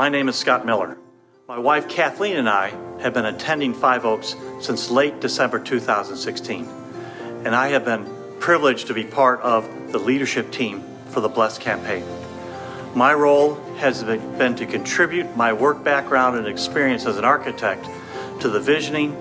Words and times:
My 0.00 0.08
name 0.08 0.30
is 0.30 0.36
Scott 0.36 0.64
Miller. 0.64 0.96
My 1.46 1.58
wife 1.58 1.86
Kathleen 1.86 2.38
and 2.38 2.48
I 2.48 2.72
have 3.02 3.12
been 3.12 3.26
attending 3.26 3.74
Five 3.74 4.06
Oaks 4.06 4.34
since 4.58 4.90
late 4.90 5.20
December 5.20 5.58
2016, 5.58 6.66
and 7.44 7.54
I 7.54 7.68
have 7.68 7.84
been 7.84 8.10
privileged 8.38 8.86
to 8.86 8.94
be 8.94 9.04
part 9.04 9.42
of 9.42 9.92
the 9.92 9.98
leadership 9.98 10.50
team 10.52 10.82
for 11.10 11.20
the 11.20 11.28
Bless 11.28 11.58
campaign. 11.58 12.02
My 12.94 13.12
role 13.12 13.56
has 13.76 14.02
been 14.02 14.56
to 14.56 14.64
contribute 14.64 15.36
my 15.36 15.52
work 15.52 15.84
background 15.84 16.38
and 16.38 16.46
experience 16.46 17.04
as 17.04 17.18
an 17.18 17.26
architect 17.26 17.86
to 18.40 18.48
the 18.48 18.58
visioning, 18.58 19.14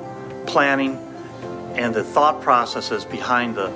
planning, 0.45 0.95
and 1.75 1.93
the 1.93 2.05
thought 2.05 2.41
processes 2.41 3.03
behind 3.03 3.53
the 3.53 3.67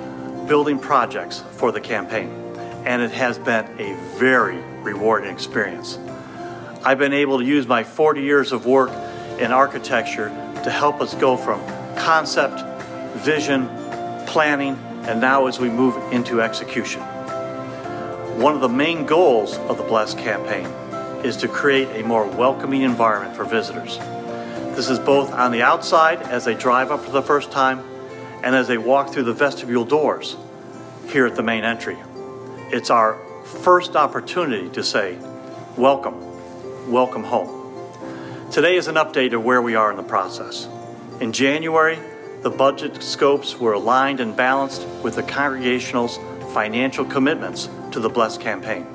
building 0.48 0.78
projects 0.78 1.44
for 1.50 1.70
the 1.70 1.82
campaign. 1.82 2.30
And 2.86 3.02
it 3.02 3.10
has 3.10 3.38
been 3.38 3.66
a 3.78 3.94
very 4.16 4.56
rewarding 4.82 5.30
experience. 5.30 5.98
I've 6.86 6.98
been 6.98 7.14
able 7.14 7.38
to 7.38 7.44
use 7.46 7.66
my 7.66 7.82
40 7.82 8.20
years 8.20 8.52
of 8.52 8.66
work 8.66 8.90
in 9.38 9.52
architecture 9.52 10.28
to 10.64 10.70
help 10.70 11.00
us 11.00 11.14
go 11.14 11.34
from 11.34 11.64
concept, 11.96 12.60
vision, 13.24 13.68
planning, 14.26 14.76
and 15.06 15.18
now 15.18 15.46
as 15.46 15.58
we 15.58 15.70
move 15.70 15.96
into 16.12 16.42
execution. 16.42 17.00
One 18.38 18.54
of 18.54 18.60
the 18.60 18.68
main 18.68 19.06
goals 19.06 19.56
of 19.56 19.78
the 19.78 19.82
Bless 19.84 20.12
campaign 20.12 20.66
is 21.24 21.38
to 21.38 21.48
create 21.48 21.88
a 21.98 22.06
more 22.06 22.26
welcoming 22.26 22.82
environment 22.82 23.34
for 23.34 23.46
visitors. 23.46 23.96
This 24.76 24.90
is 24.90 24.98
both 24.98 25.32
on 25.32 25.52
the 25.52 25.62
outside 25.62 26.20
as 26.24 26.44
they 26.44 26.54
drive 26.54 26.90
up 26.90 27.02
for 27.02 27.12
the 27.12 27.22
first 27.22 27.50
time 27.50 27.82
and 28.42 28.54
as 28.54 28.68
they 28.68 28.76
walk 28.76 29.08
through 29.08 29.22
the 29.22 29.32
vestibule 29.32 29.86
doors 29.86 30.36
here 31.08 31.24
at 31.24 31.34
the 31.34 31.42
main 31.42 31.64
entry. 31.64 31.96
It's 32.70 32.90
our 32.90 33.18
first 33.62 33.96
opportunity 33.96 34.68
to 34.70 34.84
say, 34.84 35.16
Welcome, 35.78 36.33
welcome 36.86 37.24
home. 37.24 37.72
Today 38.50 38.76
is 38.76 38.88
an 38.88 38.96
update 38.96 39.32
of 39.32 39.42
where 39.42 39.62
we 39.62 39.74
are 39.74 39.90
in 39.90 39.96
the 39.96 40.02
process. 40.02 40.68
In 41.20 41.32
January, 41.32 41.98
the 42.42 42.50
budget 42.50 43.02
scopes 43.02 43.58
were 43.58 43.72
aligned 43.72 44.20
and 44.20 44.36
balanced 44.36 44.86
with 45.02 45.14
the 45.14 45.22
congregational's 45.22 46.18
financial 46.52 47.06
commitments 47.06 47.70
to 47.92 48.00
the 48.00 48.10
Bless 48.10 48.36
campaign. 48.36 48.86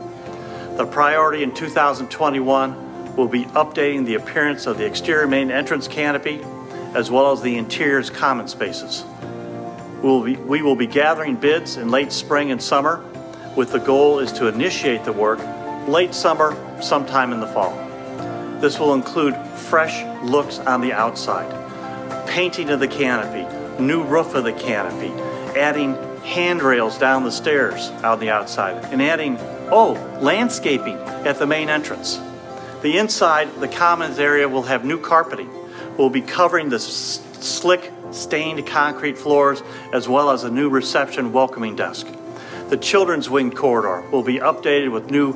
The 0.77 0.85
priority 0.85 1.41
in 1.41 1.53
2021 1.53 3.15
will 3.15 3.27
be 3.27 3.45
updating 3.45 4.05
the 4.05 4.15
appearance 4.15 4.67
of 4.67 4.77
the 4.77 4.85
exterior 4.85 5.27
main 5.27 5.49
entrance 5.49 5.87
canopy 5.87 6.43
as 6.93 7.09
well 7.09 7.31
as 7.31 7.41
the 7.41 7.57
interior's 7.57 8.11
common 8.11 8.47
spaces. 8.47 9.03
We 10.03 10.09
will, 10.09 10.23
be, 10.23 10.35
we 10.37 10.61
will 10.61 10.75
be 10.75 10.87
gathering 10.87 11.35
bids 11.35 11.75
in 11.75 11.89
late 11.89 12.11
spring 12.11 12.51
and 12.51 12.61
summer, 12.61 13.03
with 13.55 13.71
the 13.71 13.79
goal 13.79 14.19
is 14.19 14.31
to 14.33 14.47
initiate 14.47 15.05
the 15.05 15.11
work 15.11 15.39
late 15.87 16.13
summer, 16.13 16.55
sometime 16.81 17.33
in 17.33 17.39
the 17.39 17.47
fall. 17.47 17.73
This 18.59 18.79
will 18.79 18.93
include 18.93 19.35
fresh 19.55 20.03
looks 20.23 20.59
on 20.59 20.81
the 20.81 20.93
outside, 20.93 21.49
painting 22.27 22.69
of 22.69 22.79
the 22.79 22.87
canopy, 22.87 23.45
new 23.81 24.03
roof 24.03 24.35
of 24.35 24.43
the 24.43 24.53
canopy, 24.53 25.09
adding 25.57 25.95
handrails 26.23 26.97
down 26.97 27.23
the 27.23 27.31
stairs 27.31 27.89
on 28.03 28.19
the 28.19 28.29
outside, 28.29 28.83
and 28.91 29.01
adding, 29.01 29.37
oh, 29.71 29.93
landscaping 30.21 30.95
at 31.25 31.39
the 31.39 31.47
main 31.47 31.69
entrance. 31.69 32.19
The 32.81 32.97
inside, 32.97 33.53
the 33.59 33.67
commons 33.67 34.19
area 34.19 34.47
will 34.47 34.63
have 34.63 34.85
new 34.85 34.99
carpeting. 34.99 35.49
We'll 35.97 36.09
be 36.09 36.21
covering 36.21 36.69
the 36.69 36.77
s- 36.77 37.21
slick 37.39 37.91
stained 38.11 38.65
concrete 38.65 39.17
floors, 39.17 39.61
as 39.93 40.07
well 40.07 40.31
as 40.31 40.43
a 40.43 40.51
new 40.51 40.69
reception 40.69 41.31
welcoming 41.31 41.75
desk. 41.75 42.07
The 42.69 42.77
children's 42.77 43.29
wing 43.29 43.51
corridor 43.51 44.07
will 44.11 44.23
be 44.23 44.39
updated 44.39 44.91
with 44.91 45.09
new 45.09 45.33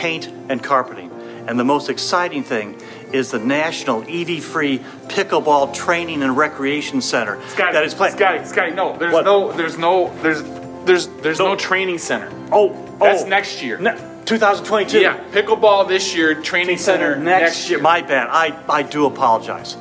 paint 0.00 0.28
and 0.48 0.62
carpeting. 0.62 1.10
And 1.46 1.58
the 1.60 1.64
most 1.64 1.90
exciting 1.90 2.42
thing 2.42 2.80
is 3.12 3.30
the 3.30 3.38
National 3.38 4.02
EV 4.08 4.42
Free 4.42 4.78
Pickleball 5.08 5.74
Training 5.74 6.22
and 6.22 6.36
Recreation 6.36 7.02
Center 7.02 7.38
Scotty, 7.48 7.72
that 7.74 7.84
is 7.84 7.92
planned. 7.92 8.14
Scotty, 8.16 8.44
Scotty, 8.46 8.70
no, 8.72 8.96
there's 8.96 9.12
What? 9.12 9.24
no, 9.26 9.52
there's 9.52 9.76
no, 9.76 10.14
there's, 10.22 10.42
there's, 10.86 11.08
there's 11.22 11.38
no, 11.38 11.48
No. 11.48 11.56
training 11.56 11.98
center. 11.98 12.30
Oh, 12.50 12.72
That's 12.98 13.24
oh, 13.24 13.28
next 13.28 13.62
year. 13.62 13.78
ne- 13.78 13.98
2022. 14.24 15.00
Yeah, 15.00 15.18
pickleball 15.32 15.86
this 15.88 16.14
year, 16.14 16.34
training 16.40 16.78
center 16.78 17.16
next, 17.16 17.68
year. 17.68 17.80
My 17.80 18.00
bad. 18.00 18.28
I, 18.30 18.58
I 18.68 18.82
do 18.82 19.04
apologize. 19.06 19.76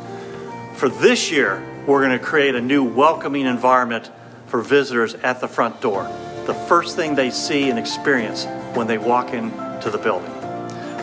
For 0.75 0.89
this 0.89 1.31
year, 1.31 1.63
we're 1.87 2.03
going 2.05 2.17
to 2.17 2.23
create 2.23 2.55
a 2.55 2.61
new 2.61 2.83
welcoming 2.83 3.45
environment 3.45 4.11
for 4.47 4.61
visitors 4.61 5.13
at 5.15 5.39
the 5.39 5.47
front 5.47 5.79
door. 5.81 6.03
The 6.45 6.53
first 6.55 6.95
thing 6.95 7.15
they 7.15 7.29
see 7.29 7.69
and 7.69 7.77
experience 7.77 8.45
when 8.73 8.87
they 8.87 8.97
walk 8.97 9.33
into 9.79 9.89
the 9.89 9.97
building, 9.97 10.31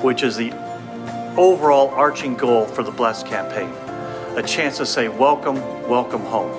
which 0.03 0.23
is 0.23 0.37
the 0.37 0.53
overall 1.39 1.89
arching 1.89 2.35
goal 2.37 2.67
for 2.67 2.83
the 2.83 2.91
Bless 2.91 3.23
campaign 3.23 3.73
a 4.37 4.43
chance 4.43 4.77
to 4.77 4.87
say, 4.87 5.09
Welcome, 5.09 5.57
welcome 5.89 6.21
home. 6.21 6.53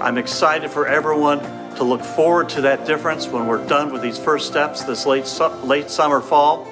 I'm 0.00 0.16
excited 0.16 0.70
for 0.70 0.86
everyone 0.86 1.40
to 1.76 1.84
look 1.84 2.02
forward 2.02 2.48
to 2.50 2.62
that 2.62 2.86
difference 2.86 3.28
when 3.28 3.46
we're 3.46 3.64
done 3.66 3.92
with 3.92 4.00
these 4.00 4.18
first 4.18 4.46
steps 4.46 4.82
this 4.84 5.04
late, 5.04 5.26
su- 5.26 5.48
late 5.64 5.90
summer, 5.90 6.20
fall, 6.20 6.66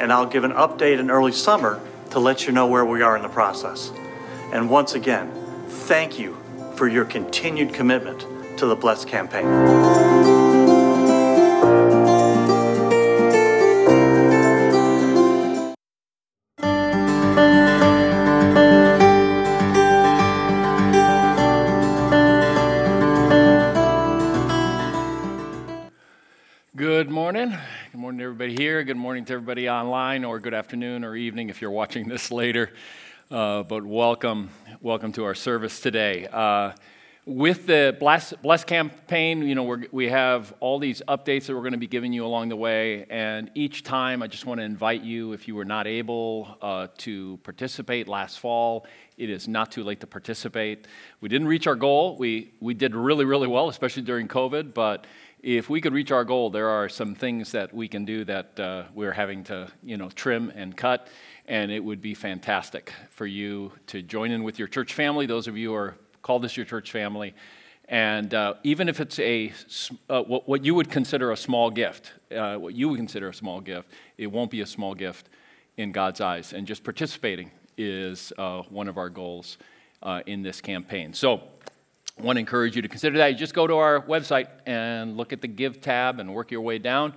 and 0.00 0.12
I'll 0.12 0.26
give 0.26 0.44
an 0.44 0.52
update 0.52 0.98
in 0.98 1.10
early 1.10 1.32
summer 1.32 1.80
to 2.10 2.18
let 2.18 2.46
you 2.46 2.52
know 2.52 2.66
where 2.66 2.84
we 2.84 3.00
are 3.02 3.16
in 3.16 3.22
the 3.22 3.28
process. 3.28 3.92
And 4.52 4.68
once 4.68 4.94
again, 4.94 5.30
thank 5.68 6.18
you 6.18 6.36
for 6.74 6.88
your 6.88 7.04
continued 7.04 7.72
commitment 7.72 8.26
to 8.58 8.66
the 8.66 8.74
Bless 8.74 9.04
campaign. 9.04 10.49
Here. 28.80 28.84
Good 28.86 28.96
morning 28.96 29.26
to 29.26 29.34
everybody 29.34 29.68
online, 29.68 30.24
or 30.24 30.40
good 30.40 30.54
afternoon 30.54 31.04
or 31.04 31.14
evening 31.14 31.50
if 31.50 31.60
you're 31.60 31.70
watching 31.70 32.08
this 32.08 32.30
later. 32.42 32.72
Uh, 33.30 33.62
but 33.62 33.84
welcome, 33.84 34.48
welcome 34.80 35.12
to 35.12 35.24
our 35.24 35.34
service 35.34 35.80
today. 35.80 36.26
Uh, 36.26 36.72
with 37.26 37.66
the 37.66 37.94
Bless, 38.00 38.32
Bless 38.42 38.64
campaign, 38.64 39.42
you 39.42 39.54
know, 39.54 39.82
we 39.92 40.08
have 40.08 40.54
all 40.60 40.78
these 40.78 41.02
updates 41.08 41.44
that 41.44 41.54
we're 41.54 41.60
going 41.60 41.72
to 41.72 41.78
be 41.78 41.86
giving 41.86 42.14
you 42.14 42.24
along 42.24 42.48
the 42.48 42.56
way. 42.56 43.04
And 43.10 43.50
each 43.54 43.84
time, 43.84 44.22
I 44.22 44.26
just 44.26 44.46
want 44.46 44.60
to 44.60 44.64
invite 44.64 45.02
you, 45.02 45.34
if 45.34 45.46
you 45.46 45.54
were 45.54 45.66
not 45.66 45.86
able 45.86 46.56
uh, 46.62 46.86
to 46.98 47.38
participate 47.42 48.08
last 48.08 48.38
fall, 48.38 48.86
it 49.18 49.28
is 49.28 49.46
not 49.46 49.70
too 49.70 49.84
late 49.84 50.00
to 50.00 50.06
participate. 50.06 50.86
We 51.20 51.28
didn't 51.28 51.48
reach 51.48 51.66
our 51.66 51.76
goal. 51.76 52.16
We, 52.16 52.54
we 52.60 52.72
did 52.72 52.94
really, 52.94 53.26
really 53.26 53.46
well, 53.46 53.68
especially 53.68 54.04
during 54.04 54.26
COVID, 54.26 54.72
but 54.72 55.06
if 55.42 55.70
we 55.70 55.80
could 55.80 55.94
reach 55.94 56.10
our 56.10 56.24
goal, 56.24 56.50
there 56.50 56.68
are 56.68 56.88
some 56.88 57.14
things 57.14 57.52
that 57.52 57.72
we 57.72 57.88
can 57.88 58.04
do 58.04 58.24
that 58.24 58.60
uh, 58.60 58.84
we're 58.94 59.12
having 59.12 59.42
to, 59.44 59.68
you 59.82 59.96
know, 59.96 60.10
trim 60.10 60.52
and 60.54 60.76
cut, 60.76 61.08
and 61.46 61.70
it 61.70 61.82
would 61.82 62.02
be 62.02 62.14
fantastic 62.14 62.92
for 63.08 63.26
you 63.26 63.72
to 63.86 64.02
join 64.02 64.30
in 64.30 64.42
with 64.42 64.58
your 64.58 64.68
church 64.68 64.92
family. 64.92 65.26
Those 65.26 65.48
of 65.48 65.56
you 65.56 65.70
who 65.70 65.74
are 65.74 65.96
call 66.22 66.38
this 66.40 66.56
your 66.56 66.66
church 66.66 66.92
family, 66.92 67.34
and 67.88 68.34
uh, 68.34 68.54
even 68.64 68.88
if 68.88 69.00
it's 69.00 69.18
a 69.18 69.52
uh, 70.10 70.22
what, 70.22 70.46
what 70.46 70.64
you 70.64 70.74
would 70.74 70.90
consider 70.90 71.32
a 71.32 71.36
small 71.36 71.70
gift, 71.70 72.12
uh, 72.36 72.56
what 72.56 72.74
you 72.74 72.90
would 72.90 72.98
consider 72.98 73.30
a 73.30 73.34
small 73.34 73.60
gift, 73.60 73.88
it 74.18 74.26
won't 74.26 74.50
be 74.50 74.60
a 74.60 74.66
small 74.66 74.94
gift 74.94 75.30
in 75.78 75.90
God's 75.90 76.20
eyes. 76.20 76.52
And 76.52 76.66
just 76.66 76.84
participating 76.84 77.50
is 77.78 78.30
uh, 78.36 78.62
one 78.68 78.88
of 78.88 78.98
our 78.98 79.08
goals 79.08 79.56
uh, 80.02 80.20
in 80.26 80.42
this 80.42 80.60
campaign. 80.60 81.14
So. 81.14 81.42
I 82.20 82.22
want 82.22 82.36
to 82.36 82.40
encourage 82.40 82.76
you 82.76 82.82
to 82.82 82.88
consider 82.88 83.16
that. 83.16 83.28
You 83.28 83.38
just 83.38 83.54
go 83.54 83.66
to 83.66 83.76
our 83.76 84.02
website 84.02 84.48
and 84.66 85.16
look 85.16 85.32
at 85.32 85.40
the 85.40 85.48
Give 85.48 85.80
tab 85.80 86.20
and 86.20 86.34
work 86.34 86.50
your 86.50 86.60
way 86.60 86.76
down, 86.76 87.14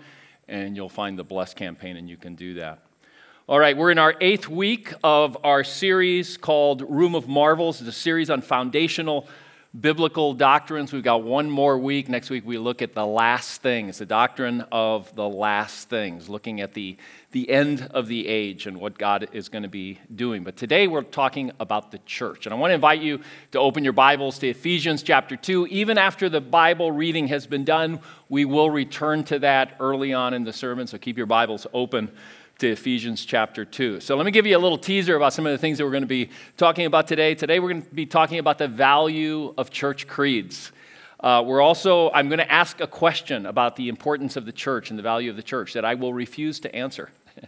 and 0.47 0.77
you'll 0.77 0.87
find 0.87 1.19
the 1.19 1.25
Bless 1.25 1.53
campaign, 1.53 1.97
and 1.97 2.09
you 2.09 2.15
can 2.15 2.35
do 2.35 2.53
that. 2.53 2.85
All 3.45 3.59
right, 3.59 3.75
we're 3.75 3.91
in 3.91 3.97
our 3.97 4.15
eighth 4.21 4.47
week 4.47 4.93
of 5.03 5.37
our 5.43 5.65
series 5.65 6.37
called 6.37 6.89
Room 6.89 7.15
of 7.15 7.27
Marvels. 7.27 7.81
It's 7.81 7.89
a 7.89 7.91
series 7.91 8.29
on 8.29 8.41
foundational 8.41 9.27
biblical 9.79 10.35
doctrines. 10.35 10.93
We've 10.93 11.03
got 11.03 11.23
one 11.23 11.49
more 11.49 11.79
week. 11.79 12.07
Next 12.07 12.29
week, 12.29 12.45
we 12.45 12.59
look 12.59 12.83
at 12.83 12.93
the 12.93 13.05
last 13.05 13.63
things, 13.63 13.97
the 13.97 14.05
doctrine 14.05 14.61
of 14.71 15.13
the 15.15 15.27
last 15.27 15.89
things, 15.89 16.29
looking 16.29 16.61
at 16.61 16.75
the, 16.75 16.95
the 17.31 17.49
end 17.49 17.89
of 17.91 18.07
the 18.07 18.27
age 18.27 18.67
and 18.67 18.79
what 18.79 18.99
God 18.99 19.29
is 19.33 19.49
going 19.49 19.63
to 19.63 19.69
be 19.69 19.99
doing. 20.13 20.43
But 20.43 20.57
today, 20.57 20.87
we're 20.87 21.01
talking 21.01 21.51
about 21.59 21.89
the 21.89 21.97
church. 22.05 22.45
And 22.45 22.53
I 22.53 22.57
want 22.57 22.69
to 22.69 22.75
invite 22.75 23.01
you 23.01 23.21
to 23.51 23.59
open 23.59 23.83
your 23.83 23.93
Bibles 23.93 24.37
to 24.39 24.47
Ephesians 24.47 25.01
chapter 25.01 25.35
2. 25.35 25.65
Even 25.67 25.97
after 25.97 26.29
the 26.29 26.41
Bible 26.41 26.91
reading 26.91 27.29
has 27.29 27.47
been 27.47 27.65
done, 27.65 27.99
we 28.29 28.45
will 28.45 28.69
return 28.69 29.23
to 29.25 29.39
that 29.39 29.75
early 29.79 30.13
on 30.13 30.35
in 30.35 30.43
the 30.43 30.53
sermon. 30.53 30.85
So 30.85 30.99
keep 30.99 31.17
your 31.17 31.25
Bibles 31.25 31.65
open 31.73 32.11
to 32.59 32.71
Ephesians 32.71 33.25
chapter 33.25 33.65
2. 33.65 33.99
So 33.99 34.15
let 34.15 34.25
me 34.25 34.31
give 34.31 34.45
you 34.45 34.55
a 34.55 34.59
little 34.59 34.77
teaser 34.77 35.15
about 35.15 35.33
some 35.33 35.45
of 35.45 35.51
the 35.51 35.57
things 35.57 35.77
that 35.77 35.85
we're 35.85 35.91
going 35.91 36.03
to 36.03 36.07
be 36.07 36.29
talking 36.55 36.85
about 36.85 37.07
today. 37.07 37.35
Today 37.35 37.59
we're 37.59 37.69
going 37.69 37.81
to 37.81 37.95
be 37.95 38.05
talking 38.05 38.39
about 38.39 38.57
the 38.57 38.67
value 38.67 39.53
of 39.57 39.69
church 39.69 40.07
creeds. 40.07 40.71
Uh, 41.19 41.41
we're 41.45 41.61
also, 41.61 42.11
I'm 42.11 42.27
going 42.27 42.39
to 42.39 42.51
ask 42.51 42.79
a 42.81 42.87
question 42.87 43.45
about 43.45 43.75
the 43.75 43.89
importance 43.89 44.35
of 44.35 44.45
the 44.45 44.51
church 44.51 44.89
and 44.89 44.99
the 44.99 45.03
value 45.03 45.29
of 45.29 45.35
the 45.35 45.43
church 45.43 45.73
that 45.73 45.85
I 45.85 45.95
will 45.95 46.13
refuse 46.13 46.59
to 46.61 46.75
answer. 46.75 47.09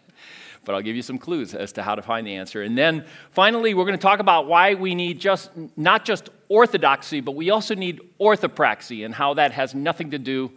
but 0.65 0.75
I'll 0.75 0.81
give 0.81 0.95
you 0.95 1.01
some 1.01 1.17
clues 1.17 1.53
as 1.53 1.71
to 1.73 1.83
how 1.83 1.95
to 1.95 2.01
find 2.01 2.25
the 2.25 2.35
answer. 2.35 2.63
And 2.63 2.77
then 2.77 3.05
finally, 3.31 3.73
we're 3.73 3.85
going 3.85 3.97
to 3.97 4.01
talk 4.01 4.19
about 4.19 4.47
why 4.47 4.73
we 4.73 4.95
need 4.95 5.19
just 5.19 5.51
not 5.77 6.05
just 6.05 6.29
orthodoxy, 6.49 7.21
but 7.21 7.33
we 7.33 7.51
also 7.51 7.75
need 7.75 8.01
orthopraxy 8.19 9.05
and 9.05 9.13
how 9.13 9.35
that 9.35 9.51
has 9.51 9.75
nothing 9.75 10.11
to 10.11 10.19
do 10.19 10.51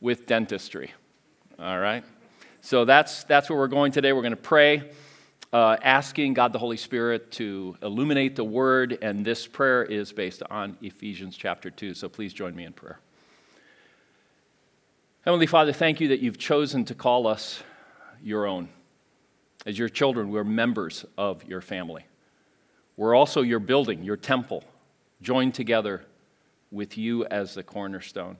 with 0.00 0.26
dentistry. 0.26 0.92
All 1.58 1.78
right? 1.78 2.04
So 2.62 2.84
that's, 2.84 3.24
that's 3.24 3.48
where 3.48 3.58
we're 3.58 3.68
going 3.68 3.90
today. 3.90 4.12
We're 4.12 4.22
going 4.22 4.32
to 4.32 4.36
pray, 4.36 4.90
uh, 5.52 5.76
asking 5.82 6.34
God 6.34 6.52
the 6.52 6.58
Holy 6.58 6.76
Spirit 6.76 7.32
to 7.32 7.76
illuminate 7.82 8.36
the 8.36 8.44
word, 8.44 8.98
and 9.00 9.24
this 9.24 9.46
prayer 9.46 9.82
is 9.82 10.12
based 10.12 10.42
on 10.50 10.76
Ephesians 10.82 11.36
chapter 11.36 11.70
2. 11.70 11.94
So 11.94 12.08
please 12.08 12.34
join 12.34 12.54
me 12.54 12.64
in 12.64 12.72
prayer. 12.72 13.00
Heavenly 15.22 15.46
Father, 15.46 15.72
thank 15.72 16.00
you 16.00 16.08
that 16.08 16.20
you've 16.20 16.38
chosen 16.38 16.84
to 16.86 16.94
call 16.94 17.26
us 17.26 17.62
your 18.22 18.46
own. 18.46 18.68
As 19.64 19.78
your 19.78 19.88
children, 19.88 20.30
we're 20.30 20.44
members 20.44 21.04
of 21.16 21.44
your 21.44 21.60
family. 21.60 22.04
We're 22.96 23.14
also 23.14 23.40
your 23.40 23.58
building, 23.58 24.04
your 24.04 24.16
temple, 24.16 24.64
joined 25.22 25.54
together 25.54 26.04
with 26.70 26.98
you 26.98 27.24
as 27.26 27.54
the 27.54 27.62
cornerstone. 27.62 28.36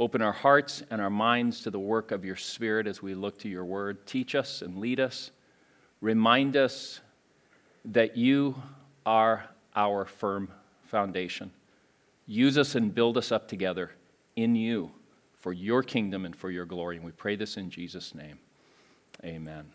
Open 0.00 0.22
our 0.22 0.32
hearts 0.32 0.82
and 0.90 0.98
our 0.98 1.10
minds 1.10 1.60
to 1.60 1.70
the 1.70 1.78
work 1.78 2.10
of 2.10 2.24
your 2.24 2.34
Spirit 2.34 2.86
as 2.86 3.02
we 3.02 3.14
look 3.14 3.38
to 3.40 3.50
your 3.50 3.66
word. 3.66 4.06
Teach 4.06 4.34
us 4.34 4.62
and 4.62 4.78
lead 4.78 4.98
us. 4.98 5.30
Remind 6.00 6.56
us 6.56 7.00
that 7.84 8.16
you 8.16 8.54
are 9.04 9.44
our 9.76 10.06
firm 10.06 10.50
foundation. 10.84 11.50
Use 12.26 12.56
us 12.56 12.74
and 12.76 12.94
build 12.94 13.18
us 13.18 13.30
up 13.30 13.46
together 13.46 13.90
in 14.36 14.56
you 14.56 14.90
for 15.34 15.52
your 15.52 15.82
kingdom 15.82 16.24
and 16.24 16.34
for 16.34 16.50
your 16.50 16.64
glory. 16.64 16.96
And 16.96 17.04
we 17.04 17.12
pray 17.12 17.36
this 17.36 17.58
in 17.58 17.68
Jesus' 17.68 18.14
name. 18.14 18.38
Amen. 19.22 19.66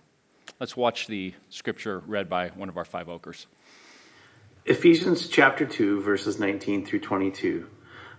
Let's 0.60 0.76
watch 0.76 1.06
the 1.06 1.36
scripture 1.50 2.02
read 2.08 2.28
by 2.28 2.50
one 2.50 2.68
of 2.68 2.78
our 2.78 2.86
five 2.86 3.10
oakers. 3.10 3.46
Ephesians 4.66 5.28
chapter 5.28 5.68
2, 5.68 6.02
verses 6.02 6.40
19 6.40 6.84
through 6.84 7.02
22. 7.02 7.68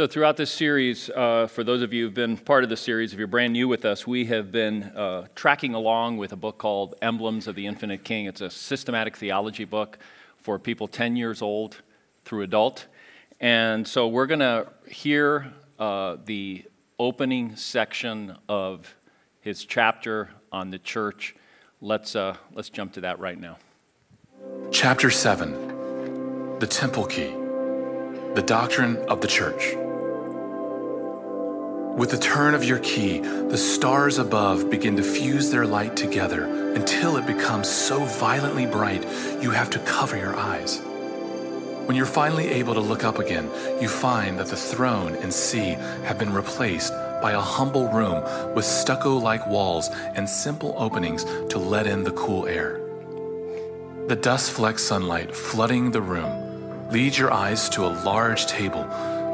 So, 0.00 0.06
throughout 0.06 0.38
this 0.38 0.50
series, 0.50 1.10
uh, 1.10 1.46
for 1.46 1.62
those 1.62 1.82
of 1.82 1.92
you 1.92 2.06
who've 2.06 2.14
been 2.14 2.38
part 2.38 2.64
of 2.64 2.70
the 2.70 2.76
series, 2.78 3.12
if 3.12 3.18
you're 3.18 3.28
brand 3.28 3.52
new 3.52 3.68
with 3.68 3.84
us, 3.84 4.06
we 4.06 4.24
have 4.24 4.50
been 4.50 4.84
uh, 4.84 5.26
tracking 5.34 5.74
along 5.74 6.16
with 6.16 6.32
a 6.32 6.36
book 6.36 6.56
called 6.56 6.94
Emblems 7.02 7.46
of 7.46 7.54
the 7.54 7.66
Infinite 7.66 8.02
King. 8.02 8.24
It's 8.24 8.40
a 8.40 8.48
systematic 8.48 9.14
theology 9.14 9.66
book 9.66 9.98
for 10.38 10.58
people 10.58 10.88
10 10.88 11.16
years 11.16 11.42
old 11.42 11.82
through 12.24 12.44
adult. 12.44 12.86
And 13.40 13.86
so, 13.86 14.08
we're 14.08 14.24
going 14.24 14.40
to 14.40 14.68
hear 14.88 15.52
uh, 15.78 16.16
the 16.24 16.64
opening 16.98 17.54
section 17.56 18.38
of 18.48 18.96
his 19.42 19.66
chapter 19.66 20.30
on 20.50 20.70
the 20.70 20.78
church. 20.78 21.36
Let's, 21.82 22.16
uh, 22.16 22.38
let's 22.54 22.70
jump 22.70 22.94
to 22.94 23.02
that 23.02 23.18
right 23.18 23.38
now. 23.38 23.58
Chapter 24.70 25.10
7 25.10 26.58
The 26.58 26.66
Temple 26.66 27.04
Key, 27.04 27.34
the 28.32 28.42
Doctrine 28.46 28.96
of 28.96 29.20
the 29.20 29.28
Church. 29.28 29.76
With 32.00 32.12
the 32.12 32.16
turn 32.16 32.54
of 32.54 32.64
your 32.64 32.78
key, 32.78 33.18
the 33.18 33.58
stars 33.58 34.16
above 34.16 34.70
begin 34.70 34.96
to 34.96 35.02
fuse 35.02 35.50
their 35.50 35.66
light 35.66 35.96
together 35.96 36.44
until 36.74 37.18
it 37.18 37.26
becomes 37.26 37.68
so 37.68 38.06
violently 38.06 38.64
bright 38.64 39.02
you 39.42 39.50
have 39.50 39.68
to 39.68 39.78
cover 39.80 40.16
your 40.16 40.34
eyes. 40.34 40.78
When 41.84 41.98
you're 41.98 42.06
finally 42.06 42.48
able 42.48 42.72
to 42.72 42.80
look 42.80 43.04
up 43.04 43.18
again, 43.18 43.50
you 43.82 43.88
find 43.88 44.38
that 44.38 44.46
the 44.46 44.56
throne 44.56 45.14
and 45.16 45.30
sea 45.30 45.76
have 46.04 46.18
been 46.18 46.32
replaced 46.32 46.94
by 47.20 47.32
a 47.32 47.38
humble 47.38 47.88
room 47.88 48.24
with 48.54 48.64
stucco 48.64 49.18
like 49.18 49.46
walls 49.46 49.90
and 50.14 50.26
simple 50.26 50.74
openings 50.78 51.24
to 51.50 51.58
let 51.58 51.86
in 51.86 52.02
the 52.02 52.12
cool 52.12 52.46
air. 52.46 52.80
The 54.06 54.16
dust 54.16 54.52
flecked 54.52 54.80
sunlight 54.80 55.36
flooding 55.36 55.90
the 55.90 56.00
room 56.00 56.88
leads 56.90 57.18
your 57.18 57.30
eyes 57.30 57.68
to 57.68 57.84
a 57.84 57.92
large 58.06 58.46
table 58.46 58.84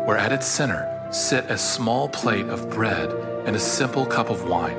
where 0.05 0.17
at 0.17 0.33
its 0.33 0.47
center 0.47 0.96
sit 1.11 1.45
a 1.51 1.57
small 1.57 2.09
plate 2.09 2.47
of 2.47 2.69
bread 2.71 3.11
and 3.47 3.55
a 3.55 3.61
simple 3.61 4.05
cup 4.05 4.29
of 4.29 4.49
wine. 4.49 4.79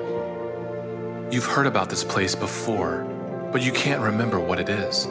You've 1.31 1.45
heard 1.45 1.67
about 1.67 1.89
this 1.89 2.03
place 2.03 2.35
before, 2.35 3.03
but 3.51 3.61
you 3.61 3.71
can't 3.71 4.01
remember 4.01 4.39
what 4.39 4.59
it 4.59 4.69
is. 4.69 5.07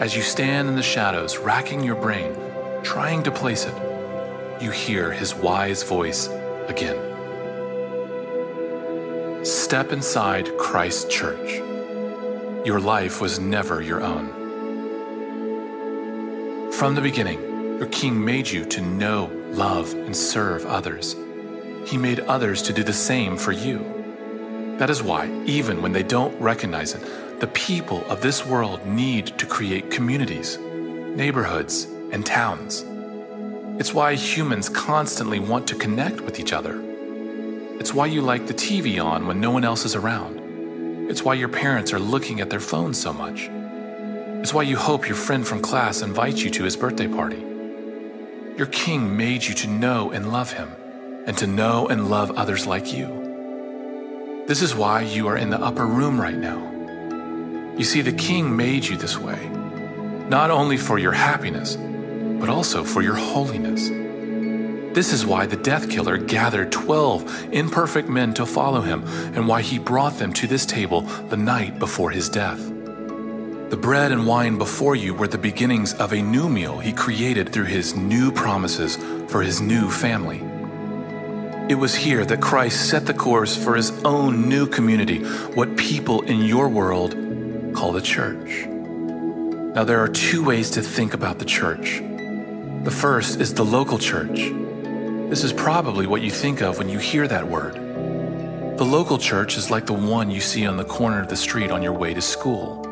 As 0.00 0.14
you 0.16 0.22
stand 0.22 0.68
in 0.68 0.76
the 0.76 0.82
shadows, 0.82 1.38
racking 1.38 1.82
your 1.82 1.96
brain, 1.96 2.36
trying 2.82 3.22
to 3.24 3.30
place 3.30 3.66
it, 3.66 3.74
you 4.62 4.70
hear 4.70 5.10
his 5.10 5.34
wise 5.34 5.82
voice 5.82 6.28
again. 6.68 6.96
Step 9.44 9.90
inside 9.92 10.56
Christ 10.56 11.10
Church. 11.10 11.60
Your 12.64 12.78
life 12.78 13.20
was 13.20 13.40
never 13.40 13.82
your 13.82 14.00
own. 14.02 14.40
From 16.72 16.94
the 16.94 17.00
beginning, 17.00 17.40
your 17.78 17.88
King 17.88 18.24
made 18.24 18.48
you 18.48 18.64
to 18.66 18.80
know, 18.80 19.26
love, 19.52 19.92
and 19.94 20.16
serve 20.16 20.66
others. 20.66 21.14
He 21.86 21.96
made 21.96 22.20
others 22.20 22.62
to 22.62 22.72
do 22.72 22.82
the 22.82 22.92
same 22.92 23.36
for 23.36 23.52
you. 23.52 24.76
That 24.78 24.90
is 24.90 25.02
why, 25.02 25.30
even 25.44 25.82
when 25.82 25.92
they 25.92 26.02
don't 26.02 26.38
recognize 26.40 26.94
it, 26.94 27.40
the 27.40 27.46
people 27.48 28.04
of 28.06 28.20
this 28.20 28.46
world 28.46 28.86
need 28.86 29.38
to 29.38 29.46
create 29.46 29.90
communities, 29.90 30.58
neighborhoods, 30.58 31.84
and 32.12 32.24
towns. 32.24 32.84
It's 33.78 33.92
why 33.92 34.14
humans 34.14 34.68
constantly 34.68 35.40
want 35.40 35.66
to 35.68 35.74
connect 35.74 36.20
with 36.20 36.38
each 36.38 36.52
other. 36.52 36.80
It's 37.78 37.92
why 37.92 38.06
you 38.06 38.22
like 38.22 38.46
the 38.46 38.54
TV 38.54 39.04
on 39.04 39.26
when 39.26 39.40
no 39.40 39.50
one 39.50 39.64
else 39.64 39.84
is 39.84 39.96
around. 39.96 40.38
It's 41.10 41.22
why 41.22 41.34
your 41.34 41.48
parents 41.48 41.92
are 41.92 41.98
looking 41.98 42.40
at 42.40 42.48
their 42.48 42.60
phones 42.60 43.00
so 43.00 43.12
much. 43.12 43.48
It's 44.40 44.54
why 44.54 44.62
you 44.62 44.76
hope 44.76 45.08
your 45.08 45.16
friend 45.16 45.46
from 45.46 45.60
class 45.60 46.02
invites 46.02 46.42
you 46.42 46.50
to 46.50 46.64
his 46.64 46.76
birthday 46.76 47.08
party. 47.08 47.51
Your 48.56 48.66
king 48.66 49.16
made 49.16 49.44
you 49.44 49.54
to 49.54 49.66
know 49.66 50.10
and 50.10 50.30
love 50.30 50.52
him, 50.52 50.68
and 51.26 51.36
to 51.38 51.46
know 51.46 51.88
and 51.88 52.10
love 52.10 52.30
others 52.32 52.66
like 52.66 52.92
you. 52.92 54.44
This 54.46 54.60
is 54.60 54.74
why 54.74 55.00
you 55.00 55.26
are 55.28 55.38
in 55.38 55.48
the 55.48 55.60
upper 55.60 55.86
room 55.86 56.20
right 56.20 56.36
now. 56.36 56.70
You 57.78 57.84
see, 57.84 58.02
the 58.02 58.12
king 58.12 58.54
made 58.54 58.84
you 58.84 58.98
this 58.98 59.16
way, 59.16 59.48
not 60.28 60.50
only 60.50 60.76
for 60.76 60.98
your 60.98 61.12
happiness, 61.12 61.76
but 61.76 62.50
also 62.50 62.84
for 62.84 63.00
your 63.00 63.14
holiness. 63.14 63.88
This 64.94 65.14
is 65.14 65.24
why 65.24 65.46
the 65.46 65.56
death 65.56 65.88
killer 65.88 66.18
gathered 66.18 66.70
12 66.70 67.54
imperfect 67.54 68.10
men 68.10 68.34
to 68.34 68.44
follow 68.44 68.82
him, 68.82 69.04
and 69.34 69.48
why 69.48 69.62
he 69.62 69.78
brought 69.78 70.18
them 70.18 70.34
to 70.34 70.46
this 70.46 70.66
table 70.66 71.00
the 71.00 71.38
night 71.38 71.78
before 71.78 72.10
his 72.10 72.28
death. 72.28 72.60
The 73.72 73.78
bread 73.78 74.12
and 74.12 74.26
wine 74.26 74.58
before 74.58 74.94
you 74.96 75.14
were 75.14 75.26
the 75.26 75.38
beginnings 75.38 75.94
of 75.94 76.12
a 76.12 76.20
new 76.20 76.50
meal 76.50 76.78
he 76.78 76.92
created 76.92 77.54
through 77.54 77.72
his 77.72 77.94
new 77.94 78.30
promises 78.30 78.98
for 79.28 79.40
his 79.40 79.62
new 79.62 79.90
family. 79.90 80.42
It 81.72 81.76
was 81.76 81.94
here 81.94 82.26
that 82.26 82.42
Christ 82.42 82.90
set 82.90 83.06
the 83.06 83.14
course 83.14 83.56
for 83.56 83.74
his 83.74 83.90
own 84.04 84.46
new 84.46 84.66
community, 84.66 85.20
what 85.54 85.74
people 85.78 86.20
in 86.20 86.42
your 86.42 86.68
world 86.68 87.12
call 87.72 87.92
the 87.92 88.02
church. 88.02 88.66
Now, 88.66 89.84
there 89.84 90.00
are 90.00 90.08
two 90.08 90.44
ways 90.44 90.70
to 90.72 90.82
think 90.82 91.14
about 91.14 91.38
the 91.38 91.46
church. 91.46 92.02
The 92.84 92.94
first 92.94 93.40
is 93.40 93.54
the 93.54 93.64
local 93.64 93.98
church. 93.98 94.52
This 95.30 95.44
is 95.44 95.52
probably 95.54 96.06
what 96.06 96.20
you 96.20 96.30
think 96.30 96.60
of 96.60 96.76
when 96.76 96.90
you 96.90 96.98
hear 96.98 97.26
that 97.26 97.48
word. 97.48 97.76
The 98.76 98.84
local 98.84 99.16
church 99.16 99.56
is 99.56 99.70
like 99.70 99.86
the 99.86 99.94
one 99.94 100.30
you 100.30 100.42
see 100.42 100.66
on 100.66 100.76
the 100.76 100.84
corner 100.84 101.22
of 101.22 101.28
the 101.28 101.36
street 101.36 101.70
on 101.70 101.82
your 101.82 101.94
way 101.94 102.12
to 102.12 102.20
school. 102.20 102.91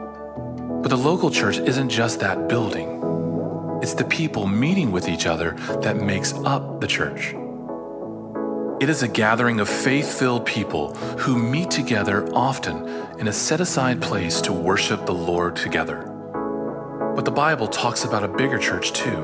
But 0.82 0.88
the 0.88 0.96
local 0.96 1.30
church 1.30 1.58
isn't 1.58 1.90
just 1.90 2.20
that 2.20 2.48
building, 2.48 2.98
it's 3.82 3.94
the 3.94 4.04
people 4.04 4.46
meeting 4.46 4.92
with 4.92 5.08
each 5.08 5.26
other 5.26 5.52
that 5.82 5.96
makes 5.96 6.32
up 6.32 6.80
the 6.80 6.86
church. 6.86 7.34
It 8.80 8.88
is 8.88 9.02
a 9.02 9.08
gathering 9.08 9.60
of 9.60 9.68
faith 9.68 10.18
filled 10.18 10.46
people 10.46 10.94
who 10.94 11.38
meet 11.38 11.70
together 11.70 12.26
often 12.34 12.88
in 13.18 13.28
a 13.28 13.32
set 13.32 13.60
aside 13.60 14.00
place 14.00 14.40
to 14.40 14.54
worship 14.54 15.04
the 15.04 15.12
Lord 15.12 15.54
together. 15.54 16.04
But 17.14 17.26
the 17.26 17.30
Bible 17.30 17.68
talks 17.68 18.04
about 18.04 18.24
a 18.24 18.28
bigger 18.28 18.58
church 18.58 18.92
too, 18.92 19.20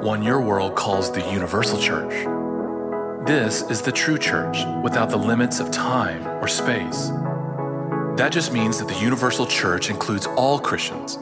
one 0.00 0.22
your 0.22 0.40
world 0.40 0.74
calls 0.74 1.12
the 1.12 1.20
universal 1.30 1.78
church. 1.78 2.26
This 3.26 3.62
is 3.70 3.82
the 3.82 3.92
true 3.92 4.16
church 4.16 4.64
without 4.82 5.10
the 5.10 5.18
limits 5.18 5.60
of 5.60 5.70
time 5.70 6.26
or 6.42 6.48
space. 6.48 7.10
That 8.16 8.30
just 8.30 8.52
means 8.52 8.78
that 8.78 8.88
the 8.88 9.00
universal 9.00 9.46
church 9.46 9.88
includes 9.88 10.26
all 10.26 10.58
Christians, 10.58 11.18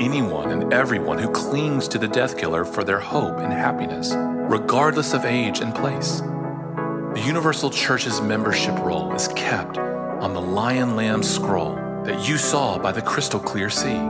anyone 0.00 0.50
and 0.50 0.72
everyone 0.72 1.18
who 1.18 1.30
clings 1.30 1.86
to 1.88 1.98
the 1.98 2.08
death 2.08 2.38
killer 2.38 2.64
for 2.64 2.84
their 2.84 2.98
hope 2.98 3.38
and 3.38 3.52
happiness, 3.52 4.14
regardless 4.16 5.12
of 5.12 5.26
age 5.26 5.60
and 5.60 5.74
place. 5.74 6.20
The 6.20 7.22
universal 7.26 7.68
church's 7.68 8.22
membership 8.22 8.74
roll 8.78 9.12
is 9.12 9.28
kept 9.28 9.76
on 9.76 10.32
the 10.32 10.40
lion 10.40 10.96
lamb 10.96 11.22
scroll 11.22 11.74
that 12.04 12.26
you 12.26 12.38
saw 12.38 12.78
by 12.78 12.92
the 12.92 13.02
crystal 13.02 13.38
clear 13.38 13.68
sea. 13.68 14.00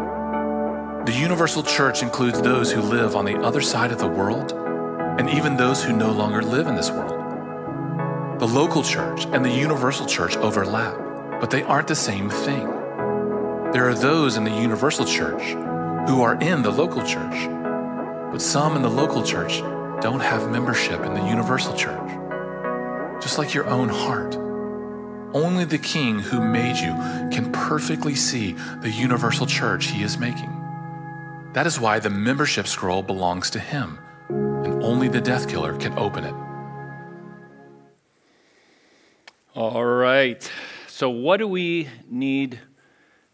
The 1.05 1.19
universal 1.19 1.65
church 1.65 2.05
includes 2.05 2.41
those 2.41 2.71
who 2.71 2.83
live 2.83 3.17
on 3.17 3.25
the 3.25 3.39
other 3.41 3.61
side 3.61 3.91
of 3.91 3.99
the 3.99 4.07
world 4.07 4.53
and 5.19 5.29
even 5.29 5.57
those 5.57 5.83
who 5.83 5.93
no 5.93 6.13
longer 6.13 6.41
live 6.41 6.69
in 6.69 6.77
this 6.77 6.93
world. 6.93 8.39
The 8.39 8.47
local 8.47 8.85
church 8.85 9.25
and 9.27 9.45
the 9.45 9.51
universal 9.51 10.07
church 10.07 10.37
overlap, 10.37 11.12
but 11.43 11.51
they 11.51 11.65
aren't 11.65 11.89
the 11.89 11.95
same 11.97 12.31
thing. 12.31 12.67
There 13.73 13.89
are 13.89 13.97
those 13.97 14.37
in 14.37 14.45
the 14.45 14.55
universal 14.55 15.05
church 15.05 15.43
who 16.09 16.23
are 16.23 16.41
in 16.41 16.63
the 16.63 16.71
local 16.71 17.05
church, 17.05 17.49
but 18.31 18.41
some 18.41 18.77
in 18.77 18.83
the 18.83 18.89
local 18.89 19.25
church 19.25 19.59
don't 20.01 20.21
have 20.21 20.53
membership 20.53 21.01
in 21.01 21.15
the 21.15 21.27
universal 21.27 21.75
church. 21.75 22.13
Just 23.21 23.39
like 23.39 23.55
your 23.55 23.67
own 23.67 23.89
heart. 23.89 24.37
Only 25.35 25.65
the 25.65 25.79
King 25.79 26.21
who 26.21 26.41
made 26.41 26.77
you 26.77 26.93
can 27.37 27.51
perfectly 27.51 28.15
see 28.15 28.53
the 28.81 28.91
universal 28.93 29.45
church 29.45 29.87
he 29.87 30.05
is 30.05 30.19
making. 30.19 30.53
That 31.55 31.67
is 31.67 31.81
why 31.81 31.99
the 31.99 32.09
membership 32.09 32.69
scroll 32.69 33.03
belongs 33.03 33.51
to 33.51 33.59
him, 33.59 33.99
and 34.29 34.81
only 34.81 35.09
the 35.09 35.21
death 35.21 35.49
killer 35.49 35.77
can 35.77 35.99
open 35.99 36.23
it. 36.23 36.35
All 39.57 39.85
right. 39.85 40.49
So, 40.95 41.09
what 41.09 41.39
do 41.39 41.49
we 41.49 41.89
need 42.11 42.61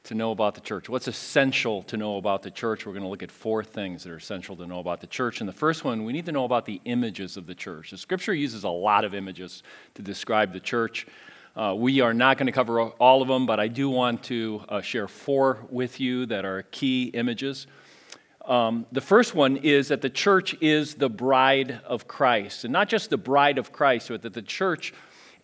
to 0.04 0.14
know 0.14 0.30
about 0.30 0.54
the 0.54 0.60
church? 0.60 0.88
What's 0.88 1.08
essential 1.08 1.82
to 1.82 1.96
know 1.96 2.16
about 2.16 2.44
the 2.44 2.52
church? 2.52 2.86
We're 2.86 2.92
going 2.92 3.02
to 3.02 3.08
look 3.08 3.24
at 3.24 3.32
four 3.32 3.64
things 3.64 4.04
that 4.04 4.12
are 4.12 4.16
essential 4.16 4.54
to 4.58 4.66
know 4.68 4.78
about 4.78 5.00
the 5.00 5.08
church. 5.08 5.40
And 5.40 5.48
the 5.48 5.52
first 5.52 5.82
one, 5.82 6.04
we 6.04 6.12
need 6.12 6.24
to 6.26 6.32
know 6.32 6.44
about 6.44 6.66
the 6.66 6.80
images 6.84 7.36
of 7.36 7.48
the 7.48 7.56
church. 7.56 7.90
The 7.90 7.98
scripture 7.98 8.32
uses 8.32 8.62
a 8.62 8.68
lot 8.68 9.04
of 9.04 9.12
images 9.12 9.64
to 9.94 10.02
describe 10.02 10.52
the 10.52 10.60
church. 10.60 11.08
Uh, 11.56 11.74
we 11.76 12.00
are 12.00 12.14
not 12.14 12.38
going 12.38 12.46
to 12.46 12.52
cover 12.52 12.80
all 12.80 13.22
of 13.22 13.26
them, 13.26 13.44
but 13.44 13.58
I 13.58 13.66
do 13.66 13.90
want 13.90 14.22
to 14.24 14.62
uh, 14.68 14.80
share 14.80 15.08
four 15.08 15.66
with 15.68 15.98
you 15.98 16.26
that 16.26 16.44
are 16.44 16.62
key 16.70 17.06
images. 17.06 17.66
Um, 18.46 18.86
the 18.92 19.00
first 19.00 19.34
one 19.34 19.56
is 19.56 19.88
that 19.88 20.00
the 20.00 20.10
church 20.10 20.54
is 20.60 20.94
the 20.94 21.10
bride 21.10 21.80
of 21.84 22.06
Christ. 22.06 22.62
And 22.62 22.72
not 22.72 22.88
just 22.88 23.10
the 23.10 23.18
bride 23.18 23.58
of 23.58 23.72
Christ, 23.72 24.10
but 24.10 24.22
that 24.22 24.32
the 24.32 24.42
church, 24.42 24.94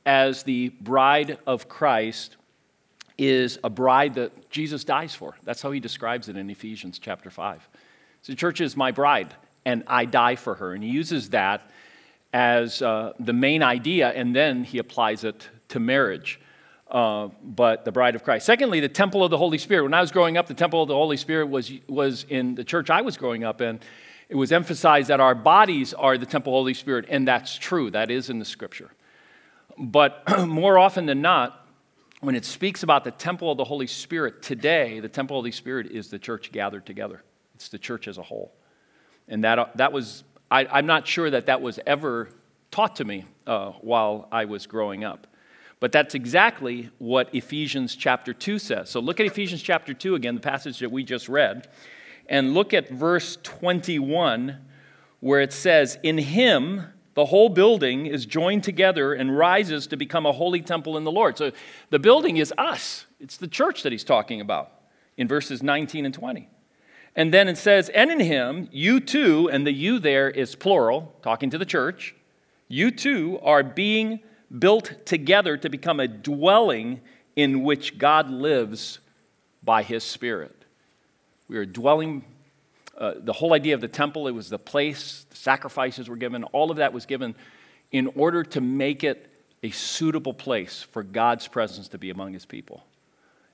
as 0.07 0.43
the 0.43 0.71
bride 0.81 1.39
of 1.47 1.69
Christ, 1.69 2.37
is 3.17 3.59
a 3.63 3.71
bride 3.71 4.15
that 4.15 4.51
Jesus 4.51 4.85
dies 4.85 5.15
for. 5.15 5.37
That's 5.45 5.63
how 5.63 5.71
he 5.71 5.81
describes 5.81 6.29
it 6.29 6.37
in 6.37 6.51
Ephesians 6.51 6.99
chapter 6.99 7.31
5. 7.31 7.69
So 8.23 8.33
the 8.33 8.37
church 8.37 8.61
is 8.61 8.77
my 8.77 8.91
bride, 8.91 9.35
and 9.65 9.85
I 9.87 10.05
die 10.05 10.37
for 10.37 10.55
her. 10.57 10.73
And 10.73 10.83
he 10.83 10.91
uses 10.91 11.31
that 11.31 11.71
as 12.33 12.83
uh, 12.83 13.13
the 13.21 13.33
main 13.33 13.63
idea, 13.63 14.11
and 14.11 14.35
then 14.35 14.65
he 14.65 14.79
applies 14.79 15.23
it 15.23 15.49
to 15.69 15.79
marriage 15.79 16.41
uh, 16.91 17.29
but 17.43 17.85
the 17.85 17.93
bride 17.93 18.15
of 18.15 18.23
Christ. 18.23 18.47
Secondly, 18.47 18.81
the 18.81 18.89
temple 18.89 19.25
of 19.25 19.31
the 19.31 19.39
Holy 19.39 19.59
Spirit. 19.59 19.83
When 19.83 19.95
I 19.95 20.01
was 20.01 20.13
growing 20.13 20.37
up, 20.37 20.47
the 20.47 20.55
temple 20.55 20.83
of 20.83 20.89
the 20.89 20.95
Holy 20.95 21.17
Spirit 21.17 21.47
was, 21.47 21.73
was 21.89 22.25
in 22.29 22.55
the 22.55 22.65
church 22.65 22.89
I 22.89 23.03
was 23.03 23.17
growing 23.17 23.43
up 23.43 23.61
in. 23.61 23.81
It 24.29 24.37
was 24.37 24.53
emphasized 24.53 25.09
that 25.09 25.21
our 25.21 25.35
bodies 25.35 25.93
are 25.93 26.17
the 26.17 26.27
temple 26.27 26.53
of 26.53 26.55
the 26.55 26.61
Holy 26.61 26.75
Spirit, 26.75 27.07
and 27.09 27.27
that's 27.27 27.57
true. 27.57 27.91
That 27.91 28.11
is 28.11 28.31
in 28.31 28.39
the 28.39 28.45
scripture. 28.45 28.91
But 29.79 30.23
more 30.47 30.79
often 30.79 31.07
than 31.07 31.21
not, 31.21 31.67
when 32.21 32.35
it 32.35 32.45
speaks 32.45 32.83
about 32.83 33.05
the 33.05 33.11
temple 33.11 33.51
of 33.51 33.59
the 33.59 33.65
Holy 33.65 33.87
Spirit 33.87 34.43
today, 34.43 35.01
the 35.01 35.09
temple 35.09 35.37
of 35.37 35.43
the 35.43 35.49
Holy 35.49 35.53
Spirit 35.53 35.91
is 35.91 36.09
the 36.09 36.19
church 36.19 36.53
gathered 36.53 36.87
together. 36.87 37.23
It's 37.55 37.69
the 37.69 37.79
church 37.79 38.09
as 38.09 38.19
a 38.19 38.23
whole. 38.23 38.55
And 39.29 39.45
that, 39.45 39.77
that 39.77 39.93
was, 39.93 40.25
I, 40.51 40.79
am 40.79 40.87
not 40.87 41.07
sure 41.07 41.31
that 41.31 41.47
that 41.47 41.61
was 41.61 41.79
ever 41.87 42.31
taught 42.71 42.97
to 42.97 43.05
me 43.05 43.27
uh, 43.47 43.73
while 43.81 44.29
I 44.33 44.47
was 44.47 44.67
growing 44.67 45.05
up. 45.05 45.27
But 45.81 45.93
that's 45.93 46.15
exactly 46.15 46.91
what 46.99 47.35
Ephesians 47.35 47.95
chapter 47.95 48.33
2 48.33 48.59
says. 48.59 48.89
So 48.89 49.01
look 49.01 49.21
at 49.21 49.27
Ephesians 49.27 49.63
chapter 49.63 49.93
2 49.93 50.15
again, 50.15 50.35
the 50.35 50.41
passage 50.41 50.79
that 50.79 50.91
we 50.91 51.05
just 51.05 51.29
read, 51.29 51.69
and 52.27 52.55
look 52.55 52.73
at 52.73 52.89
verse 52.89 53.37
21, 53.43 54.57
where 55.21 55.41
it 55.41 55.53
says, 55.53 55.99
In 56.03 56.17
him, 56.17 56.87
the 57.15 57.27
whole 57.27 57.49
building 57.49 58.07
is 58.07 58.27
joined 58.27 58.65
together 58.65 59.15
and 59.15 59.37
rises 59.37 59.87
to 59.89 59.97
become 59.97 60.27
a 60.27 60.33
holy 60.33 60.61
temple 60.61 60.97
in 60.97 61.05
the 61.05 61.13
Lord. 61.13 61.39
So 61.39 61.53
the 61.91 61.99
building 61.99 62.37
is 62.37 62.53
us, 62.59 63.07
it's 63.21 63.37
the 63.37 63.49
church 63.49 63.83
that 63.83 63.93
he's 63.93 64.05
talking 64.05 64.41
about 64.41 64.73
in 65.17 65.29
verses 65.29 65.63
19 65.63 66.05
and 66.05 66.15
20. 66.15 66.49
And 67.17 67.33
then 67.33 67.49
it 67.49 67.57
says, 67.57 67.89
And 67.91 68.11
in 68.11 68.21
him, 68.21 68.69
you 68.73 68.99
too, 69.01 69.49
and 69.51 69.67
the 69.67 69.73
you 69.73 69.99
there 69.99 70.29
is 70.29 70.57
plural, 70.57 71.15
talking 71.23 71.51
to 71.51 71.59
the 71.59 71.65
church, 71.65 72.15
you 72.69 72.91
too 72.91 73.39
are 73.43 73.63
being 73.63 74.21
built 74.59 75.07
together 75.07 75.57
to 75.57 75.69
become 75.69 76.01
a 76.01 76.09
dwelling 76.09 77.01
in 77.37 77.63
which 77.63 77.99
God 77.99 78.31
lives 78.31 78.99
by 79.63 79.83
his 79.83 80.03
Spirit. 80.03 80.65
We 81.49 81.57
are 81.57 81.67
dwelling, 81.67 82.25
uh, 82.99 83.15
the 83.19 83.33
whole 83.33 83.53
idea 83.53 83.75
of 83.75 83.81
the 83.81 83.89
temple, 83.89 84.29
it 84.29 84.33
was 84.33 84.49
the 84.49 84.59
place, 84.59 85.27
the 85.31 85.37
sacrifices 85.37 86.09
were 86.09 86.17
given, 86.17 86.45
all 86.45 86.71
of 86.71 86.79
that 86.79 86.93
was 86.93 87.07
given 87.07 87.35
in 87.91 88.09
order 88.15 88.43
to 88.43 88.61
make 88.61 89.05
it 89.05 89.31
a 89.63 89.71
suitable 89.71 90.35
place 90.35 90.83
for 90.83 91.03
God's 91.03 91.49
presence 91.49 91.89
to 91.89 91.99
be 91.99 92.11
among 92.11 92.33
his 92.33 92.45
people. 92.45 92.85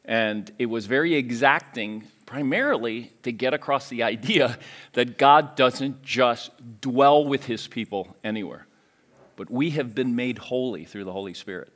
And 0.04 0.50
it 0.58 0.66
was 0.66 0.86
very 0.86 1.14
exacting, 1.14 2.04
primarily 2.26 3.12
to 3.22 3.32
get 3.32 3.54
across 3.54 3.88
the 3.88 4.02
idea 4.04 4.58
that 4.94 5.18
God 5.18 5.56
doesn't 5.56 6.02
just 6.02 6.50
dwell 6.80 7.24
with 7.24 7.44
his 7.44 7.66
people 7.66 8.16
anywhere 8.24 8.66
but 9.40 9.50
we 9.50 9.70
have 9.70 9.94
been 9.94 10.14
made 10.14 10.36
holy 10.36 10.84
through 10.84 11.04
the 11.04 11.12
Holy 11.14 11.32
Spirit. 11.32 11.72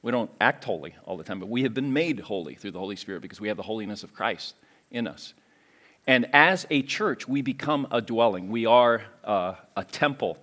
We 0.00 0.10
don't 0.10 0.30
act 0.40 0.64
holy 0.64 0.94
all 1.04 1.18
the 1.18 1.24
time, 1.24 1.40
but 1.40 1.50
we 1.50 1.64
have 1.64 1.74
been 1.74 1.92
made 1.92 2.18
holy 2.20 2.54
through 2.54 2.70
the 2.70 2.78
Holy 2.78 2.96
Spirit 2.96 3.20
because 3.20 3.38
we 3.38 3.48
have 3.48 3.58
the 3.58 3.62
holiness 3.62 4.02
of 4.02 4.14
Christ 4.14 4.54
in 4.90 5.06
us. 5.06 5.34
And 6.06 6.28
as 6.32 6.66
a 6.70 6.82
church, 6.82 7.28
we 7.28 7.42
become 7.42 7.86
a 7.90 8.00
dwelling. 8.00 8.48
We 8.48 8.66
are 8.66 9.02
uh, 9.22 9.54
a 9.76 9.84
temple 9.84 10.36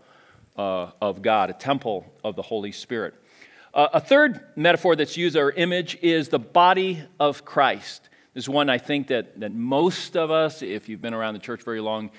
uh, 0.57 0.91
of 1.01 1.21
God, 1.21 1.49
a 1.49 1.53
temple 1.53 2.05
of 2.23 2.35
the 2.35 2.41
Holy 2.41 2.71
Spirit. 2.71 3.15
Uh, 3.73 3.87
a 3.93 3.99
third 3.99 4.41
metaphor 4.55 4.95
that's 4.95 5.17
used 5.17 5.35
or 5.35 5.51
image 5.51 5.97
is 6.01 6.29
the 6.29 6.39
body 6.39 7.03
of 7.19 7.43
Christ. 7.45 8.09
This 8.33 8.45
is 8.45 8.49
one 8.49 8.69
I 8.69 8.77
think 8.77 9.07
that, 9.07 9.39
that 9.41 9.53
most 9.53 10.15
of 10.15 10.31
us, 10.31 10.61
if 10.61 10.87
you've 10.87 11.01
been 11.01 11.13
around 11.13 11.33
the 11.33 11.39
church 11.39 11.63
very 11.63 11.81
long, 11.81 12.09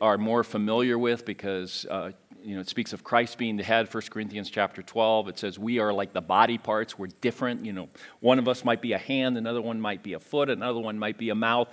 are 0.00 0.18
more 0.18 0.42
familiar 0.42 0.98
with 0.98 1.24
because 1.24 1.84
uh, 1.86 2.12
you 2.42 2.54
know, 2.54 2.60
it 2.60 2.68
speaks 2.68 2.92
of 2.92 3.04
Christ 3.04 3.38
being 3.38 3.56
the 3.56 3.62
head, 3.62 3.92
1 3.92 4.02
Corinthians 4.10 4.50
chapter 4.50 4.82
12. 4.82 5.28
It 5.28 5.38
says 5.38 5.58
we 5.58 5.78
are 5.78 5.92
like 5.92 6.12
the 6.12 6.20
body 6.20 6.58
parts. 6.58 6.98
We're 6.98 7.08
different. 7.20 7.64
You 7.64 7.72
know, 7.72 7.88
one 8.20 8.38
of 8.38 8.48
us 8.48 8.64
might 8.64 8.80
be 8.80 8.92
a 8.92 8.98
hand, 8.98 9.36
another 9.36 9.60
one 9.60 9.80
might 9.80 10.02
be 10.02 10.14
a 10.14 10.20
foot, 10.20 10.48
another 10.48 10.78
one 10.78 10.98
might 10.98 11.18
be 11.18 11.30
a 11.30 11.34
mouth. 11.34 11.68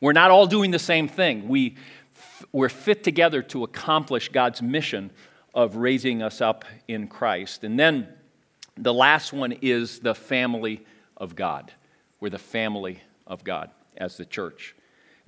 We're 0.00 0.12
not 0.12 0.30
all 0.30 0.46
doing 0.46 0.70
the 0.70 0.78
same 0.78 1.08
thing. 1.08 1.48
We, 1.48 1.76
we're 2.52 2.68
fit 2.68 3.02
together 3.02 3.42
to 3.42 3.64
accomplish 3.64 4.28
God's 4.28 4.62
mission 4.62 5.10
of 5.54 5.76
raising 5.76 6.22
us 6.22 6.40
up 6.40 6.64
in 6.86 7.08
Christ. 7.08 7.64
And 7.64 7.78
then 7.78 8.08
the 8.76 8.94
last 8.94 9.32
one 9.32 9.52
is 9.52 10.00
the 10.00 10.14
family 10.14 10.84
of 11.16 11.34
God. 11.34 11.72
We're 12.20 12.30
the 12.30 12.38
family 12.38 13.00
of 13.26 13.44
God 13.44 13.70
as 13.96 14.16
the 14.16 14.24
church. 14.24 14.74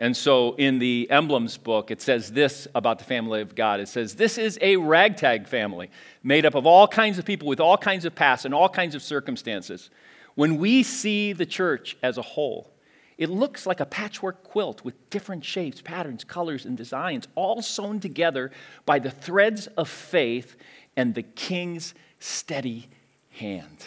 And 0.02 0.16
so 0.16 0.54
in 0.54 0.80
the 0.80 1.08
emblems 1.12 1.56
book, 1.56 1.92
it 1.92 2.02
says 2.02 2.32
this 2.32 2.66
about 2.74 2.98
the 2.98 3.04
family 3.04 3.40
of 3.40 3.54
God. 3.54 3.78
It 3.78 3.86
says, 3.86 4.16
This 4.16 4.36
is 4.36 4.58
a 4.60 4.74
ragtag 4.74 5.46
family 5.46 5.92
made 6.24 6.44
up 6.44 6.56
of 6.56 6.66
all 6.66 6.88
kinds 6.88 7.20
of 7.20 7.24
people 7.24 7.46
with 7.46 7.60
all 7.60 7.78
kinds 7.78 8.04
of 8.04 8.12
pasts 8.12 8.44
and 8.44 8.52
all 8.52 8.68
kinds 8.68 8.96
of 8.96 9.02
circumstances. 9.04 9.90
When 10.34 10.58
we 10.58 10.82
see 10.82 11.32
the 11.32 11.46
church 11.46 11.96
as 12.02 12.18
a 12.18 12.22
whole, 12.22 12.72
it 13.16 13.30
looks 13.30 13.64
like 13.64 13.78
a 13.78 13.86
patchwork 13.86 14.42
quilt 14.42 14.84
with 14.84 15.08
different 15.08 15.44
shapes, 15.44 15.80
patterns, 15.80 16.24
colors, 16.24 16.66
and 16.66 16.76
designs, 16.76 17.28
all 17.36 17.62
sewn 17.62 18.00
together 18.00 18.50
by 18.84 18.98
the 18.98 19.12
threads 19.12 19.68
of 19.76 19.88
faith 19.88 20.56
and 20.96 21.14
the 21.14 21.22
king's 21.22 21.94
steady 22.18 22.88
hand. 23.30 23.86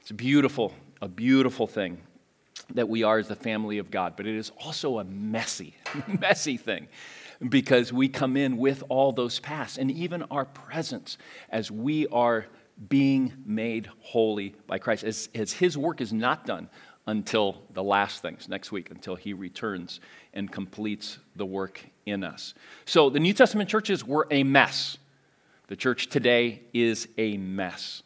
It's 0.00 0.10
beautiful, 0.10 0.72
a 1.00 1.06
beautiful 1.06 1.68
thing 1.68 1.98
that 2.74 2.88
we 2.88 3.02
are 3.02 3.18
as 3.18 3.28
the 3.28 3.36
family 3.36 3.78
of 3.78 3.90
God, 3.90 4.14
but 4.16 4.26
it 4.26 4.36
is 4.36 4.50
also 4.64 4.98
a 4.98 5.04
messy, 5.04 5.74
messy 6.20 6.56
thing 6.56 6.88
because 7.48 7.92
we 7.92 8.08
come 8.08 8.36
in 8.36 8.56
with 8.56 8.82
all 8.88 9.12
those 9.12 9.38
pasts 9.40 9.78
and 9.78 9.90
even 9.90 10.22
our 10.24 10.44
presence 10.44 11.18
as 11.50 11.70
we 11.70 12.06
are 12.08 12.46
being 12.88 13.32
made 13.44 13.88
holy 14.00 14.54
by 14.66 14.78
Christ, 14.78 15.04
as, 15.04 15.28
as 15.34 15.52
His 15.52 15.78
work 15.78 16.00
is 16.00 16.12
not 16.12 16.44
done 16.44 16.68
until 17.06 17.62
the 17.72 17.82
last 17.82 18.20
things 18.20 18.48
next 18.48 18.72
week, 18.72 18.90
until 18.90 19.14
He 19.14 19.32
returns 19.32 20.00
and 20.34 20.50
completes 20.50 21.18
the 21.36 21.46
work 21.46 21.84
in 22.04 22.24
us. 22.24 22.54
So 22.84 23.10
the 23.10 23.20
New 23.20 23.32
Testament 23.32 23.70
churches 23.70 24.04
were 24.04 24.26
a 24.30 24.42
mess. 24.42 24.98
The 25.68 25.76
church 25.76 26.08
today 26.08 26.62
is 26.72 27.08
a 27.16 27.36
mess. 27.36 28.02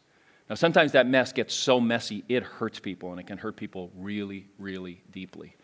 Now, 0.50 0.56
sometimes 0.56 0.90
that 0.92 1.06
mess 1.06 1.32
gets 1.32 1.54
so 1.54 1.80
messy, 1.80 2.24
it 2.28 2.42
hurts 2.42 2.80
people, 2.80 3.12
and 3.12 3.20
it 3.20 3.28
can 3.28 3.38
hurt 3.38 3.54
people 3.54 3.92
really, 3.96 4.48
really 4.58 5.00
deeply. 5.12 5.54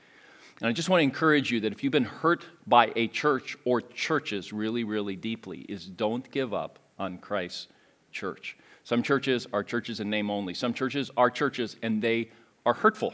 And 0.61 0.69
I 0.69 0.73
just 0.73 0.89
want 0.89 1.01
to 1.01 1.03
encourage 1.03 1.51
you 1.51 1.59
that 1.61 1.73
if 1.73 1.83
you've 1.83 1.93
been 1.93 2.05
hurt 2.05 2.47
by 2.69 2.93
a 2.95 3.09
church 3.09 3.57
or 3.65 3.81
churches 3.81 4.53
really, 4.53 4.85
really 4.85 5.17
deeply, 5.17 5.63
is 5.69 5.87
don't 5.87 6.31
give 6.31 6.55
up 6.55 6.79
on 7.01 7.19
Christ's 7.19 7.67
church. 8.13 8.57
Some 8.85 9.03
churches 9.03 9.49
are 9.53 9.65
churches 9.65 9.99
in 9.99 10.09
name 10.09 10.31
only. 10.31 10.55
Some 10.55 10.73
churches 10.73 11.11
are 11.17 11.31
churches 11.31 11.75
and 11.83 12.01
they 12.01 12.31
are 12.65 12.73
hurtful 12.73 13.13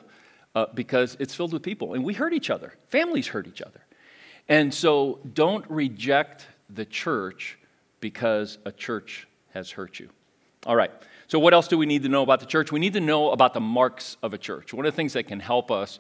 uh, 0.55 0.67
because 0.75 1.17
it's 1.21 1.35
filled 1.35 1.55
with 1.55 1.63
people. 1.63 1.95
And 1.95 2.05
we 2.05 2.13
hurt 2.13 2.35
each 2.35 2.51
other, 2.51 2.75
families 2.91 3.29
hurt 3.29 3.47
each 3.47 3.63
other. 3.63 3.81
And 4.47 4.73
so 4.75 5.21
don't 5.33 5.69
reject 5.71 6.47
the 6.69 6.85
church 6.85 7.59
because 8.01 8.59
a 8.67 8.73
church 8.73 9.27
has 9.55 9.71
hurt 9.71 9.99
you. 9.99 10.11
All 10.67 10.77
right. 10.77 10.93
So, 11.33 11.39
what 11.39 11.55
else 11.55 11.67
do 11.67 11.79
we 11.79 11.87
need 11.87 12.03
to 12.03 12.11
know 12.11 12.21
about 12.21 12.41
the 12.41 12.47
church? 12.47 12.71
We 12.73 12.79
need 12.79 12.93
to 12.93 13.01
know 13.01 13.31
about 13.31 13.55
the 13.55 13.61
marks 13.61 14.19
of 14.23 14.35
a 14.35 14.37
church. 14.37 14.75
One 14.75 14.85
of 14.85 14.93
the 14.93 14.97
things 14.97 15.15
that 15.15 15.23
can 15.23 15.41
help 15.41 15.71
us 15.71 15.99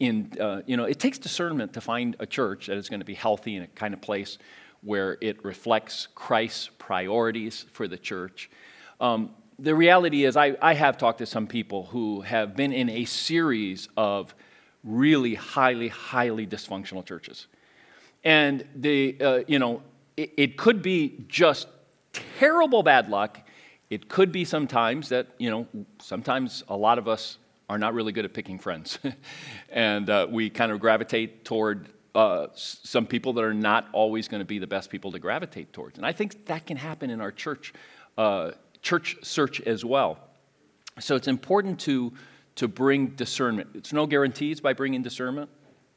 in, 0.00 0.32
uh, 0.40 0.62
you 0.66 0.76
know, 0.76 0.86
it 0.86 0.98
takes 0.98 1.18
discernment 1.18 1.74
to 1.74 1.80
find 1.80 2.16
a 2.18 2.26
church 2.26 2.66
that 2.66 2.76
is 2.76 2.88
going 2.88 2.98
to 2.98 3.06
be 3.06 3.14
healthy 3.14 3.54
and 3.54 3.64
a 3.64 3.68
kind 3.68 3.94
of 3.94 4.00
place 4.00 4.38
where 4.80 5.18
it 5.20 5.44
reflects 5.44 6.08
Christ's 6.16 6.68
priorities 6.78 7.64
for 7.70 7.86
the 7.86 7.96
church. 7.96 8.50
Um, 9.00 9.30
the 9.56 9.72
reality 9.72 10.24
is, 10.24 10.36
I, 10.36 10.56
I 10.60 10.74
have 10.74 10.98
talked 10.98 11.18
to 11.18 11.26
some 11.26 11.46
people 11.46 11.84
who 11.84 12.22
have 12.22 12.56
been 12.56 12.72
in 12.72 12.90
a 12.90 13.04
series 13.04 13.88
of 13.96 14.34
really 14.82 15.36
highly, 15.36 15.86
highly 15.86 16.44
dysfunctional 16.44 17.06
churches. 17.06 17.46
And 18.24 18.66
the, 18.74 19.16
uh, 19.20 19.40
you 19.46 19.60
know, 19.60 19.80
it, 20.16 20.32
it 20.36 20.56
could 20.56 20.82
be 20.82 21.24
just 21.28 21.68
terrible 22.12 22.82
bad 22.82 23.08
luck. 23.08 23.46
It 23.92 24.08
could 24.08 24.32
be 24.32 24.46
sometimes 24.46 25.10
that, 25.10 25.26
you 25.36 25.50
know, 25.50 25.66
sometimes 26.00 26.64
a 26.68 26.74
lot 26.74 26.96
of 26.96 27.08
us 27.08 27.36
are 27.68 27.76
not 27.76 27.92
really 27.92 28.10
good 28.10 28.24
at 28.24 28.32
picking 28.32 28.58
friends. 28.58 28.98
and 29.68 30.08
uh, 30.08 30.26
we 30.30 30.48
kind 30.48 30.72
of 30.72 30.80
gravitate 30.80 31.44
toward 31.44 31.90
uh, 32.14 32.46
some 32.54 33.04
people 33.04 33.34
that 33.34 33.44
are 33.44 33.52
not 33.52 33.88
always 33.92 34.28
going 34.28 34.40
to 34.40 34.46
be 34.46 34.58
the 34.58 34.66
best 34.66 34.88
people 34.88 35.12
to 35.12 35.18
gravitate 35.18 35.74
towards. 35.74 35.98
And 35.98 36.06
I 36.06 36.12
think 36.12 36.46
that 36.46 36.64
can 36.64 36.78
happen 36.78 37.10
in 37.10 37.20
our 37.20 37.30
church, 37.30 37.74
uh, 38.16 38.52
church 38.80 39.18
search 39.20 39.60
as 39.60 39.84
well. 39.84 40.18
So 40.98 41.14
it's 41.14 41.28
important 41.28 41.78
to, 41.80 42.14
to 42.54 42.68
bring 42.68 43.08
discernment. 43.08 43.72
It's 43.74 43.92
no 43.92 44.06
guarantees 44.06 44.58
by 44.58 44.72
bringing 44.72 45.02
discernment. 45.02 45.50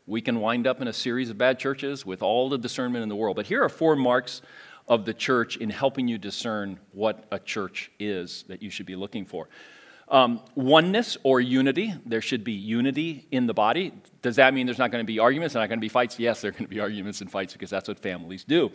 We 0.06 0.20
can 0.20 0.42
wind 0.42 0.68
up 0.68 0.82
in 0.82 0.90
a 0.90 0.94
series 0.94 1.30
of 1.30 1.38
bad 1.38 1.60
churches 1.60 2.06
with 2.06 2.22
all 2.22 2.50
the 2.50 2.58
discernment 2.58 3.04
in 3.04 3.08
the 3.08 3.16
world. 3.16 3.38
But 3.38 3.46
here 3.46 3.64
are 3.64 3.70
four 3.70 3.96
marks 3.96 4.42
of 4.88 5.06
the 5.06 5.14
church 5.14 5.58
in 5.58 5.70
helping 5.70 6.08
you 6.08 6.18
discern 6.18 6.80
what 6.92 7.26
a 7.32 7.40
church 7.40 7.92
is 8.00 8.44
that 8.48 8.62
you 8.62 8.70
should 8.70 8.86
be 8.86 8.96
looking 8.96 9.26
for. 9.26 9.50
Um, 10.08 10.42
oneness 10.54 11.18
or 11.24 11.42
unity. 11.42 11.94
There 12.06 12.22
should 12.22 12.44
be 12.44 12.52
unity 12.52 13.26
in 13.32 13.48
the 13.48 13.56
body. 13.56 13.92
Does 14.22 14.36
that 14.36 14.54
mean 14.54 14.68
there's 14.68 14.78
not 14.78 14.92
going 14.92 15.04
to 15.04 15.08
be 15.08 15.18
arguments 15.18 15.56
and 15.56 15.62
not 15.64 15.68
going 15.68 15.80
to 15.80 15.82
be 15.82 15.90
fights? 15.90 16.20
Yes, 16.20 16.42
there 16.42 16.50
are 16.50 16.52
going 16.52 16.66
to 16.66 16.70
be 16.70 16.80
arguments 16.80 17.22
and 17.22 17.32
fights 17.32 17.54
because 17.54 17.72
that's 17.72 17.88
what 17.88 17.98
families 17.98 18.44
do. 18.44 18.72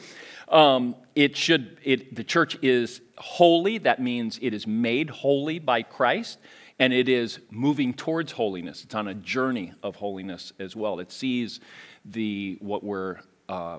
Um, 0.48 0.96
it 1.14 1.36
should. 1.36 1.78
It, 1.84 2.16
the 2.16 2.24
church 2.24 2.58
is 2.62 3.00
holy. 3.16 3.78
That 3.78 4.02
means 4.02 4.40
it 4.42 4.52
is 4.52 4.66
made 4.66 5.08
holy 5.08 5.60
by 5.60 5.82
Christ, 5.82 6.40
and 6.80 6.92
it 6.92 7.08
is 7.08 7.38
moving 7.48 7.94
towards 7.94 8.32
holiness. 8.32 8.82
It's 8.82 8.96
on 8.96 9.06
a 9.06 9.14
journey 9.14 9.72
of 9.84 9.94
holiness 9.94 10.52
as 10.58 10.74
well. 10.74 10.98
It 10.98 11.12
sees 11.12 11.60
the 12.04 12.58
what 12.60 12.82
we're 12.82 13.20
uh, 13.48 13.78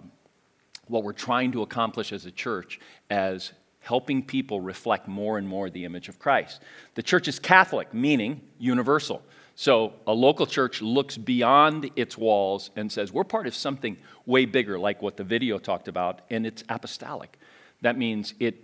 what 0.92 1.04
we're 1.04 1.14
trying 1.14 1.52
to 1.54 1.62
accomplish 1.62 2.12
as 2.12 2.26
a 2.26 2.32
church 2.32 2.80
as 3.10 3.54
helping 3.80 4.24
people 4.24 4.62
reflect 4.62 5.08
more 5.08 5.38
and 5.38 5.48
more 5.48 5.70
the 5.70 5.86
image 5.86 6.08
of 6.08 6.20
Christ. 6.20 6.62
The 6.94 7.02
church 7.02 7.28
is 7.28 7.40
Catholic, 7.40 7.94
meaning 7.94 8.42
universal. 8.60 9.24
So 9.56 9.94
a 10.06 10.14
local 10.14 10.46
church 10.46 10.82
looks 10.82 11.18
beyond 11.18 11.90
its 11.96 12.18
walls 12.18 12.70
and 12.76 12.92
says, 12.92 13.12
we're 13.12 13.24
part 13.24 13.48
of 13.48 13.56
something 13.56 13.98
way 14.26 14.46
bigger, 14.46 14.78
like 14.78 15.02
what 15.02 15.18
the 15.18 15.24
video 15.24 15.58
talked 15.58 15.88
about, 15.88 16.22
and 16.30 16.46
it's 16.46 16.64
apostolic. 16.70 17.38
That 17.82 17.98
means 17.98 18.34
it 18.40 18.56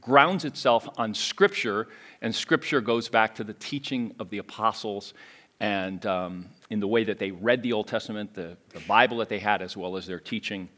grounds 0.00 0.44
itself 0.44 0.88
on 0.96 1.14
Scripture, 1.14 1.88
and 2.22 2.34
Scripture 2.34 2.80
goes 2.80 3.08
back 3.08 3.34
to 3.36 3.44
the 3.44 3.54
teaching 3.54 4.14
of 4.18 4.30
the 4.30 4.38
apostles 4.38 5.14
and 5.60 6.04
um, 6.06 6.46
in 6.70 6.80
the 6.80 6.88
way 6.88 7.04
that 7.04 7.20
they 7.20 7.30
read 7.30 7.62
the 7.62 7.72
Old 7.72 7.86
Testament, 7.86 8.34
the, 8.34 8.56
the 8.70 8.80
Bible 8.80 9.18
that 9.18 9.28
they 9.28 9.38
had, 9.38 9.62
as 9.62 9.76
well 9.76 9.96
as 9.96 10.06
their 10.06 10.18
teaching 10.18 10.68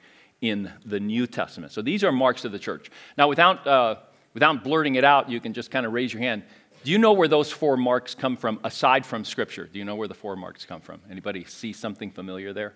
in 0.40 0.70
the 0.84 1.00
New 1.00 1.26
Testament. 1.26 1.72
So 1.72 1.82
these 1.82 2.04
are 2.04 2.12
marks 2.12 2.44
of 2.44 2.52
the 2.52 2.58
church. 2.58 2.90
Now, 3.16 3.28
without, 3.28 3.66
uh, 3.66 3.96
without 4.34 4.62
blurting 4.62 4.96
it 4.96 5.04
out, 5.04 5.30
you 5.30 5.40
can 5.40 5.52
just 5.52 5.70
kind 5.70 5.86
of 5.86 5.92
raise 5.92 6.12
your 6.12 6.22
hand. 6.22 6.42
Do 6.84 6.90
you 6.90 6.98
know 6.98 7.12
where 7.12 7.28
those 7.28 7.50
four 7.50 7.76
marks 7.76 8.14
come 8.14 8.36
from 8.36 8.60
aside 8.62 9.06
from 9.06 9.24
Scripture? 9.24 9.66
Do 9.72 9.78
you 9.78 9.86
know 9.86 9.96
where 9.96 10.08
the 10.08 10.14
four 10.14 10.36
marks 10.36 10.66
come 10.66 10.82
from? 10.82 11.00
Anybody 11.10 11.44
see 11.44 11.72
something 11.72 12.10
familiar 12.10 12.52
there? 12.52 12.74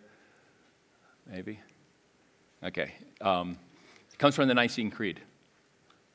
Maybe? 1.30 1.60
Okay. 2.64 2.94
Um, 3.20 3.58
it 4.10 4.18
comes 4.18 4.34
from 4.34 4.48
the 4.48 4.54
Nicene 4.54 4.90
Creed. 4.90 5.20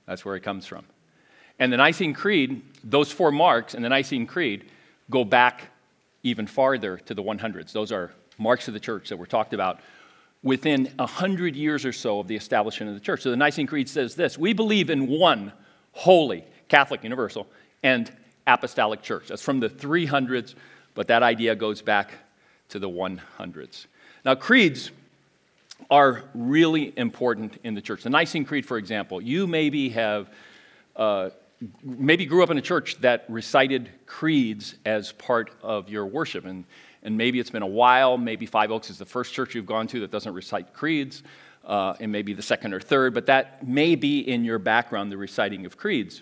That's 0.08 0.26
where 0.26 0.36
it 0.36 0.42
comes 0.42 0.66
from. 0.66 0.86
And 1.60 1.72
the 1.72 1.78
Nicene 1.78 2.14
Creed, 2.14 2.64
those 2.84 3.12
four 3.12 3.32
marks 3.32 3.76
in 3.76 3.84
the 3.84 3.90
Nicene 3.90 4.26
Creed 4.26 4.66
go 5.10 5.24
back 5.24 5.70
even 6.24 6.48
farther 6.48 6.98
to 6.98 7.14
the 7.14 7.22
100s. 7.22 7.72
Those 7.74 7.92
are 7.92 8.12
marks 8.38 8.68
of 8.68 8.74
the 8.74 8.80
church 8.80 9.10
that 9.10 9.18
were 9.18 9.28
talked 9.28 9.54
about 9.54 9.80
within 10.44 10.86
100 10.98 11.56
years 11.56 11.86
or 11.86 11.94
so 11.94 12.20
of 12.20 12.28
the 12.28 12.36
establishment 12.36 12.90
of 12.90 12.96
the 12.96 13.02
church. 13.02 13.22
So 13.22 13.32
the 13.32 13.38
Nicene 13.38 13.66
Creed 13.66 13.90
says 13.90 14.16
this 14.16 14.38
We 14.38 14.54
believe 14.54 14.90
in 14.90 15.08
one 15.08 15.54
holy, 15.94 16.44
Catholic, 16.68 17.04
universal, 17.04 17.48
and 17.82 18.12
apostolic 18.46 19.02
church. 19.02 19.30
That's 19.30 19.42
from 19.42 19.60
the 19.60 19.70
300s, 19.70 20.56
but 20.94 21.08
that 21.08 21.24
idea 21.24 21.56
goes 21.56 21.82
back 21.82 22.12
to 22.70 22.80
the 22.80 22.90
100s. 22.90 23.86
Now, 24.26 24.36
creeds 24.36 24.92
are 25.90 26.24
really 26.34 26.94
important 26.98 27.58
in 27.64 27.74
the 27.74 27.82
church. 27.82 28.04
The 28.04 28.10
Nicene 28.10 28.46
Creed, 28.46 28.66
for 28.66 28.78
example, 28.78 29.22
you 29.22 29.48
maybe 29.48 29.90
have. 29.90 30.30
Uh, 30.96 31.30
maybe 31.82 32.26
grew 32.26 32.44
up 32.44 32.50
in 32.50 32.58
a 32.58 32.62
church 32.62 33.00
that 33.02 33.26
recited 33.30 33.90
creeds 34.06 34.76
as 34.86 35.14
part 35.14 35.50
of 35.62 35.90
your 35.90 36.06
worship. 36.06 36.46
And 36.46 36.66
and 37.04 37.18
maybe 37.18 37.40
it's 37.40 37.50
been 37.50 37.64
a 37.64 37.68
while. 37.68 38.18
Maybe 38.18 38.46
Five 38.46 38.72
Oaks 38.72 38.90
is 38.90 38.98
the 38.98 39.06
first 39.06 39.34
church 39.34 39.54
you've 39.54 39.66
gone 39.66 39.88
to 39.88 40.00
that 40.02 40.12
doesn't 40.12 40.34
recite 40.34 40.74
creeds, 40.74 41.24
uh, 41.66 41.94
and 42.00 42.12
maybe 42.12 42.34
the 42.34 42.42
second 42.42 42.74
or 42.74 42.80
third, 42.80 43.14
but 43.14 43.28
that 43.28 43.68
may 43.68 43.96
be 43.96 44.20
in 44.20 44.44
your 44.44 44.60
background, 44.60 45.12
the 45.12 45.18
reciting 45.18 45.66
of 45.66 45.78
creeds. 45.78 46.22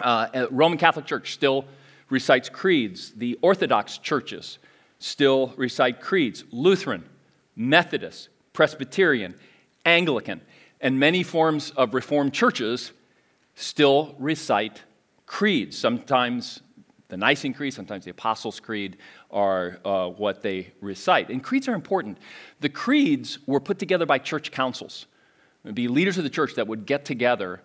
Uh, 0.00 0.46
Roman 0.50 0.78
Catholic 0.78 1.06
Church 1.06 1.32
still 1.32 1.64
recites 2.10 2.48
creeds. 2.48 3.12
The 3.12 3.38
Orthodox 3.42 3.98
churches 3.98 4.58
still 4.98 5.52
recite 5.56 6.00
creeds. 6.00 6.44
Lutheran, 6.50 7.04
Methodist, 7.56 8.28
Presbyterian, 8.52 9.34
Anglican, 9.84 10.40
and 10.80 10.98
many 10.98 11.22
forms 11.22 11.70
of 11.70 11.94
Reformed 11.94 12.32
churches 12.32 12.92
still 13.54 14.14
recite 14.18 14.82
creeds. 15.26 15.76
Sometimes 15.78 16.60
the 17.08 17.16
Nicene 17.16 17.52
Creed, 17.52 17.74
sometimes 17.74 18.04
the 18.04 18.10
Apostles' 18.10 18.60
Creed 18.60 18.96
are 19.30 19.78
uh, 19.84 20.08
what 20.08 20.42
they 20.42 20.72
recite. 20.80 21.28
And 21.28 21.42
creeds 21.42 21.68
are 21.68 21.74
important. 21.74 22.18
The 22.60 22.68
creeds 22.68 23.38
were 23.46 23.60
put 23.60 23.78
together 23.78 24.06
by 24.06 24.18
church 24.18 24.50
councils. 24.50 25.06
It 25.62 25.68
would 25.68 25.74
be 25.74 25.88
leaders 25.88 26.18
of 26.18 26.24
the 26.24 26.30
church 26.30 26.54
that 26.54 26.66
would 26.66 26.86
get 26.86 27.04
together, 27.04 27.62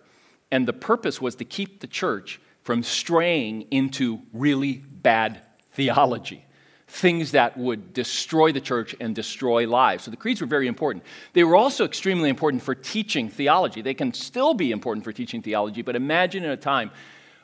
and 0.50 0.66
the 0.68 0.72
purpose 0.72 1.20
was 1.20 1.34
to 1.36 1.44
keep 1.44 1.80
the 1.80 1.86
church 1.86 2.40
from 2.62 2.82
straying 2.82 3.62
into 3.70 4.20
really 4.32 4.74
bad 4.74 5.40
theology, 5.72 6.44
things 6.88 7.32
that 7.32 7.56
would 7.56 7.92
destroy 7.94 8.52
the 8.52 8.60
church 8.60 8.94
and 9.00 9.14
destroy 9.14 9.66
lives. 9.68 10.04
So 10.04 10.10
the 10.10 10.16
creeds 10.16 10.40
were 10.40 10.46
very 10.46 10.66
important. 10.66 11.04
They 11.32 11.44
were 11.44 11.56
also 11.56 11.84
extremely 11.84 12.28
important 12.28 12.62
for 12.62 12.74
teaching 12.74 13.28
theology. 13.28 13.80
They 13.80 13.94
can 13.94 14.12
still 14.12 14.54
be 14.54 14.72
important 14.72 15.04
for 15.04 15.12
teaching 15.12 15.40
theology, 15.40 15.82
but 15.82 15.96
imagine 15.96 16.44
in 16.44 16.50
a 16.50 16.56
time 16.56 16.90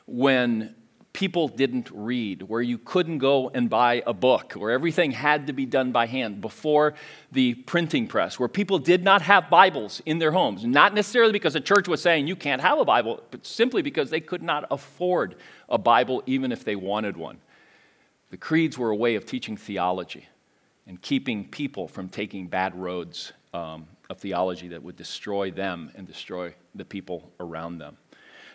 when 0.05 0.75
people 1.17 1.47
didn't 1.47 1.89
read, 1.91 2.43
where 2.43 2.61
you 2.61 2.77
couldn't 2.77 3.17
go 3.17 3.49
and 3.49 3.71
buy 3.71 4.03
a 4.05 4.13
book, 4.13 4.53
where 4.53 4.69
everything 4.69 5.09
had 5.09 5.47
to 5.47 5.51
be 5.51 5.65
done 5.65 5.91
by 5.91 6.05
hand 6.05 6.39
before 6.41 6.93
the 7.31 7.55
printing 7.55 8.05
press, 8.05 8.39
where 8.39 8.47
people 8.47 8.77
did 8.77 9.03
not 9.03 9.23
have 9.23 9.49
Bibles 9.49 9.99
in 10.05 10.19
their 10.19 10.31
homes. 10.31 10.63
Not 10.63 10.93
necessarily 10.93 11.31
because 11.31 11.53
the 11.53 11.59
church 11.59 11.87
was 11.87 12.03
saying 12.03 12.27
you 12.27 12.35
can't 12.35 12.61
have 12.61 12.77
a 12.77 12.85
Bible, 12.85 13.23
but 13.31 13.47
simply 13.47 13.81
because 13.81 14.11
they 14.11 14.19
could 14.19 14.43
not 14.43 14.67
afford 14.69 15.37
a 15.69 15.79
Bible 15.79 16.21
even 16.27 16.51
if 16.51 16.63
they 16.63 16.75
wanted 16.75 17.17
one. 17.17 17.39
The 18.29 18.37
creeds 18.37 18.77
were 18.77 18.91
a 18.91 18.95
way 18.95 19.15
of 19.15 19.25
teaching 19.25 19.57
theology 19.57 20.27
and 20.85 21.01
keeping 21.01 21.45
people 21.45 21.87
from 21.87 22.09
taking 22.09 22.45
bad 22.45 22.75
roads 22.75 23.33
um, 23.55 23.87
of 24.11 24.19
theology 24.19 24.67
that 24.67 24.83
would 24.83 24.95
destroy 24.95 25.49
them 25.49 25.89
and 25.95 26.05
destroy 26.05 26.53
the 26.75 26.85
people 26.85 27.31
around 27.39 27.79
them. 27.79 27.97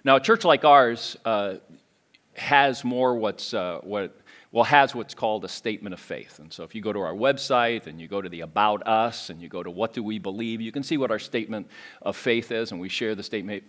Now, 0.05 0.17
a 0.17 0.21
church 0.21 0.45
like 0.45 0.65
ours, 0.65 1.17
uh, 1.25 1.55
has 2.35 2.85
more 2.85 3.17
what's 3.17 3.55
uh, 3.55 3.81
what 3.83 4.17
well 4.51 4.65
has 4.65 4.95
what's 4.95 5.15
called 5.15 5.45
a 5.45 5.49
statement 5.49 5.93
of 5.93 6.01
faith 6.01 6.39
and 6.39 6.53
so 6.53 6.63
if 6.65 6.75
you 6.75 6.81
go 6.81 6.93
to 6.93 7.01
our 7.01 7.15
website 7.15 7.87
and 7.87 8.01
you 8.01 8.09
go 8.09 8.23
to 8.23 8.29
the 8.29 8.41
about 8.41 8.87
us 8.87 9.31
and 9.31 9.41
you 9.41 9.49
go 9.49 9.63
to 9.63 9.71
what 9.71 9.93
do 9.93 10.03
we 10.03 10.19
believe 10.19 10.61
you 10.61 10.73
can 10.73 10.83
see 10.83 10.97
what 10.97 11.11
our 11.11 11.19
statement 11.19 11.67
of 12.01 12.17
faith 12.17 12.51
is 12.53 12.71
and 12.73 12.81
we 12.81 12.89
share 12.89 13.15
the 13.15 13.23
statement 13.23 13.65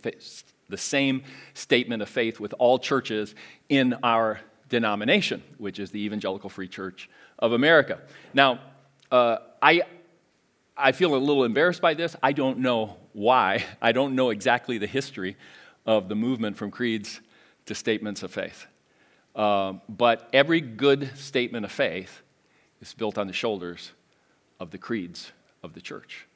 the 0.69 0.77
same 0.77 1.23
statement 1.53 2.01
of 2.01 2.09
faith 2.09 2.39
with 2.39 2.53
all 2.57 2.79
churches 2.79 3.35
in 3.69 3.93
our 4.03 4.39
denomination, 4.69 5.43
which 5.57 5.79
is 5.79 5.91
the 5.91 6.03
Evangelical 6.03 6.49
Free 6.49 6.67
Church 6.67 7.09
of 7.37 7.53
America. 7.53 7.99
Now, 8.33 8.59
uh, 9.11 9.37
I, 9.61 9.83
I 10.75 10.93
feel 10.93 11.15
a 11.15 11.17
little 11.17 11.43
embarrassed 11.43 11.81
by 11.81 11.93
this. 11.93 12.15
I 12.23 12.31
don't 12.31 12.59
know 12.59 12.97
why. 13.13 13.63
I 13.81 13.91
don't 13.91 14.15
know 14.15 14.31
exactly 14.31 14.79
the 14.79 14.87
history 14.87 15.37
of 15.85 16.09
the 16.09 16.15
movement 16.15 16.57
from 16.57 16.71
creeds 16.71 17.21
to 17.65 17.75
statements 17.75 18.23
of 18.23 18.31
faith. 18.31 18.65
Um, 19.35 19.81
but 19.89 20.29
every 20.33 20.61
good 20.61 21.17
statement 21.17 21.65
of 21.65 21.71
faith 21.71 22.21
is 22.81 22.93
built 22.93 23.17
on 23.17 23.27
the 23.27 23.33
shoulders 23.33 23.91
of 24.59 24.71
the 24.71 24.77
creeds 24.77 25.31
of 25.63 25.73
the 25.73 25.81
church. 25.81 26.27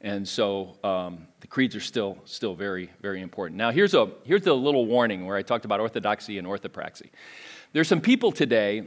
And 0.00 0.26
so 0.26 0.78
um, 0.82 1.26
the 1.40 1.46
creeds 1.46 1.76
are 1.76 1.80
still, 1.80 2.16
still 2.24 2.54
very, 2.54 2.90
very 3.02 3.20
important. 3.20 3.58
Now, 3.58 3.70
here's 3.70 3.92
a, 3.92 4.10
here's 4.24 4.46
a 4.46 4.54
little 4.54 4.86
warning 4.86 5.26
where 5.26 5.36
I 5.36 5.42
talked 5.42 5.66
about 5.66 5.80
orthodoxy 5.80 6.38
and 6.38 6.46
orthopraxy. 6.46 7.10
There's 7.72 7.88
some 7.88 8.00
people 8.00 8.32
today, 8.32 8.84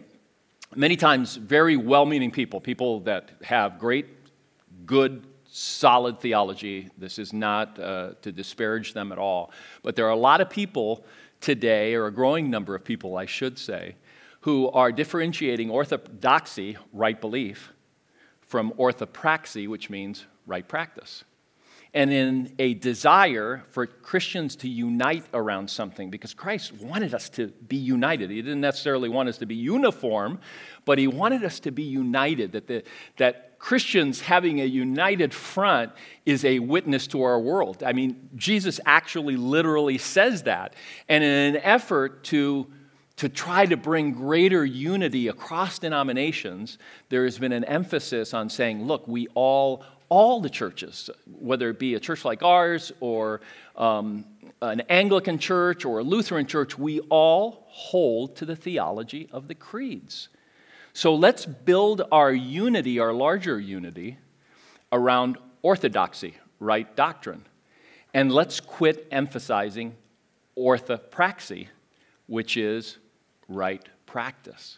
many 0.76 0.96
times 0.96 1.36
very 1.36 1.78
well 1.78 2.06
meaning 2.06 2.32
people, 2.32 2.60
people 2.60 3.02
that 3.02 3.30
have 3.43 3.78
great, 3.78 4.08
good, 4.88 5.28
solid 5.46 6.19
theology. 6.19 6.89
This 6.98 7.19
is 7.19 7.32
not 7.32 7.78
uh, 7.78 8.13
to 8.24 8.32
disparage 8.32 8.93
them 8.93 9.12
at 9.12 9.19
all. 9.19 9.52
But 9.84 9.96
there 9.96 10.08
are 10.08 10.12
a 10.12 10.15
lot 10.15 10.41
of 10.41 10.50
people 10.50 11.06
today, 11.44 11.94
or 11.94 12.08
a 12.08 12.12
growing 12.12 12.50
number 12.50 12.74
of 12.74 12.84
people, 12.84 13.18
I 13.18 13.26
should 13.26 13.60
say, 13.60 13.96
who 14.42 14.70
are 14.72 14.92
differentiating 14.92 15.70
orthodoxy, 15.70 16.78
right 16.92 17.20
belief, 17.20 17.72
from 18.42 18.72
orthopraxy, 18.72 19.68
which 19.68 19.90
means 19.90 20.26
right 20.48 20.68
practice. 20.68 21.24
And 21.94 22.12
in 22.12 22.56
a 22.58 22.74
desire 22.74 23.64
for 23.70 23.86
Christians 23.86 24.56
to 24.58 24.70
unite 24.70 25.26
around 25.34 25.70
something, 25.70 26.10
because 26.10 26.34
Christ 26.34 26.74
wanted 26.74 27.14
us 27.14 27.30
to 27.32 27.48
be 27.48 27.76
united. 27.76 28.32
He 28.32 28.42
didn't 28.42 28.62
necessarily 28.62 29.10
want 29.10 29.30
us 29.30 29.38
to 29.40 29.46
be 29.46 29.56
uniform, 29.56 30.40
but 30.86 30.98
He 30.98 31.08
wanted 31.08 31.44
us 31.44 31.60
to 31.60 31.72
be 31.72 31.84
united, 31.84 32.54
that, 32.54 32.68
the, 32.68 32.84
that 33.18 33.53
Christians 33.63 34.19
having 34.19 34.60
a 34.60 34.65
united 34.65 35.34
front 35.34 35.93
is 36.26 36.43
a 36.43 36.60
witness 36.60 37.08
to 37.08 37.23
our 37.23 37.39
world. 37.39 37.82
I 37.82 37.93
mean, 37.93 38.28
Jesus 38.36 38.82
actually 38.86 39.38
literally 39.38 39.97
says 39.97 40.43
that. 40.43 40.76
And 41.08 41.23
in 41.23 41.56
an 41.56 41.62
effort 41.63 42.26
to 42.26 42.67
to 43.15 43.30
try 43.30 43.65
to 43.65 43.78
bring 43.78 44.12
greater 44.12 44.65
unity 44.65 45.30
across 45.30 45.80
denominations, 45.80 46.78
there 47.08 47.23
has 47.23 47.39
been 47.39 47.54
an 47.54 47.63
emphasis 47.63 48.34
on 48.34 48.49
saying, 48.49 48.86
look, 48.86 49.08
we 49.08 49.28
all, 49.34 49.86
all 50.10 50.41
the 50.41 50.49
churches, 50.49 51.10
whether 51.39 51.69
it 51.69 51.80
be 51.80 51.93
a 51.93 52.02
church 52.02 52.26
like 52.26 52.43
ours 52.43 52.91
or 52.99 53.39
um, 53.78 54.26
an 54.62 54.82
Anglican 54.89 55.38
church 55.38 55.86
or 55.86 55.99
a 55.99 56.04
Lutheran 56.04 56.47
church, 56.47 56.78
we 56.78 56.99
all 57.10 57.63
hold 57.67 58.36
to 58.36 58.45
the 58.45 58.58
theology 58.58 59.30
of 59.32 59.47
the 59.47 59.56
creeds. 59.56 60.28
So 60.94 61.16
let's 61.16 61.46
build 61.46 62.04
our 62.12 62.32
unity, 62.32 63.00
our 63.00 63.14
larger 63.14 63.60
unity, 63.60 64.18
around 64.92 65.38
orthodoxy, 65.64 66.36
right 66.60 66.96
doctrine. 66.96 67.46
And 68.14 68.32
let's 68.32 68.60
quit 68.60 69.08
emphasizing 69.12 69.96
orthopraxy, 70.56 71.68
which 72.28 72.58
is 72.58 72.98
right 73.48 73.84
practice. 74.06 74.78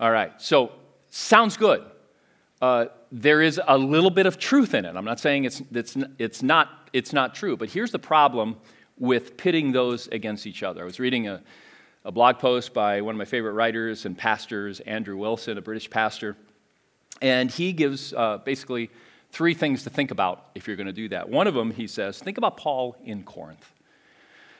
All 0.00 0.10
right, 0.10 0.32
so 0.40 0.72
sounds 1.10 1.58
good. 1.58 1.84
Uh, 2.62 2.86
there 3.12 3.42
is 3.42 3.60
a 3.68 3.76
little 3.76 4.10
bit 4.10 4.24
of 4.24 4.38
truth 4.38 4.72
in 4.72 4.86
it. 4.86 4.96
I'm 4.96 5.04
not 5.04 5.20
saying 5.20 5.44
it's, 5.44 5.62
it's, 5.72 5.96
it's, 6.18 6.42
not, 6.42 6.88
it's 6.94 7.12
not 7.12 7.34
true, 7.34 7.56
but 7.56 7.68
here's 7.68 7.90
the 7.90 7.98
problem 7.98 8.56
with 8.98 9.36
pitting 9.36 9.72
those 9.72 10.06
against 10.08 10.46
each 10.46 10.62
other. 10.62 10.82
I 10.82 10.84
was 10.84 10.98
reading 10.98 11.28
a, 11.28 11.42
a 12.04 12.12
blog 12.12 12.38
post 12.38 12.74
by 12.74 13.00
one 13.00 13.14
of 13.14 13.18
my 13.18 13.24
favorite 13.24 13.52
writers 13.52 14.04
and 14.04 14.16
pastors, 14.16 14.80
Andrew 14.80 15.16
Wilson, 15.16 15.56
a 15.56 15.62
British 15.62 15.88
pastor, 15.88 16.36
and 17.22 17.50
he 17.50 17.72
gives 17.72 18.12
uh, 18.12 18.38
basically 18.38 18.90
three 19.30 19.54
things 19.54 19.84
to 19.84 19.90
think 19.90 20.10
about 20.10 20.50
if 20.54 20.66
you're 20.66 20.76
going 20.76 20.86
to 20.86 20.92
do 20.92 21.08
that. 21.08 21.28
One 21.28 21.46
of 21.46 21.54
them, 21.54 21.70
he 21.70 21.86
says, 21.86 22.18
think 22.18 22.36
about 22.36 22.56
Paul 22.56 22.96
in 23.04 23.22
Corinth. 23.22 23.72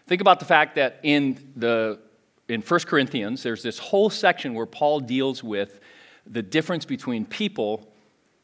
Think 0.06 0.20
about 0.20 0.38
the 0.38 0.46
fact 0.46 0.74
that 0.76 1.00
in 1.02 1.52
the 1.56 1.98
in 2.46 2.60
1 2.60 2.80
Corinthians, 2.80 3.42
there's 3.42 3.62
this 3.62 3.78
whole 3.78 4.10
section 4.10 4.52
where 4.52 4.66
Paul 4.66 5.00
deals 5.00 5.42
with 5.42 5.80
the 6.26 6.42
difference 6.42 6.84
between 6.84 7.24
people 7.24 7.88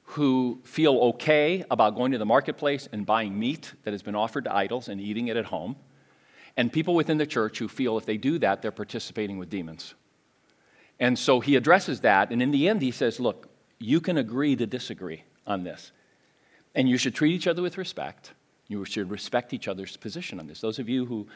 who 0.04 0.58
feel 0.64 0.96
okay 0.98 1.64
about 1.70 1.94
going 1.94 2.12
to 2.12 2.18
the 2.18 2.26
marketplace 2.26 2.88
and 2.92 3.04
buying 3.04 3.38
meat 3.38 3.74
that 3.84 3.92
has 3.92 4.02
been 4.02 4.14
offered 4.14 4.44
to 4.44 4.54
idols 4.54 4.88
and 4.88 5.00
eating 5.00 5.28
it 5.28 5.36
at 5.36 5.44
home, 5.44 5.76
and 6.60 6.70
people 6.70 6.94
within 6.94 7.16
the 7.16 7.24
church 7.24 7.58
who 7.58 7.68
feel 7.68 7.96
if 7.96 8.04
they 8.04 8.18
do 8.18 8.38
that, 8.38 8.60
they're 8.60 8.70
participating 8.70 9.38
with 9.38 9.48
demons. 9.48 9.94
And 10.98 11.18
so 11.18 11.40
he 11.40 11.56
addresses 11.56 12.00
that, 12.00 12.30
and 12.30 12.42
in 12.42 12.50
the 12.50 12.68
end, 12.68 12.82
he 12.82 12.90
says, 12.90 13.18
Look, 13.18 13.48
you 13.78 13.98
can 13.98 14.18
agree 14.18 14.56
to 14.56 14.66
disagree 14.66 15.24
on 15.46 15.64
this. 15.64 15.90
And 16.74 16.86
you 16.86 16.98
should 16.98 17.14
treat 17.14 17.32
each 17.32 17.46
other 17.46 17.62
with 17.62 17.78
respect. 17.78 18.32
You 18.68 18.84
should 18.84 19.10
respect 19.10 19.54
each 19.54 19.68
other's 19.68 19.96
position 19.96 20.38
on 20.38 20.48
this. 20.48 20.60
Those 20.60 20.78
of 20.78 20.86
you 20.86 21.06
who, 21.06 21.26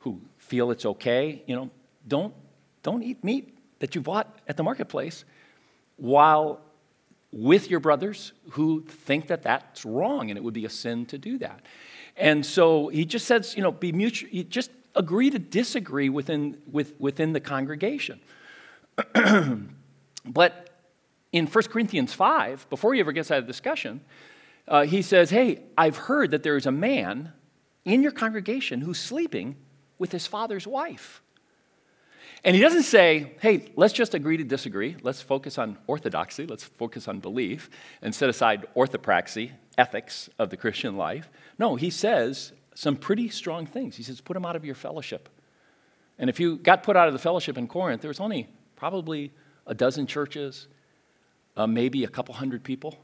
who 0.00 0.20
feel 0.36 0.72
it's 0.72 0.84
okay, 0.84 1.44
you 1.46 1.54
know, 1.54 1.70
don't, 2.08 2.34
don't 2.82 3.04
eat 3.04 3.22
meat 3.22 3.56
that 3.78 3.94
you 3.94 4.00
bought 4.00 4.36
at 4.48 4.56
the 4.56 4.64
marketplace 4.64 5.24
while 5.96 6.60
with 7.30 7.70
your 7.70 7.78
brothers 7.78 8.32
who 8.50 8.82
think 8.82 9.28
that 9.28 9.42
that's 9.42 9.84
wrong 9.84 10.30
and 10.30 10.36
it 10.36 10.42
would 10.42 10.54
be 10.54 10.64
a 10.64 10.70
sin 10.70 11.06
to 11.06 11.18
do 11.18 11.38
that. 11.38 11.60
And 12.16 12.44
so 12.44 12.88
he 12.88 13.04
just 13.04 13.26
says, 13.26 13.56
you 13.56 13.62
know, 13.62 13.72
be 13.72 13.92
mutual, 13.92 14.30
you 14.30 14.44
just 14.44 14.70
agree 14.94 15.30
to 15.30 15.38
disagree 15.38 16.08
within, 16.08 16.58
with, 16.70 16.94
within 17.00 17.32
the 17.32 17.40
congregation. 17.40 18.20
but 20.26 20.68
in 21.32 21.46
1 21.46 21.64
Corinthians 21.64 22.12
5, 22.12 22.68
before 22.68 22.94
he 22.94 23.00
ever 23.00 23.12
gets 23.12 23.30
out 23.30 23.38
of 23.38 23.46
discussion, 23.46 24.02
uh, 24.68 24.84
he 24.84 25.02
says, 25.02 25.30
Hey, 25.30 25.62
I've 25.76 25.96
heard 25.96 26.32
that 26.32 26.42
there 26.42 26.56
is 26.56 26.66
a 26.66 26.72
man 26.72 27.32
in 27.84 28.02
your 28.02 28.12
congregation 28.12 28.80
who's 28.80 28.98
sleeping 28.98 29.56
with 29.98 30.12
his 30.12 30.26
father's 30.26 30.66
wife. 30.66 31.22
And 32.44 32.56
he 32.56 32.62
doesn't 32.62 32.82
say, 32.82 33.34
hey, 33.40 33.68
let's 33.76 33.92
just 33.92 34.14
agree 34.14 34.36
to 34.36 34.44
disagree. 34.44 34.96
Let's 35.02 35.22
focus 35.22 35.58
on 35.58 35.78
orthodoxy. 35.86 36.46
Let's 36.46 36.64
focus 36.64 37.06
on 37.06 37.20
belief 37.20 37.70
and 38.02 38.12
set 38.12 38.28
aside 38.28 38.66
orthopraxy, 38.74 39.52
ethics 39.78 40.28
of 40.38 40.50
the 40.50 40.56
Christian 40.56 40.96
life. 40.96 41.30
No, 41.58 41.76
he 41.76 41.90
says 41.90 42.52
some 42.74 42.96
pretty 42.96 43.28
strong 43.28 43.66
things. 43.66 43.96
He 43.96 44.02
says, 44.02 44.20
put 44.20 44.34
them 44.34 44.44
out 44.44 44.56
of 44.56 44.64
your 44.64 44.74
fellowship. 44.74 45.28
And 46.18 46.30
if 46.30 46.40
you 46.40 46.56
got 46.56 46.82
put 46.82 46.96
out 46.96 47.08
of 47.08 47.12
the 47.12 47.18
fellowship 47.18 47.58
in 47.58 47.66
Corinth, 47.66 48.00
there 48.02 48.08
was 48.08 48.20
only 48.20 48.48
probably 48.76 49.32
a 49.66 49.74
dozen 49.74 50.06
churches, 50.06 50.68
uh, 51.56 51.66
maybe 51.66 52.04
a 52.04 52.08
couple 52.08 52.34
hundred 52.34 52.62
people. 52.62 52.98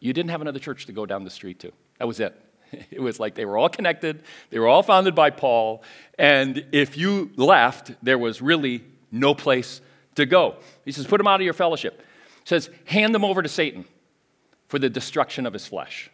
You 0.00 0.12
didn't 0.12 0.30
have 0.30 0.40
another 0.40 0.58
church 0.58 0.86
to 0.86 0.92
go 0.92 1.06
down 1.06 1.24
the 1.24 1.30
street 1.30 1.60
to. 1.60 1.72
That 1.98 2.06
was 2.06 2.20
it. 2.20 2.34
It 2.90 3.00
was 3.00 3.20
like 3.20 3.36
they 3.36 3.44
were 3.44 3.56
all 3.56 3.68
connected, 3.68 4.24
they 4.50 4.58
were 4.58 4.66
all 4.66 4.82
founded 4.82 5.14
by 5.14 5.30
Paul, 5.30 5.84
and 6.18 6.66
if 6.72 6.96
you 6.96 7.30
left, 7.36 7.92
there 8.02 8.18
was 8.18 8.42
really 8.42 8.82
no 9.12 9.36
place 9.36 9.80
to 10.16 10.26
go. 10.26 10.56
He 10.84 10.90
says, 10.90 11.06
Put 11.06 11.18
them 11.18 11.28
out 11.28 11.40
of 11.40 11.44
your 11.44 11.54
fellowship. 11.54 12.02
He 12.40 12.46
says, 12.46 12.68
Hand 12.84 13.14
them 13.14 13.24
over 13.24 13.40
to 13.40 13.48
Satan 13.48 13.84
for 14.68 14.78
the 14.78 14.90
destruction 14.90 15.46
of 15.46 15.52
his 15.52 15.66
flesh. 15.66 16.10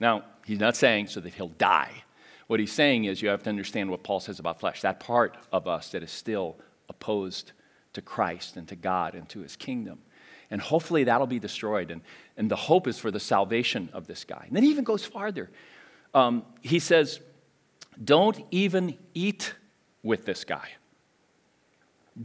Now, 0.00 0.24
he's 0.44 0.58
not 0.58 0.76
saying 0.76 1.08
so 1.08 1.20
that 1.20 1.34
he'll 1.34 1.48
die. 1.48 2.04
What 2.46 2.60
he's 2.60 2.72
saying 2.72 3.04
is 3.04 3.22
you 3.22 3.28
have 3.28 3.42
to 3.44 3.50
understand 3.50 3.90
what 3.90 4.02
Paul 4.02 4.20
says 4.20 4.38
about 4.38 4.60
flesh, 4.60 4.82
that 4.82 5.00
part 5.00 5.36
of 5.52 5.66
us 5.66 5.90
that 5.90 6.02
is 6.02 6.10
still 6.10 6.56
opposed 6.88 7.52
to 7.92 8.02
Christ 8.02 8.56
and 8.56 8.66
to 8.68 8.76
God 8.76 9.14
and 9.14 9.28
to 9.30 9.40
his 9.40 9.56
kingdom. 9.56 10.00
And 10.50 10.60
hopefully 10.60 11.04
that'll 11.04 11.26
be 11.26 11.38
destroyed. 11.38 11.90
And, 11.90 12.02
and 12.36 12.50
the 12.50 12.56
hope 12.56 12.86
is 12.86 12.98
for 12.98 13.10
the 13.10 13.20
salvation 13.20 13.88
of 13.92 14.06
this 14.06 14.24
guy. 14.24 14.44
And 14.46 14.56
then 14.56 14.64
he 14.64 14.70
even 14.70 14.84
goes 14.84 15.04
farther 15.04 15.50
um, 16.14 16.44
he 16.60 16.78
says, 16.78 17.20
Don't 18.02 18.38
even 18.50 18.98
eat 19.14 19.54
with 20.02 20.24
this 20.24 20.44
guy. 20.44 20.68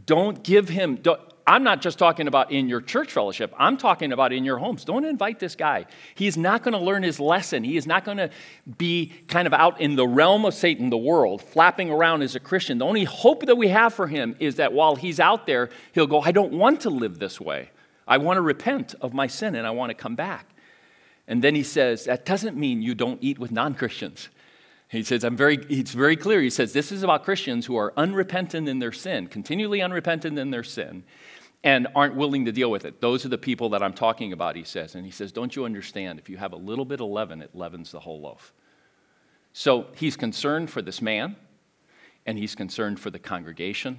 Don't 0.04 0.42
give 0.42 0.68
him, 0.68 0.96
don't, 0.96 1.20
I'm 1.48 1.62
not 1.62 1.80
just 1.80 1.98
talking 1.98 2.28
about 2.28 2.52
in 2.52 2.68
your 2.68 2.82
church 2.82 3.10
fellowship, 3.10 3.54
I'm 3.58 3.78
talking 3.78 4.12
about 4.12 4.34
in 4.34 4.44
your 4.44 4.58
homes. 4.58 4.84
Don't 4.84 5.06
invite 5.06 5.38
this 5.38 5.56
guy. 5.56 5.86
He's 6.14 6.36
not 6.36 6.62
going 6.62 6.74
to 6.74 6.78
learn 6.78 7.02
his 7.02 7.18
lesson. 7.18 7.64
He 7.64 7.78
is 7.78 7.86
not 7.86 8.04
going 8.04 8.18
to 8.18 8.28
be 8.76 9.14
kind 9.28 9.46
of 9.46 9.54
out 9.54 9.80
in 9.80 9.96
the 9.96 10.06
realm 10.06 10.44
of 10.44 10.52
Satan, 10.52 10.90
the 10.90 10.98
world, 10.98 11.40
flapping 11.40 11.90
around 11.90 12.20
as 12.20 12.34
a 12.34 12.40
Christian. 12.40 12.76
The 12.76 12.84
only 12.84 13.04
hope 13.04 13.46
that 13.46 13.56
we 13.56 13.68
have 13.68 13.94
for 13.94 14.06
him 14.06 14.36
is 14.38 14.56
that 14.56 14.74
while 14.74 14.94
he's 14.94 15.18
out 15.18 15.46
there, 15.46 15.70
he'll 15.92 16.06
go, 16.06 16.20
I 16.20 16.32
don't 16.32 16.52
want 16.52 16.82
to 16.82 16.90
live 16.90 17.18
this 17.18 17.40
way. 17.40 17.70
I 18.06 18.18
want 18.18 18.36
to 18.36 18.42
repent 18.42 18.94
of 19.00 19.14
my 19.14 19.26
sin 19.26 19.54
and 19.54 19.66
I 19.66 19.70
want 19.70 19.88
to 19.88 19.94
come 19.94 20.16
back. 20.16 20.50
And 21.26 21.42
then 21.42 21.54
he 21.54 21.62
says, 21.62 22.04
that 22.04 22.26
doesn't 22.26 22.58
mean 22.58 22.82
you 22.82 22.94
don't 22.94 23.22
eat 23.22 23.38
with 23.38 23.52
non 23.52 23.74
Christians. 23.74 24.28
He 24.88 25.02
says, 25.02 25.22
I'm 25.22 25.36
very, 25.36 25.56
it's 25.68 25.92
very 25.92 26.16
clear. 26.16 26.40
He 26.40 26.50
says, 26.50 26.72
this 26.72 26.92
is 26.92 27.02
about 27.02 27.24
Christians 27.24 27.66
who 27.66 27.76
are 27.76 27.92
unrepentant 27.96 28.68
in 28.68 28.78
their 28.78 28.92
sin, 28.92 29.28
continually 29.28 29.82
unrepentant 29.82 30.38
in 30.38 30.50
their 30.50 30.64
sin, 30.64 31.04
and 31.64 31.88
aren't 31.94 32.14
willing 32.14 32.44
to 32.44 32.52
deal 32.52 32.70
with 32.70 32.84
it. 32.84 33.00
Those 33.00 33.24
are 33.24 33.28
the 33.28 33.38
people 33.38 33.70
that 33.70 33.82
I'm 33.82 33.94
talking 33.94 34.32
about, 34.32 34.56
he 34.56 34.64
says. 34.64 34.94
And 34.94 35.04
he 35.04 35.10
says, 35.10 35.32
Don't 35.32 35.56
you 35.56 35.64
understand? 35.64 36.18
If 36.18 36.28
you 36.28 36.36
have 36.36 36.52
a 36.52 36.56
little 36.56 36.84
bit 36.84 37.00
of 37.00 37.08
leaven, 37.08 37.42
it 37.42 37.54
leavens 37.54 37.90
the 37.90 38.00
whole 38.00 38.20
loaf. 38.20 38.52
So 39.52 39.86
he's 39.96 40.16
concerned 40.16 40.70
for 40.70 40.82
this 40.82 41.02
man. 41.02 41.36
and 42.26 42.38
he's 42.38 42.54
concerned 42.54 43.00
for 43.00 43.10
the 43.10 43.18
congregation. 43.18 43.96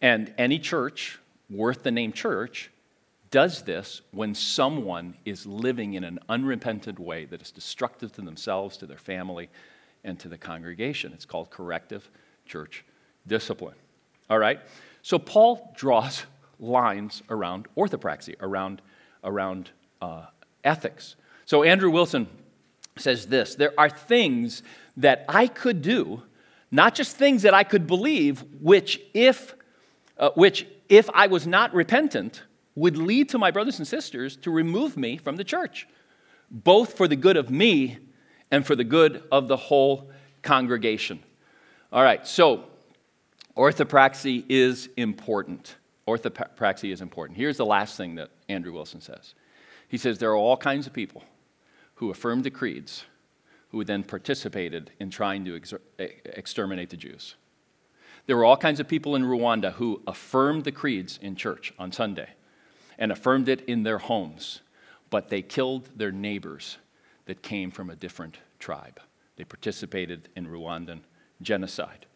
And 0.00 0.32
any 0.38 0.58
church 0.60 1.18
worth 1.50 1.82
the 1.82 1.90
name 1.90 2.12
church 2.12 2.70
does 3.30 3.62
this 3.62 4.02
when 4.12 4.36
someone 4.36 5.16
is 5.24 5.44
living 5.44 5.94
in 5.94 6.04
an 6.04 6.20
unrepentant 6.28 7.00
way 7.00 7.24
that 7.24 7.42
is 7.42 7.50
destructive 7.50 8.12
to 8.12 8.20
themselves, 8.20 8.76
to 8.76 8.86
their 8.86 8.96
family, 8.98 9.50
and 10.04 10.20
to 10.20 10.28
the 10.28 10.38
congregation. 10.38 11.12
It's 11.12 11.24
called 11.24 11.50
corrective 11.50 12.08
church 12.46 12.84
discipline. 13.26 13.74
All 14.30 14.38
right? 14.38 14.60
So 15.02 15.18
Paul 15.18 15.74
draws 15.76 16.24
lines 16.58 17.22
around 17.30 17.66
orthopraxy, 17.76 18.34
around, 18.40 18.82
around 19.22 19.70
uh, 20.00 20.26
ethics. 20.62 21.16
So 21.44 21.62
Andrew 21.62 21.90
Wilson 21.90 22.26
says 22.96 23.26
this 23.26 23.54
there 23.54 23.72
are 23.78 23.90
things 23.90 24.62
that 24.96 25.24
I 25.28 25.46
could 25.46 25.82
do, 25.82 26.22
not 26.70 26.94
just 26.94 27.16
things 27.16 27.42
that 27.42 27.54
I 27.54 27.64
could 27.64 27.86
believe, 27.86 28.44
which 28.60 29.00
if, 29.12 29.54
uh, 30.18 30.30
which 30.34 30.66
if 30.88 31.10
I 31.12 31.26
was 31.26 31.46
not 31.46 31.74
repentant, 31.74 32.42
would 32.76 32.96
lead 32.96 33.28
to 33.28 33.38
my 33.38 33.50
brothers 33.50 33.78
and 33.78 33.86
sisters 33.86 34.36
to 34.38 34.50
remove 34.50 34.96
me 34.96 35.16
from 35.16 35.36
the 35.36 35.44
church, 35.44 35.86
both 36.50 36.96
for 36.96 37.06
the 37.06 37.16
good 37.16 37.36
of 37.36 37.50
me 37.50 37.98
and 38.50 38.66
for 38.66 38.74
the 38.74 38.84
good 38.84 39.22
of 39.30 39.48
the 39.48 39.56
whole 39.56 40.10
congregation. 40.42 41.20
All 41.92 42.02
right, 42.02 42.26
so 42.26 42.64
orthopraxy 43.56 44.44
is 44.48 44.88
important. 44.96 45.76
Orthopraxy 46.06 46.92
is 46.92 47.00
important. 47.00 47.38
Here's 47.38 47.56
the 47.56 47.66
last 47.66 47.96
thing 47.96 48.16
that 48.16 48.30
Andrew 48.48 48.72
Wilson 48.72 49.00
says 49.00 49.34
he 49.88 49.98
says 49.98 50.18
there 50.18 50.30
are 50.30 50.36
all 50.36 50.56
kinds 50.56 50.86
of 50.86 50.92
people 50.92 51.22
who 51.96 52.10
affirmed 52.10 52.44
the 52.44 52.50
creeds 52.50 53.04
who 53.68 53.84
then 53.84 54.02
participated 54.02 54.90
in 55.00 55.10
trying 55.10 55.44
to 55.44 55.56
ex- 55.56 55.74
exterminate 55.98 56.90
the 56.90 56.96
Jews. 56.96 57.34
There 58.26 58.36
were 58.36 58.44
all 58.44 58.56
kinds 58.56 58.80
of 58.80 58.88
people 58.88 59.16
in 59.16 59.24
Rwanda 59.24 59.72
who 59.72 60.02
affirmed 60.06 60.64
the 60.64 60.72
creeds 60.72 61.18
in 61.20 61.36
church 61.36 61.72
on 61.78 61.92
Sunday 61.92 62.30
and 62.98 63.12
affirmed 63.12 63.48
it 63.48 63.62
in 63.62 63.82
their 63.82 63.98
homes, 63.98 64.60
but 65.10 65.28
they 65.28 65.42
killed 65.42 65.88
their 65.96 66.12
neighbors 66.12 66.78
that 67.26 67.42
came 67.42 67.70
from 67.70 67.90
a 67.90 67.96
different 67.96 68.38
tribe. 68.58 69.00
They 69.36 69.44
participated 69.44 70.28
in 70.36 70.46
Rwandan 70.46 71.00
genocide. 71.42 72.06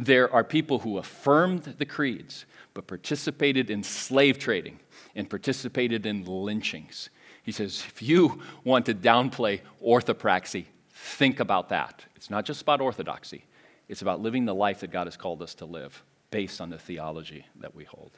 There 0.00 0.32
are 0.32 0.42
people 0.42 0.78
who 0.78 0.96
affirmed 0.96 1.74
the 1.76 1.84
creeds, 1.84 2.46
but 2.72 2.86
participated 2.86 3.68
in 3.68 3.82
slave 3.82 4.38
trading 4.38 4.80
and 5.14 5.28
participated 5.28 6.06
in 6.06 6.24
lynchings. 6.24 7.10
He 7.42 7.52
says, 7.52 7.84
if 7.86 8.00
you 8.00 8.40
want 8.64 8.86
to 8.86 8.94
downplay 8.94 9.60
orthopraxy, 9.84 10.64
think 10.88 11.38
about 11.38 11.68
that. 11.68 12.02
It's 12.16 12.30
not 12.30 12.46
just 12.46 12.62
about 12.62 12.80
orthodoxy, 12.80 13.44
it's 13.90 14.00
about 14.00 14.22
living 14.22 14.46
the 14.46 14.54
life 14.54 14.80
that 14.80 14.90
God 14.90 15.06
has 15.06 15.18
called 15.18 15.42
us 15.42 15.52
to 15.56 15.66
live 15.66 16.02
based 16.30 16.62
on 16.62 16.70
the 16.70 16.78
theology 16.78 17.44
that 17.60 17.74
we 17.74 17.84
hold. 17.84 18.12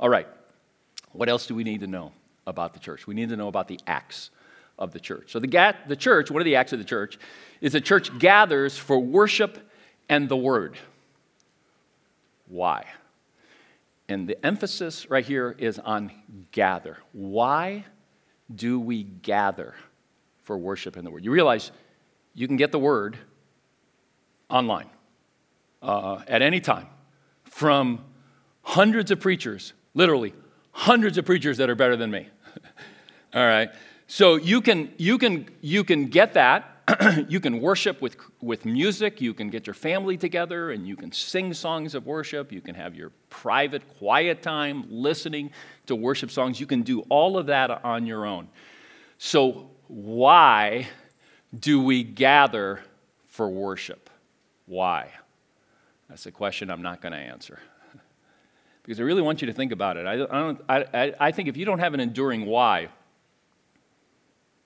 All 0.00 0.10
right, 0.10 0.28
what 1.12 1.30
else 1.30 1.46
do 1.46 1.54
we 1.54 1.64
need 1.64 1.80
to 1.80 1.86
know 1.86 2.12
about 2.46 2.74
the 2.74 2.80
church? 2.80 3.06
We 3.06 3.14
need 3.14 3.30
to 3.30 3.36
know 3.36 3.48
about 3.48 3.68
the 3.68 3.80
acts 3.86 4.28
of 4.78 4.92
the 4.92 5.00
church. 5.00 5.32
So, 5.32 5.38
the, 5.38 5.46
ga- 5.46 5.78
the 5.86 5.96
church, 5.96 6.30
one 6.30 6.42
of 6.42 6.44
the 6.44 6.56
acts 6.56 6.74
of 6.74 6.78
the 6.78 6.84
church, 6.84 7.18
is 7.62 7.72
the 7.72 7.80
church 7.80 8.18
gathers 8.18 8.76
for 8.76 8.98
worship 8.98 9.58
and 10.10 10.28
the 10.28 10.36
word. 10.36 10.76
Why? 12.48 12.84
And 14.08 14.28
the 14.28 14.44
emphasis 14.44 15.10
right 15.10 15.24
here 15.24 15.54
is 15.58 15.78
on 15.78 16.10
gather. 16.50 16.98
Why 17.12 17.84
do 18.54 18.80
we 18.80 19.02
gather 19.02 19.74
for 20.44 20.56
worship 20.56 20.96
in 20.96 21.04
the 21.04 21.10
word? 21.10 21.24
You 21.24 21.30
realize 21.30 21.70
you 22.34 22.46
can 22.46 22.56
get 22.56 22.72
the 22.72 22.78
word 22.78 23.18
online 24.48 24.88
uh, 25.82 26.22
at 26.26 26.40
any 26.40 26.60
time 26.60 26.86
from 27.44 28.04
hundreds 28.62 29.10
of 29.10 29.20
preachers, 29.20 29.74
literally 29.94 30.32
hundreds 30.72 31.18
of 31.18 31.26
preachers 31.26 31.58
that 31.58 31.68
are 31.68 31.74
better 31.74 31.96
than 31.96 32.10
me. 32.10 32.28
All 33.34 33.46
right. 33.46 33.70
So 34.06 34.36
you 34.36 34.62
can, 34.62 34.92
you 34.96 35.18
can, 35.18 35.48
you 35.60 35.84
can 35.84 36.06
get 36.06 36.34
that. 36.34 36.77
you 37.28 37.40
can 37.40 37.60
worship 37.60 38.00
with, 38.00 38.16
with 38.40 38.64
music. 38.64 39.20
You 39.20 39.34
can 39.34 39.50
get 39.50 39.66
your 39.66 39.74
family 39.74 40.16
together 40.16 40.70
and 40.70 40.86
you 40.86 40.96
can 40.96 41.12
sing 41.12 41.52
songs 41.52 41.94
of 41.94 42.06
worship. 42.06 42.52
You 42.52 42.60
can 42.60 42.74
have 42.74 42.94
your 42.94 43.10
private, 43.30 43.86
quiet 43.98 44.42
time 44.42 44.84
listening 44.88 45.50
to 45.86 45.94
worship 45.94 46.30
songs. 46.30 46.60
You 46.60 46.66
can 46.66 46.82
do 46.82 47.00
all 47.08 47.36
of 47.36 47.46
that 47.46 47.70
on 47.84 48.06
your 48.06 48.26
own. 48.26 48.48
So, 49.18 49.70
why 49.88 50.86
do 51.58 51.82
we 51.82 52.02
gather 52.04 52.80
for 53.26 53.48
worship? 53.48 54.10
Why? 54.66 55.10
That's 56.08 56.26
a 56.26 56.32
question 56.32 56.70
I'm 56.70 56.82
not 56.82 57.00
going 57.00 57.12
to 57.12 57.18
answer 57.18 57.58
because 58.82 59.00
I 59.00 59.02
really 59.02 59.22
want 59.22 59.40
you 59.40 59.46
to 59.46 59.52
think 59.52 59.72
about 59.72 59.96
it. 59.96 60.06
I, 60.06 60.16
don't, 60.16 60.60
I, 60.68 61.14
I 61.18 61.32
think 61.32 61.48
if 61.48 61.56
you 61.56 61.64
don't 61.64 61.78
have 61.78 61.94
an 61.94 62.00
enduring 62.00 62.46
why, 62.46 62.88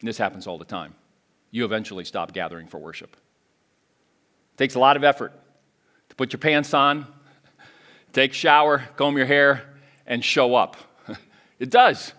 this 0.01 0.19
happens 0.19 0.47
all 0.47 0.59
the 0.59 0.65
time, 0.65 0.95
you 1.53 1.65
eventually 1.65 2.05
stop 2.05 2.33
gathering 2.33 2.67
for 2.67 2.79
worship. 2.79 3.15
It 4.55 4.59
takes 4.59 4.75
a 4.75 4.81
lot 4.81 4.97
of 4.97 5.05
effort 5.05 5.33
to 6.09 6.17
put 6.17 6.33
your 6.33 6.41
pants 6.41 6.75
on, 6.75 7.07
take 8.13 8.33
a 8.33 8.35
shower, 8.35 8.83
comb 8.97 9.17
your 9.17 9.27
hair, 9.27 9.63
and 10.07 10.25
show 10.25 10.57
up. 10.57 10.77
it 11.61 11.71
does. 11.71 12.13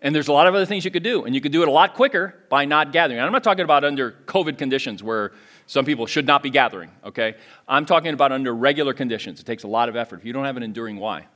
And 0.00 0.14
there's 0.14 0.28
a 0.28 0.32
lot 0.32 0.46
of 0.46 0.54
other 0.54 0.64
things 0.64 0.84
you 0.84 0.90
could 0.90 1.02
do, 1.02 1.24
and 1.24 1.34
you 1.34 1.42
could 1.42 1.52
do 1.52 1.62
it 1.62 1.68
a 1.68 1.70
lot 1.70 1.94
quicker 1.94 2.34
by 2.48 2.64
not 2.64 2.92
gathering. 2.92 3.18
And 3.18 3.26
I'm 3.26 3.32
not 3.32 3.44
talking 3.44 3.64
about 3.64 3.84
under 3.84 4.12
COVID 4.24 4.56
conditions 4.56 5.02
where 5.02 5.32
some 5.66 5.84
people 5.84 6.06
should 6.06 6.26
not 6.26 6.42
be 6.42 6.50
gathering, 6.50 6.90
okay? 7.04 7.34
I'm 7.68 7.84
talking 7.84 8.14
about 8.14 8.32
under 8.32 8.54
regular 8.54 8.94
conditions. 8.94 9.40
It 9.40 9.46
takes 9.46 9.62
a 9.62 9.68
lot 9.68 9.88
of 9.88 9.96
effort. 9.96 10.20
If 10.20 10.24
you 10.24 10.32
don't 10.32 10.46
have 10.46 10.56
an 10.56 10.62
enduring 10.62 10.96
why, 10.96 11.26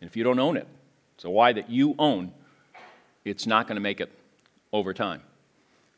and 0.00 0.08
if 0.08 0.16
you 0.16 0.24
don't 0.24 0.38
own 0.38 0.56
it, 0.56 0.66
it's 1.14 1.24
a 1.24 1.30
why 1.30 1.52
that 1.52 1.68
you 1.68 1.94
own, 1.98 2.32
it's 3.24 3.46
not 3.46 3.66
going 3.66 3.76
to 3.76 3.80
make 3.80 4.00
it 4.00 4.10
over 4.72 4.94
time. 4.94 5.22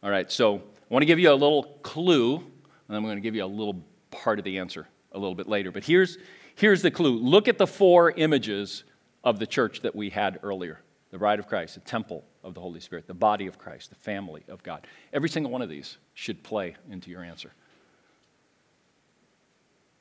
All 0.03 0.11
right, 0.11 0.31
so 0.31 0.63
I 0.91 0.95
want 0.95 1.03
to 1.03 1.07
give 1.07 1.19
you 1.19 1.31
a 1.31 1.35
little 1.35 1.65
clue, 1.83 2.37
and 2.37 2.97
I'm 2.97 3.03
going 3.03 3.17
to 3.17 3.21
give 3.21 3.35
you 3.35 3.45
a 3.45 3.47
little 3.47 3.83
part 4.11 4.39
of 4.39 4.45
the 4.45 4.59
answer 4.59 4.89
a 5.13 5.19
little 5.19 5.35
bit 5.35 5.49
later. 5.49 5.71
But 5.71 5.85
here's, 5.85 6.19
here's 6.55 6.83
the 6.83 6.91
clue 6.91 7.19
look 7.19 7.49
at 7.49 7.59
the 7.59 7.67
four 7.67 8.11
images 8.13 8.85
of 9.25 9.39
the 9.39 9.47
church 9.47 9.81
that 9.83 9.95
we 9.95 10.11
had 10.11 10.39
earlier 10.43 10.81
the 11.11 11.19
bride 11.19 11.39
of 11.39 11.49
Christ, 11.49 11.75
the 11.75 11.81
temple 11.81 12.23
of 12.45 12.53
the 12.53 12.61
Holy 12.61 12.81
Spirit, 12.81 13.07
the 13.07 13.15
body 13.15 13.47
of 13.47 13.59
Christ, 13.59 13.89
the 13.89 13.97
family 13.97 14.45
of 14.49 14.63
God. 14.63 14.87
Every 15.13 15.31
single 15.31 15.51
one 15.51 15.63
of 15.63 15.71
these 15.71 15.97
should 16.13 16.43
play 16.43 16.77
into 16.91 17.11
your 17.11 17.23
answer 17.23 17.53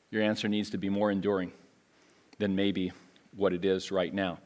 your 0.10 0.23
answer 0.23 0.47
needs 0.47 0.69
to 0.69 0.78
be 0.78 0.89
more 0.89 1.12
enduring 1.12 1.52
than 2.39 2.56
maybe 2.56 2.91
what 3.36 3.54
it 3.54 3.65
is 3.65 3.91
right 3.91 4.13
now. 4.13 4.39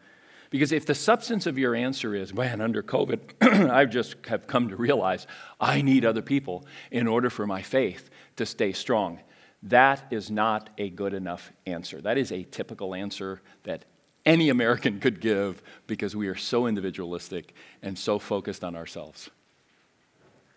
Because 0.52 0.74
if 0.74 0.86
the 0.86 0.94
substance 0.94 1.48
of 1.48 1.58
your 1.58 1.74
answer 1.74 2.14
is, 2.14 2.34
man, 2.34 2.60
under 2.60 2.84
COVID, 2.84 3.70
I 3.72 3.86
just 3.86 4.18
have 4.28 4.48
come 4.48 4.68
to 4.68 4.76
realize 4.76 5.26
I 5.60 5.82
need 5.82 6.06
other 6.06 6.22
people 6.22 6.66
in 6.92 7.08
order 7.08 7.30
for 7.30 7.48
my 7.48 7.62
faith 7.62 8.10
to 8.36 8.46
stay 8.46 8.74
strong, 8.74 9.22
that 9.64 10.04
is 10.12 10.30
not 10.30 10.70
a 10.78 10.90
good 10.90 11.14
enough 11.14 11.54
answer. 11.66 12.02
That 12.02 12.18
is 12.18 12.34
a 12.34 12.44
typical 12.44 12.94
answer 12.94 13.42
that 13.64 13.86
any 14.26 14.50
American 14.50 15.00
could 15.00 15.22
give 15.22 15.64
because 15.88 16.18
we 16.18 16.28
are 16.28 16.36
so 16.36 16.68
individualistic 16.68 17.56
and 17.82 17.98
so 17.98 18.20
focused 18.20 18.64
on 18.64 18.76
ourselves. 18.76 19.30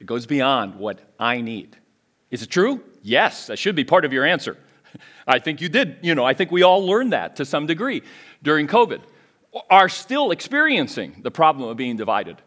It 0.00 0.06
goes 0.06 0.26
beyond 0.26 0.74
what 0.74 0.98
I 1.20 1.40
need. 1.40 1.76
Is 2.32 2.42
it 2.42 2.50
true? 2.50 2.82
Yes, 3.02 3.46
that 3.46 3.60
should 3.60 3.76
be 3.76 3.84
part 3.84 4.04
of 4.04 4.12
your 4.12 4.24
answer. 4.24 4.56
I 5.26 5.38
think 5.38 5.60
you 5.60 5.68
did. 5.68 5.98
You 6.02 6.16
know, 6.16 6.24
I 6.24 6.34
think 6.34 6.50
we 6.50 6.64
all 6.64 6.84
learned 6.84 7.12
that 7.12 7.36
to 7.36 7.44
some 7.44 7.66
degree 7.66 8.02
during 8.42 8.66
COVID. 8.66 9.00
Are 9.70 9.88
still 9.88 10.30
experiencing 10.30 11.20
the 11.22 11.30
problem 11.30 11.68
of 11.68 11.76
being 11.76 11.96
divided 11.96 12.42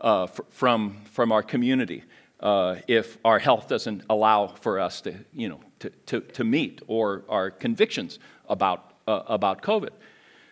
uh, 0.00 0.24
f- 0.24 0.40
from, 0.50 1.02
from 1.12 1.32
our 1.32 1.42
community 1.42 2.04
uh, 2.40 2.76
if 2.86 3.18
our 3.24 3.38
health 3.38 3.68
doesn't 3.68 4.02
allow 4.10 4.48
for 4.48 4.78
us 4.78 5.00
to, 5.02 5.14
you 5.32 5.48
know, 5.48 5.60
to, 5.78 5.90
to, 6.06 6.20
to 6.20 6.44
meet 6.44 6.82
or 6.86 7.24
our 7.28 7.50
convictions 7.50 8.18
about, 8.48 8.94
uh, 9.08 9.22
about 9.26 9.62
COVID. 9.62 9.90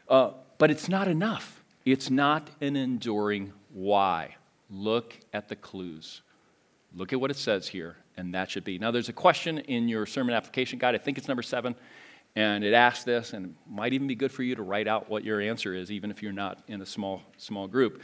Uh, 0.08 0.30
but 0.56 0.70
it's 0.70 0.88
not 0.88 1.08
enough. 1.08 1.62
It's 1.84 2.10
not 2.10 2.50
an 2.60 2.76
enduring 2.76 3.52
why. 3.72 4.36
Look 4.70 5.18
at 5.32 5.48
the 5.48 5.56
clues. 5.56 6.22
Look 6.94 7.12
at 7.12 7.20
what 7.20 7.30
it 7.30 7.36
says 7.36 7.68
here 7.68 7.96
and 8.18 8.34
that 8.34 8.50
should 8.50 8.64
be. 8.64 8.78
Now, 8.78 8.90
there's 8.90 9.08
a 9.08 9.14
question 9.14 9.58
in 9.58 9.88
your 9.88 10.04
sermon 10.04 10.34
application 10.34 10.78
guide, 10.78 10.94
I 10.94 10.98
think 10.98 11.16
it's 11.16 11.28
number 11.28 11.42
seven, 11.42 11.76
and 12.36 12.62
it 12.64 12.72
asks 12.72 13.04
this, 13.04 13.32
and 13.32 13.46
it 13.46 13.52
might 13.68 13.92
even 13.92 14.06
be 14.06 14.14
good 14.14 14.30
for 14.30 14.42
you 14.42 14.54
to 14.54 14.62
write 14.62 14.86
out 14.86 15.08
what 15.08 15.24
your 15.24 15.40
answer 15.40 15.74
is, 15.74 15.90
even 15.90 16.10
if 16.10 16.22
you're 16.22 16.32
not 16.32 16.62
in 16.68 16.80
a 16.82 16.86
small, 16.86 17.22
small 17.36 17.66
group. 17.66 18.02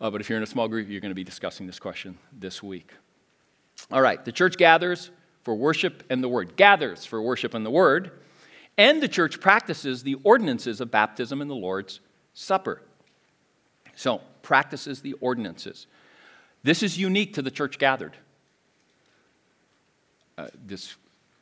Uh, 0.00 0.10
but 0.10 0.20
if 0.20 0.28
you're 0.28 0.36
in 0.36 0.42
a 0.42 0.46
small 0.48 0.68
group, 0.68 0.88
you're 0.88 1.00
going 1.00 1.10
to 1.10 1.14
be 1.14 1.24
discussing 1.24 1.66
this 1.66 1.78
question 1.78 2.18
this 2.32 2.62
week. 2.62 2.92
All 3.90 4.02
right, 4.02 4.24
the 4.24 4.32
church 4.32 4.56
gathers 4.56 5.10
for 5.42 5.54
worship 5.54 6.02
and 6.10 6.22
the 6.22 6.28
word, 6.28 6.56
gathers 6.56 7.04
for 7.04 7.22
worship 7.22 7.54
and 7.54 7.64
the 7.64 7.70
word, 7.70 8.10
and 8.76 9.02
the 9.02 9.08
church 9.08 9.40
practices 9.40 10.02
the 10.02 10.16
ordinances 10.22 10.80
of 10.80 10.90
baptism 10.90 11.40
and 11.40 11.50
the 11.50 11.54
Lord's 11.54 12.00
Supper. 12.34 12.82
So, 13.96 14.20
practices 14.42 15.00
the 15.00 15.14
ordinances. 15.14 15.88
This 16.62 16.82
is 16.82 16.98
unique 16.98 17.34
to 17.34 17.42
the 17.42 17.50
church 17.50 17.78
gathered 17.78 18.16
uh, 20.36 20.48
this 20.64 20.94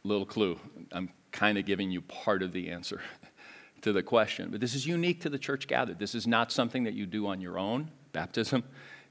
little 0.05 0.25
clue. 0.25 0.59
I'm 0.93 1.11
kind 1.37 1.59
of 1.59 1.66
giving 1.66 1.90
you 1.90 2.01
part 2.01 2.42
of 2.42 2.53
the 2.53 2.70
answer 2.70 3.01
to 3.83 3.92
the 3.92 4.03
question. 4.03 4.49
But 4.51 4.61
this 4.61 4.75
is 4.75 4.87
unique 4.87 5.20
to 5.20 5.31
the 5.31 5.38
church 5.38 5.68
gathered. 5.68 5.99
This 5.99 6.14
is 6.14 6.27
not 6.27 6.51
something 6.51 6.85
that 6.85 6.94
you 6.94 7.07
do 7.07 7.27
on 7.27 7.40
your 7.40 7.59
own, 7.59 7.90
baptism 8.12 8.64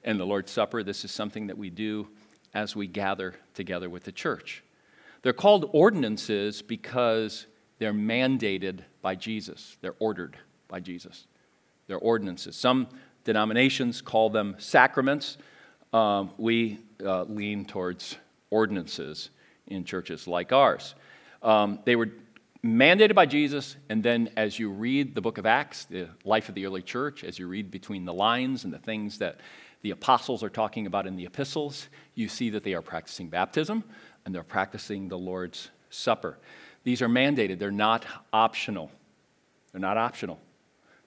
and 0.03 0.19
the 0.19 0.25
Lord's 0.25 0.51
Supper. 0.51 0.83
This 0.83 1.05
is 1.05 1.11
something 1.11 1.47
that 1.47 1.57
we 1.57 1.69
do 1.69 2.07
as 2.53 2.75
we 2.75 2.87
gather 2.87 3.35
together 3.53 3.89
with 3.89 4.03
the 4.03 4.11
church. 4.11 4.63
They're 5.21 5.33
called 5.33 5.69
ordinances 5.71 6.61
because 6.61 7.45
they're 7.77 7.93
mandated 7.93 8.79
by 9.01 9.15
Jesus, 9.15 9.77
they're 9.81 9.95
ordered 9.99 10.37
by 10.67 10.79
Jesus. 10.79 11.27
They're 11.87 11.99
ordinances. 11.99 12.55
Some 12.55 12.87
denominations 13.25 14.01
call 14.01 14.31
them 14.31 14.55
sacraments. 14.57 15.37
Um, 15.93 16.31
we 16.37 16.79
uh, 17.03 17.23
lean 17.23 17.65
towards 17.65 18.17
ordinances 18.49 19.29
in 19.67 19.83
churches 19.83 20.27
like 20.27 20.51
ours. 20.51 20.95
Um, 21.45 21.79
they 21.85 21.95
were 21.95 22.09
mandated 22.63 23.13
by 23.13 23.27
Jesus, 23.27 23.77
and 23.87 24.03
then 24.03 24.31
as 24.35 24.57
you 24.57 24.71
read 24.71 25.13
the 25.13 25.21
book 25.21 25.37
of 25.37 25.45
Acts, 25.45 25.85
the 25.85 26.09
life 26.23 26.49
of 26.49 26.55
the 26.55 26.65
early 26.65 26.81
church, 26.81 27.23
as 27.23 27.37
you 27.37 27.47
read 27.47 27.69
between 27.69 28.03
the 28.03 28.13
lines 28.13 28.63
and 28.63 28.73
the 28.73 28.79
things 28.79 29.19
that 29.19 29.39
the 29.83 29.91
apostles 29.91 30.41
are 30.43 30.49
talking 30.49 30.87
about 30.87 31.05
in 31.05 31.15
the 31.15 31.25
epistles, 31.25 31.87
you 32.15 32.27
see 32.27 32.49
that 32.49 32.63
they 32.63 32.73
are 32.73 32.81
practicing 32.81 33.29
baptism 33.29 33.83
and 34.25 34.33
they're 34.33 34.41
practicing 34.41 35.07
the 35.07 35.17
Lord's 35.17 35.69
Supper. 35.91 36.39
These 36.83 37.03
are 37.03 37.07
mandated, 37.07 37.59
they're 37.59 37.69
not 37.69 38.05
optional. 38.33 38.91
They're 39.71 39.79
not 39.79 39.97
optional. 39.97 40.39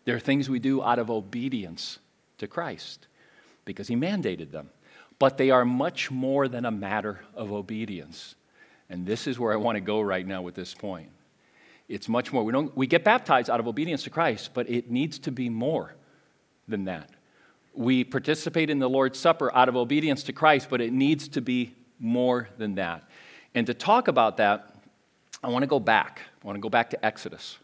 They're 0.05 0.21
things 0.21 0.49
we 0.49 0.61
do 0.61 0.83
out 0.83 1.01
of 1.01 1.11
obedience 1.11 1.99
to 2.39 2.47
Christ 2.47 3.09
because 3.65 3.89
He 3.89 3.97
mandated 3.97 4.53
them. 4.53 4.71
But 5.19 5.37
they 5.37 5.51
are 5.51 5.65
much 5.65 6.13
more 6.13 6.47
than 6.47 6.65
a 6.65 6.71
matter 6.71 7.21
of 7.35 7.51
obedience. 7.51 8.37
And 8.91 9.07
this 9.07 9.27
is 9.27 9.39
where 9.39 9.53
I 9.53 9.57
want 9.57 9.77
to 9.77 9.81
go 9.81 10.01
right 10.01 10.27
now 10.27 10.43
with 10.43 10.55
this 10.55 10.75
point. 10.75 11.11
It's 11.89 12.09
much 12.09 12.33
more. 12.33 12.45
We, 12.45 12.53
don't, 12.53 12.75
we 12.77 12.87
get 12.87 13.05
baptized 13.05 13.49
out 13.49 13.61
of 13.61 13.67
obedience 13.67 14.03
to 14.05 14.11
Christ, 14.11 14.51
but 14.55 14.69
it 14.69 14.91
needs 14.91 15.19
to 15.21 15.33
be 15.33 15.49
more 15.49 15.95
than 16.67 16.85
that. 16.85 17.11
We 17.75 18.05
participate 18.05 18.71
in 18.71 18.79
the 18.79 18.89
Lord's 18.89 19.19
Supper 19.19 19.55
out 19.55 19.69
of 19.69 19.77
obedience 19.77 20.23
to 20.25 20.33
Christ, 20.33 20.69
but 20.69 20.81
it 20.81 20.93
needs 20.93 21.29
to 21.29 21.41
be 21.41 21.75
more 21.99 22.49
than 22.59 22.75
that. 22.75 23.09
And 23.55 23.67
to 23.67 23.75
talk 23.75 24.09
about 24.09 24.37
that, 24.39 24.75
I 25.43 25.49
want 25.49 25.63
to 25.63 25.69
go 25.69 25.81
back. 25.81 26.23
I 26.43 26.47
want 26.47 26.57
to 26.57 26.61
go 26.61 26.69
back 26.69 26.91
to 26.91 27.05
Exodus. 27.05 27.59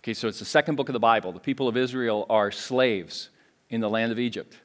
Okay, 0.00 0.14
so 0.14 0.26
it's 0.26 0.38
the 0.38 0.44
second 0.44 0.76
book 0.76 0.88
of 0.88 0.94
the 0.94 1.00
Bible. 1.00 1.32
The 1.32 1.40
people 1.40 1.68
of 1.68 1.76
Israel 1.76 2.26
are 2.28 2.50
slaves 2.50 3.28
in 3.70 3.80
the 3.80 3.90
land 3.90 4.10
of 4.10 4.18
Egypt. 4.18 4.56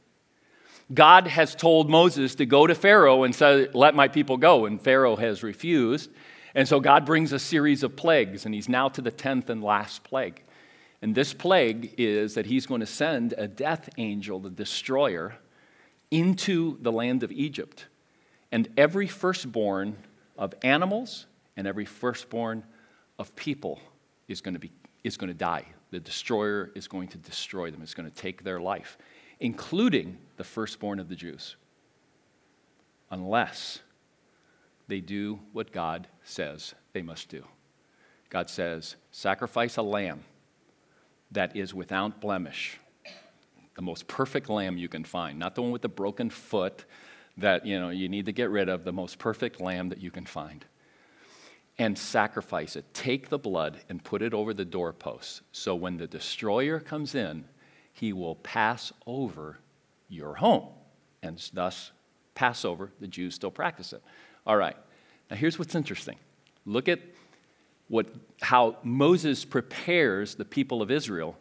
God 0.94 1.28
has 1.28 1.54
told 1.54 1.90
Moses 1.90 2.36
to 2.36 2.46
go 2.46 2.66
to 2.66 2.74
Pharaoh 2.74 3.24
and 3.24 3.36
say, 3.36 3.68
Let 3.74 3.96
my 3.96 4.08
people 4.08 4.38
go. 4.38 4.66
And 4.66 4.82
Pharaoh 4.82 5.16
has 5.16 5.44
refused. 5.44 6.10
And 6.56 6.68
so 6.68 6.80
God 6.80 7.06
brings 7.06 7.34
a 7.34 7.40
series 7.40 7.84
of 7.84 7.96
plagues, 7.96 8.46
and 8.46 8.56
he's 8.56 8.70
now 8.70 8.90
to 8.90 9.02
the 9.02 9.12
10th 9.12 9.50
and 9.50 9.64
last 9.64 10.04
plague. 10.04 10.42
And 11.02 11.14
this 11.14 11.34
plague 11.34 11.94
is 11.98 12.34
that 12.34 12.48
he's 12.48 12.66
going 12.66 12.80
to 12.80 12.88
send 12.88 13.34
a 13.38 13.48
death 13.48 13.90
angel, 13.98 14.40
the 14.40 14.50
destroyer, 14.50 15.36
into 16.10 16.78
the 16.82 16.92
land 16.92 17.22
of 17.22 17.32
Egypt. 17.32 17.86
And 18.52 18.70
every 18.78 19.08
firstborn 19.08 19.98
of 20.38 20.56
animals 20.64 21.28
and 21.56 21.68
every 21.68 21.86
firstborn 21.86 22.64
of 23.20 23.36
people 23.36 23.80
is 24.28 24.42
going 24.42 24.56
to, 24.56 24.60
be, 24.60 24.72
is 25.04 25.18
going 25.18 25.28
to 25.28 25.34
die. 25.34 25.66
The 25.92 26.00
destroyer 26.00 26.72
is 26.74 26.88
going 26.88 27.10
to 27.10 27.18
destroy 27.18 27.70
them, 27.72 27.82
it's 27.82 27.94
going 27.94 28.10
to 28.10 28.16
take 28.16 28.44
their 28.44 28.60
life 28.60 28.98
including 29.40 30.18
the 30.38 30.44
firstborn 30.44 31.00
of 31.00 31.10
the 31.10 31.16
Jews, 31.16 31.56
unless 33.12 33.80
they 34.88 35.00
do 35.00 35.40
what 35.54 35.72
God 35.72 36.08
says 36.24 36.74
they 36.94 37.02
must 37.02 37.30
do. 37.30 37.44
God 38.30 38.50
says, 38.50 38.96
sacrifice 39.12 39.78
a 39.78 39.82
lamb 39.82 40.24
that 41.32 41.56
is 41.56 41.74
without 41.74 42.20
blemish, 42.20 42.80
the 43.76 43.82
most 43.82 44.08
perfect 44.08 44.50
lamb 44.50 44.78
you 44.78 44.90
can 44.90 45.04
find, 45.04 45.38
not 45.38 45.56
the 45.56 45.62
one 45.62 45.72
with 45.72 45.82
the 45.82 45.90
broken 45.90 46.30
foot 46.30 46.86
that 47.38 47.66
you 47.66 47.80
know 47.80 47.90
you 47.90 48.10
need 48.10 48.26
to 48.26 48.32
get 48.32 48.50
rid 48.50 48.68
of, 48.70 48.84
the 48.84 48.92
most 48.92 49.20
perfect 49.20 49.62
lamb 49.62 49.90
that 49.90 50.02
you 50.02 50.12
can 50.12 50.26
find. 50.26 50.66
And 51.80 51.96
sacrifice 51.96 52.76
it. 52.76 52.92
Take 52.96 53.30
the 53.30 53.38
blood 53.38 53.78
and 53.88 54.04
put 54.04 54.24
it 54.24 54.34
over 54.34 54.52
the 54.52 54.66
doorposts. 54.66 55.42
So 55.52 55.76
when 55.76 55.98
the 55.98 56.08
destroyer 56.08 56.80
comes 56.80 57.14
in, 57.14 57.46
he 58.00 58.14
will 58.14 58.36
pass 58.36 58.94
over 59.08 59.58
your 60.08 60.36
home. 60.36 60.68
And 61.24 61.44
thus, 61.52 61.92
Passover, 62.36 62.92
the 63.00 63.08
Jews 63.08 63.34
still 63.34 63.50
practice 63.50 63.92
it. 63.92 64.04
All 64.46 64.56
right. 64.56 64.78
Now, 65.32 65.36
here's 65.36 65.58
what's 65.58 65.74
interesting. 65.74 66.18
Look 66.66 66.88
at 66.88 67.00
what, 67.88 68.06
how 68.40 68.78
Moses 68.84 69.46
prepares 69.46 70.36
the 70.36 70.46
people 70.46 70.84
of 70.84 70.92
Israel 70.92 71.38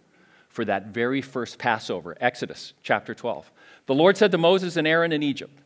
for 0.49 0.65
that 0.65 0.87
very 0.87 1.21
first 1.21 1.59
Passover, 1.59 2.17
Exodus 2.21 2.73
chapter 2.83 3.15
12. 3.15 3.51
The 3.85 3.95
Lord 3.95 4.17
said 4.17 4.33
to 4.33 4.39
Moses 4.39 4.79
and 4.79 4.87
Aaron 4.87 5.13
in 5.13 5.23
Egypt, 5.23 5.61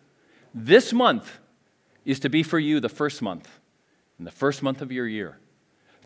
This 0.53 0.93
month 0.93 1.39
is 2.05 2.19
to 2.21 2.29
be 2.29 2.43
for 2.43 2.59
you 2.59 2.81
the 2.81 2.89
first 2.89 3.23
month, 3.23 3.49
in 4.19 4.25
the 4.25 4.33
first 4.33 4.61
month 4.61 4.83
of 4.83 4.91
your 4.91 5.07
year. 5.07 5.39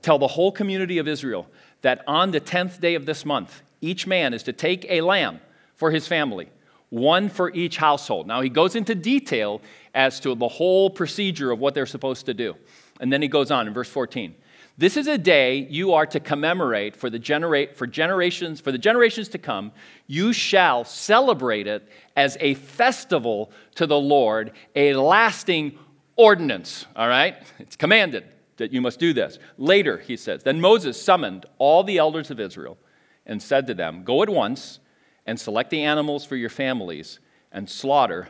Tell 0.02 0.18
the 0.18 0.28
whole 0.28 0.52
community 0.52 0.98
of 0.98 1.08
Israel 1.08 1.48
that 1.80 2.04
on 2.06 2.32
the 2.32 2.40
10th 2.40 2.80
day 2.80 2.94
of 2.94 3.06
this 3.06 3.24
month, 3.24 3.62
each 3.84 4.06
man 4.06 4.32
is 4.32 4.42
to 4.44 4.52
take 4.52 4.86
a 4.88 5.02
lamb 5.02 5.40
for 5.74 5.90
his 5.90 6.08
family, 6.08 6.48
one 6.88 7.28
for 7.28 7.52
each 7.52 7.76
household. 7.76 8.26
Now, 8.26 8.40
he 8.40 8.48
goes 8.48 8.74
into 8.76 8.94
detail 8.94 9.60
as 9.94 10.20
to 10.20 10.34
the 10.34 10.48
whole 10.48 10.88
procedure 10.88 11.50
of 11.50 11.58
what 11.58 11.74
they're 11.74 11.86
supposed 11.86 12.26
to 12.26 12.34
do. 12.34 12.54
And 13.00 13.12
then 13.12 13.20
he 13.20 13.28
goes 13.28 13.50
on 13.50 13.66
in 13.66 13.74
verse 13.74 13.88
14. 13.88 14.34
This 14.76 14.96
is 14.96 15.06
a 15.06 15.18
day 15.18 15.68
you 15.70 15.92
are 15.92 16.06
to 16.06 16.18
commemorate 16.18 16.96
for 16.96 17.08
the 17.08 17.18
generate 17.18 17.76
for 17.76 17.86
generations 17.86 18.60
for 18.60 18.72
the 18.72 18.78
generations 18.78 19.28
to 19.28 19.38
come. 19.38 19.70
You 20.08 20.32
shall 20.32 20.84
celebrate 20.84 21.68
it 21.68 21.88
as 22.16 22.36
a 22.40 22.54
festival 22.54 23.52
to 23.76 23.86
the 23.86 23.98
Lord, 23.98 24.52
a 24.74 24.94
lasting 24.94 25.78
ordinance. 26.16 26.86
All 26.96 27.08
right? 27.08 27.36
It's 27.60 27.76
commanded 27.76 28.24
that 28.56 28.72
you 28.72 28.80
must 28.80 28.98
do 28.98 29.12
this. 29.12 29.38
Later, 29.58 29.98
he 29.98 30.16
says, 30.16 30.42
then 30.42 30.60
Moses 30.60 31.00
summoned 31.00 31.46
all 31.58 31.84
the 31.84 31.98
elders 31.98 32.30
of 32.30 32.40
Israel 32.40 32.78
and 33.26 33.42
said 33.42 33.66
to 33.66 33.74
them, 33.74 34.02
Go 34.04 34.22
at 34.22 34.28
once 34.28 34.80
and 35.26 35.38
select 35.38 35.70
the 35.70 35.82
animals 35.82 36.24
for 36.24 36.36
your 36.36 36.50
families 36.50 37.18
and 37.52 37.68
slaughter 37.68 38.28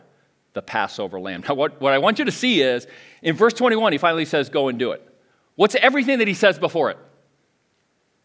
the 0.52 0.62
Passover 0.62 1.20
lamb. 1.20 1.44
Now, 1.48 1.54
what, 1.54 1.80
what 1.80 1.92
I 1.92 1.98
want 1.98 2.18
you 2.18 2.24
to 2.24 2.33
see 2.33 2.62
is 2.62 2.87
in 3.22 3.37
verse 3.37 3.54
21, 3.54 3.92
he 3.92 3.98
finally 3.98 4.24
says, 4.24 4.48
Go 4.48 4.68
and 4.68 4.78
do 4.78 4.92
it. 4.92 5.07
What's 5.57 5.74
everything 5.76 6.18
that 6.18 6.28
he 6.28 6.35
says 6.35 6.59
before 6.59 6.90
it? 6.90 6.98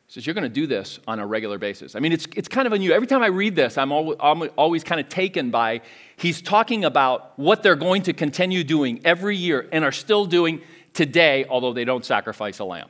He 0.08 0.14
says, 0.14 0.26
You're 0.26 0.36
going 0.36 0.44
to 0.44 0.50
do 0.50 0.68
this 0.68 1.00
on 1.08 1.20
a 1.20 1.26
regular 1.26 1.58
basis. 1.58 1.96
I 1.96 2.00
mean, 2.00 2.12
it's, 2.12 2.28
it's 2.36 2.48
kind 2.48 2.68
of 2.68 2.74
unusual. 2.74 2.96
Every 2.96 3.08
time 3.08 3.24
I 3.24 3.28
read 3.28 3.56
this, 3.56 3.78
I'm 3.78 3.92
always, 3.92 4.18
I'm 4.20 4.44
always 4.56 4.84
kind 4.84 5.02
of 5.02 5.10
taken 5.10 5.52
by 5.52 5.82
he's 6.18 6.42
talking 6.42 6.86
about 6.86 7.38
what 7.38 7.64
they're 7.64 7.76
going 7.76 8.04
to 8.04 8.14
continue 8.14 8.64
doing 8.64 9.02
every 9.04 9.36
year 9.36 9.68
and 9.72 9.84
are 9.84 9.92
still 9.92 10.26
doing 10.26 10.62
today, 10.94 11.46
although 11.50 11.74
they 11.74 11.86
don't 11.86 12.06
sacrifice 12.06 12.60
a 12.60 12.66
lamb. 12.66 12.90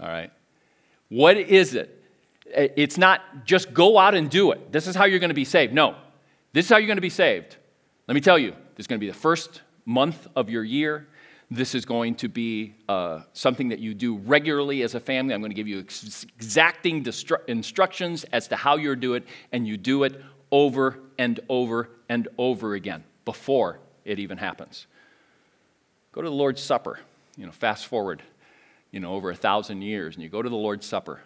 All 0.00 0.08
right? 0.08 0.32
What 1.08 1.36
is 1.36 1.74
it? 1.74 2.03
It's 2.54 2.98
not 2.98 3.44
just 3.44 3.74
go 3.74 3.98
out 3.98 4.14
and 4.14 4.30
do 4.30 4.52
it. 4.52 4.72
This 4.72 4.86
is 4.86 4.94
how 4.94 5.04
you're 5.04 5.18
going 5.18 5.28
to 5.30 5.34
be 5.34 5.44
saved. 5.44 5.72
No, 5.72 5.96
this 6.52 6.66
is 6.66 6.70
how 6.70 6.76
you're 6.76 6.86
going 6.86 6.96
to 6.96 7.02
be 7.02 7.10
saved. 7.10 7.56
Let 8.06 8.14
me 8.14 8.20
tell 8.20 8.38
you, 8.38 8.52
this 8.76 8.84
is 8.84 8.86
going 8.86 8.98
to 8.98 9.04
be 9.04 9.10
the 9.10 9.18
first 9.18 9.62
month 9.84 10.26
of 10.36 10.50
your 10.50 10.64
year. 10.64 11.08
This 11.50 11.74
is 11.74 11.84
going 11.84 12.14
to 12.16 12.28
be 12.28 12.74
uh, 12.88 13.20
something 13.32 13.68
that 13.68 13.78
you 13.78 13.94
do 13.94 14.16
regularly 14.16 14.82
as 14.82 14.94
a 14.94 15.00
family. 15.00 15.34
I'm 15.34 15.40
going 15.40 15.50
to 15.50 15.56
give 15.56 15.68
you 15.68 15.80
ex- 15.80 16.26
exacting 16.36 17.06
instructions 17.48 18.24
as 18.32 18.48
to 18.48 18.56
how 18.56 18.76
you 18.76 18.96
do 18.96 19.14
it, 19.14 19.24
and 19.52 19.66
you 19.66 19.76
do 19.76 20.04
it 20.04 20.20
over 20.50 20.98
and 21.18 21.40
over 21.48 21.90
and 22.08 22.28
over 22.38 22.74
again 22.74 23.04
before 23.24 23.78
it 24.04 24.18
even 24.18 24.38
happens. 24.38 24.86
Go 26.12 26.22
to 26.22 26.28
the 26.28 26.34
Lord's 26.34 26.62
Supper. 26.62 26.98
You 27.36 27.46
know, 27.46 27.52
fast 27.52 27.86
forward, 27.86 28.22
you 28.92 29.00
know, 29.00 29.14
over 29.14 29.30
a 29.30 29.34
thousand 29.34 29.82
years, 29.82 30.14
and 30.14 30.22
you 30.22 30.28
go 30.28 30.40
to 30.40 30.48
the 30.48 30.56
Lord's 30.56 30.86
Supper 30.86 31.20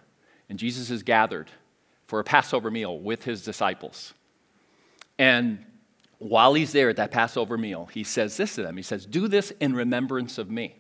and 0.49 0.59
Jesus 0.59 0.90
is 0.90 1.03
gathered 1.03 1.51
for 2.07 2.20
a 2.20 2.24
Passover 2.24 2.70
meal 2.70 2.99
with 2.99 3.24
his 3.24 3.44
disciples. 3.44 4.14
And 5.18 5.64
while 6.18 6.55
he's 6.55 6.72
there 6.72 6.88
at 6.88 6.96
that 6.96 7.11
Passover 7.11 7.59
meal, 7.59 7.86
he 7.86 8.03
says 8.03 8.36
this 8.36 8.55
to 8.57 8.62
them 8.62 8.76
He 8.76 8.82
says, 8.82 9.07
Do 9.07 9.28
this 9.28 9.53
in 9.61 9.74
remembrance 9.74 10.38
of 10.38 10.51
me. 10.51 10.76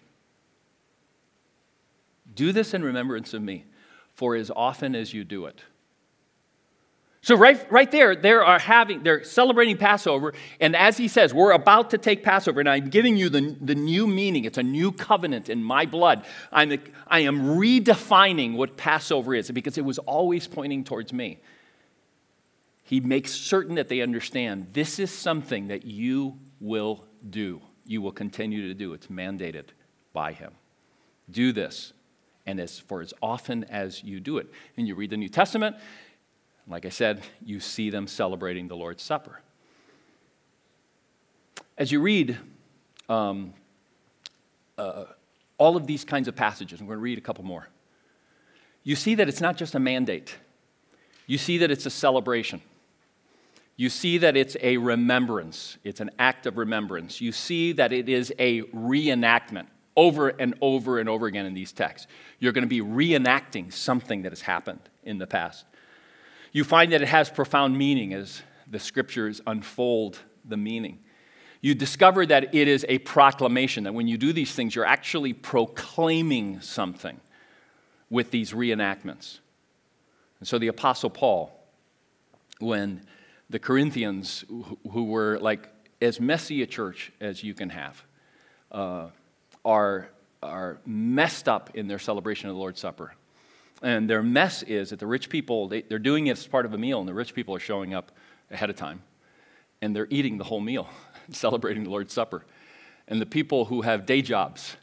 Do 2.34 2.52
this 2.52 2.74
in 2.74 2.82
remembrance 2.82 3.34
of 3.34 3.42
me, 3.42 3.64
for 4.14 4.36
as 4.36 4.50
often 4.54 4.94
as 4.94 5.12
you 5.12 5.24
do 5.24 5.46
it. 5.46 5.60
So 7.20 7.36
right, 7.36 7.70
right 7.70 7.90
there, 7.90 8.14
they 8.14 8.32
are 8.32 8.58
having, 8.58 9.02
they're 9.02 9.24
celebrating 9.24 9.76
Passover, 9.76 10.34
and 10.60 10.76
as 10.76 10.96
he 10.96 11.08
says, 11.08 11.34
we're 11.34 11.50
about 11.50 11.90
to 11.90 11.98
take 11.98 12.22
Passover, 12.22 12.60
and 12.60 12.68
I'm 12.68 12.90
giving 12.90 13.16
you 13.16 13.28
the, 13.28 13.56
the 13.60 13.74
new 13.74 14.06
meaning. 14.06 14.44
It's 14.44 14.58
a 14.58 14.62
new 14.62 14.92
covenant 14.92 15.48
in 15.48 15.62
my 15.62 15.84
blood. 15.84 16.24
I'm, 16.52 16.78
I 17.08 17.20
am 17.20 17.58
redefining 17.58 18.54
what 18.54 18.76
Passover 18.76 19.34
is 19.34 19.50
because 19.50 19.78
it 19.78 19.84
was 19.84 19.98
always 19.98 20.46
pointing 20.46 20.84
towards 20.84 21.12
me. 21.12 21.40
He 22.84 23.00
makes 23.00 23.32
certain 23.32 23.74
that 23.74 23.88
they 23.88 24.00
understand 24.00 24.68
this 24.72 24.98
is 24.98 25.10
something 25.10 25.68
that 25.68 25.84
you 25.84 26.38
will 26.60 27.04
do. 27.28 27.60
You 27.84 28.00
will 28.00 28.12
continue 28.12 28.68
to 28.68 28.74
do. 28.74 28.92
It's 28.92 29.08
mandated 29.08 29.66
by 30.12 30.32
him. 30.32 30.52
Do 31.30 31.52
this 31.52 31.92
and 32.46 32.58
as 32.58 32.78
for 32.78 33.02
as 33.02 33.12
often 33.20 33.64
as 33.64 34.02
you 34.02 34.20
do 34.20 34.38
it. 34.38 34.46
And 34.78 34.88
you 34.88 34.94
read 34.94 35.10
the 35.10 35.18
New 35.18 35.28
Testament, 35.28 35.76
like 36.68 36.84
I 36.84 36.90
said, 36.90 37.22
you 37.44 37.60
see 37.60 37.90
them 37.90 38.06
celebrating 38.06 38.68
the 38.68 38.76
Lord's 38.76 39.02
Supper. 39.02 39.40
As 41.76 41.90
you 41.90 42.00
read 42.00 42.36
um, 43.08 43.54
uh, 44.76 45.04
all 45.56 45.76
of 45.76 45.86
these 45.86 46.04
kinds 46.04 46.28
of 46.28 46.36
passages, 46.36 46.80
I'm 46.80 46.86
going 46.86 46.98
to 46.98 47.02
read 47.02 47.18
a 47.18 47.22
couple 47.22 47.44
more, 47.44 47.68
you 48.84 48.96
see 48.96 49.14
that 49.16 49.28
it's 49.28 49.40
not 49.40 49.56
just 49.56 49.74
a 49.74 49.78
mandate, 49.78 50.36
you 51.26 51.38
see 51.38 51.58
that 51.58 51.70
it's 51.70 51.86
a 51.86 51.90
celebration. 51.90 52.62
You 53.76 53.90
see 53.90 54.18
that 54.18 54.36
it's 54.36 54.56
a 54.60 54.76
remembrance. 54.76 55.78
It's 55.84 56.00
an 56.00 56.10
act 56.18 56.46
of 56.46 56.58
remembrance. 56.58 57.20
You 57.20 57.30
see 57.30 57.70
that 57.74 57.92
it 57.92 58.08
is 58.08 58.32
a 58.36 58.62
reenactment 58.62 59.66
over 59.96 60.30
and 60.30 60.54
over 60.60 60.98
and 60.98 61.08
over 61.08 61.26
again 61.26 61.46
in 61.46 61.54
these 61.54 61.70
texts. 61.70 62.08
You're 62.40 62.50
going 62.52 62.68
to 62.68 62.68
be 62.68 62.80
reenacting 62.80 63.72
something 63.72 64.22
that 64.22 64.32
has 64.32 64.40
happened 64.40 64.80
in 65.04 65.18
the 65.18 65.28
past. 65.28 65.64
You 66.52 66.64
find 66.64 66.92
that 66.92 67.02
it 67.02 67.08
has 67.08 67.30
profound 67.30 67.76
meaning 67.76 68.14
as 68.14 68.42
the 68.70 68.78
scriptures 68.78 69.40
unfold 69.46 70.18
the 70.44 70.56
meaning. 70.56 71.00
You 71.60 71.74
discover 71.74 72.24
that 72.26 72.54
it 72.54 72.68
is 72.68 72.86
a 72.88 72.98
proclamation, 72.98 73.84
that 73.84 73.94
when 73.94 74.06
you 74.06 74.16
do 74.16 74.32
these 74.32 74.52
things, 74.52 74.74
you're 74.74 74.84
actually 74.84 75.32
proclaiming 75.32 76.60
something 76.60 77.20
with 78.10 78.30
these 78.30 78.52
reenactments. 78.52 79.40
And 80.38 80.46
so 80.46 80.58
the 80.58 80.68
Apostle 80.68 81.10
Paul, 81.10 81.52
when 82.60 83.02
the 83.50 83.58
Corinthians, 83.58 84.44
who 84.90 85.04
were 85.04 85.38
like 85.38 85.68
as 86.00 86.20
messy 86.20 86.62
a 86.62 86.66
church 86.66 87.12
as 87.20 87.42
you 87.42 87.54
can 87.54 87.70
have, 87.70 88.04
uh, 88.70 89.08
are, 89.64 90.08
are 90.42 90.78
messed 90.86 91.48
up 91.48 91.70
in 91.74 91.88
their 91.88 91.98
celebration 91.98 92.48
of 92.48 92.54
the 92.54 92.60
Lord's 92.60 92.80
Supper. 92.80 93.14
And 93.82 94.08
their 94.10 94.22
mess 94.22 94.62
is 94.64 94.90
that 94.90 94.98
the 94.98 95.06
rich 95.06 95.28
people, 95.28 95.68
they, 95.68 95.82
they're 95.82 95.98
doing 95.98 96.26
it 96.26 96.32
as 96.32 96.46
part 96.46 96.66
of 96.66 96.74
a 96.74 96.78
meal, 96.78 97.00
and 97.00 97.08
the 97.08 97.14
rich 97.14 97.34
people 97.34 97.54
are 97.54 97.60
showing 97.60 97.94
up 97.94 98.12
ahead 98.50 98.70
of 98.70 98.76
time, 98.76 99.02
and 99.80 99.94
they're 99.94 100.08
eating 100.10 100.38
the 100.38 100.44
whole 100.44 100.60
meal, 100.60 100.88
celebrating 101.30 101.84
the 101.84 101.90
Lord's 101.90 102.12
Supper. 102.12 102.44
And 103.06 103.20
the 103.20 103.26
people 103.26 103.64
who 103.64 103.82
have 103.82 104.04
day 104.04 104.20
jobs, 104.20 104.76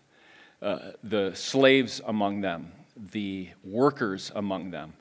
uh, 0.62 0.92
the 1.04 1.34
slaves 1.36 2.02
among 2.06 2.42
them, 2.42 2.72
the 3.12 3.50
workers 3.64 4.32
among 4.34 4.72
them, 4.72 4.94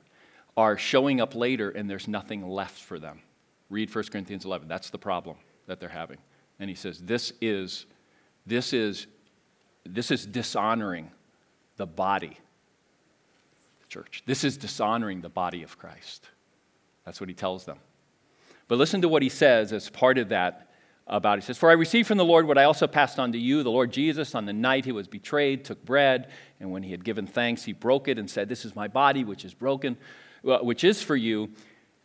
are 0.56 0.76
showing 0.76 1.20
up 1.20 1.34
later, 1.34 1.70
and 1.70 1.88
there's 1.88 2.08
nothing 2.08 2.46
left 2.48 2.80
for 2.80 2.98
them. 2.98 3.20
Read 3.70 3.94
1 3.94 4.04
Corinthians 4.04 4.44
11. 4.44 4.68
That's 4.68 4.90
the 4.90 4.98
problem 4.98 5.36
that 5.66 5.80
they're 5.80 5.88
having. 5.88 6.18
And 6.58 6.68
he 6.68 6.76
says, 6.76 7.00
this 7.00 7.32
is, 7.40 7.86
this 8.46 8.72
is, 8.72 9.06
this 9.84 10.10
is 10.10 10.26
dishonoring 10.26 11.10
the 11.76 11.86
body, 11.86 12.38
church. 13.94 14.24
This 14.26 14.42
is 14.42 14.56
dishonoring 14.56 15.20
the 15.20 15.28
body 15.28 15.62
of 15.62 15.78
Christ. 15.78 16.28
That's 17.04 17.20
what 17.20 17.28
he 17.28 17.34
tells 17.34 17.64
them. 17.64 17.78
But 18.66 18.76
listen 18.78 19.02
to 19.02 19.08
what 19.08 19.22
he 19.22 19.28
says 19.28 19.72
as 19.72 19.88
part 19.88 20.18
of 20.18 20.30
that 20.30 20.68
about 21.06 21.38
it. 21.38 21.42
He 21.42 21.46
says, 21.46 21.58
For 21.58 21.70
I 21.70 21.74
received 21.74 22.08
from 22.08 22.18
the 22.18 22.24
Lord 22.24 22.48
what 22.48 22.58
I 22.58 22.64
also 22.64 22.88
passed 22.88 23.20
on 23.20 23.30
to 23.32 23.38
you. 23.38 23.62
The 23.62 23.70
Lord 23.70 23.92
Jesus, 23.92 24.34
on 24.34 24.46
the 24.46 24.52
night 24.52 24.84
he 24.84 24.90
was 24.90 25.06
betrayed, 25.06 25.64
took 25.64 25.84
bread, 25.84 26.32
and 26.58 26.72
when 26.72 26.82
he 26.82 26.90
had 26.90 27.04
given 27.04 27.24
thanks, 27.24 27.62
he 27.62 27.72
broke 27.72 28.08
it 28.08 28.18
and 28.18 28.28
said, 28.28 28.48
This 28.48 28.64
is 28.64 28.74
my 28.74 28.88
body, 28.88 29.22
which 29.22 29.44
is 29.44 29.54
broken, 29.54 29.96
uh, 30.44 30.58
which 30.58 30.82
is 30.82 31.00
for 31.00 31.14
you. 31.14 31.50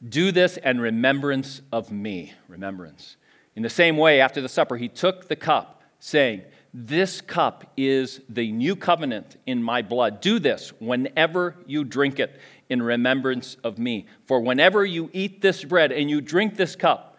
Do 0.08 0.32
this 0.32 0.58
in 0.58 0.80
remembrance 0.80 1.64
of 1.72 1.92
me. 1.92 2.34
Remembrance. 2.48 3.18
In 3.56 3.64
the 3.64 3.70
same 3.70 3.98
way, 3.98 4.22
after 4.22 4.42
the 4.42 4.50
supper, 4.50 4.78
he 4.78 4.90
took 4.90 5.28
the 5.28 5.36
cup, 5.36 5.82
saying, 6.00 6.44
This 6.74 7.22
cup 7.22 7.72
is 7.76 8.22
the 8.30 8.52
new 8.52 8.76
covenant 8.76 9.38
in 9.48 9.64
my 9.64 9.82
blood. 9.82 10.22
Do 10.22 10.38
this 10.38 10.72
whenever 10.80 11.56
you 11.66 11.84
drink 11.84 12.20
it 12.20 12.40
in 12.70 12.82
remembrance 12.82 13.58
of 13.64 13.80
me. 13.80 14.06
For 14.26 14.40
whenever 14.40 14.86
you 14.86 15.10
eat 15.12 15.42
this 15.42 15.64
bread 15.64 15.92
and 15.92 16.10
you 16.10 16.22
drink 16.22 16.56
this 16.56 16.76
cup, 16.76 17.18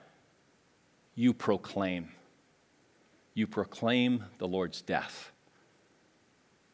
you 1.17 1.35
proclaim. 1.35 2.11
You 3.35 3.49
proclaim 3.49 4.25
the 4.39 4.47
Lord's 4.47 4.83
death 4.83 5.33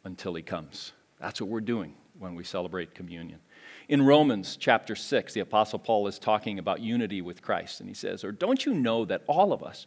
until 0.04 0.34
he 0.34 0.42
comes. 0.42 0.92
That's 1.18 1.40
what 1.40 1.48
we're 1.48 1.60
doing 1.62 1.94
when 2.18 2.34
we 2.34 2.44
celebrate 2.44 2.94
communion. 2.94 3.40
In 3.88 4.02
Romans 4.02 4.56
chapter 4.56 4.94
6, 4.94 5.32
the 5.32 5.40
Apostle 5.40 5.78
Paul 5.78 6.06
is 6.08 6.18
talking 6.18 6.58
about 6.58 6.80
unity 6.80 7.22
with 7.22 7.40
Christ, 7.40 7.80
and 7.80 7.88
he 7.88 7.94
says, 7.94 8.24
Or 8.24 8.32
don't 8.32 8.66
you 8.66 8.74
know 8.74 9.04
that 9.04 9.22
all 9.26 9.52
of 9.52 9.62
us 9.62 9.86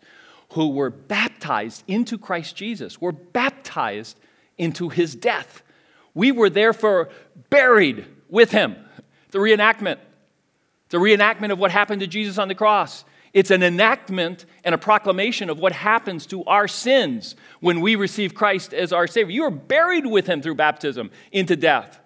who 0.53 0.69
were 0.69 0.89
baptized 0.89 1.83
into 1.87 2.17
Christ 2.17 2.55
Jesus 2.55 2.99
were 2.99 3.11
baptized 3.11 4.17
into 4.57 4.89
his 4.89 5.15
death? 5.15 5.61
We 6.13 6.31
were 6.31 6.49
therefore 6.49 7.09
buried 7.49 8.05
with 8.29 8.51
him. 8.51 8.75
The 9.31 9.39
reenactment. 9.39 9.99
The 10.89 10.97
reenactment 10.97 11.51
of 11.51 11.59
what 11.59 11.71
happened 11.71 12.01
to 12.01 12.07
Jesus 12.07 12.37
on 12.37 12.47
the 12.47 12.55
cross. 12.55 13.05
It's 13.31 13.51
an 13.51 13.61
enactment 13.61 14.45
and 14.63 14.73
a 14.73 14.79
proclamation 14.79 15.49
of 15.51 15.59
what 15.59 15.71
happens 15.71 16.25
to 16.27 16.43
our 16.45 16.67
sins 16.67 17.35
when 17.59 17.79
we 17.79 17.95
receive 17.95 18.33
Christ 18.33 18.73
as 18.73 18.91
our 18.91 19.05
Savior. 19.05 19.31
You 19.31 19.43
are 19.43 19.51
buried 19.51 20.07
with 20.07 20.25
Him 20.25 20.41
through 20.41 20.55
baptism 20.55 21.11
into 21.31 21.55
death 21.55 21.99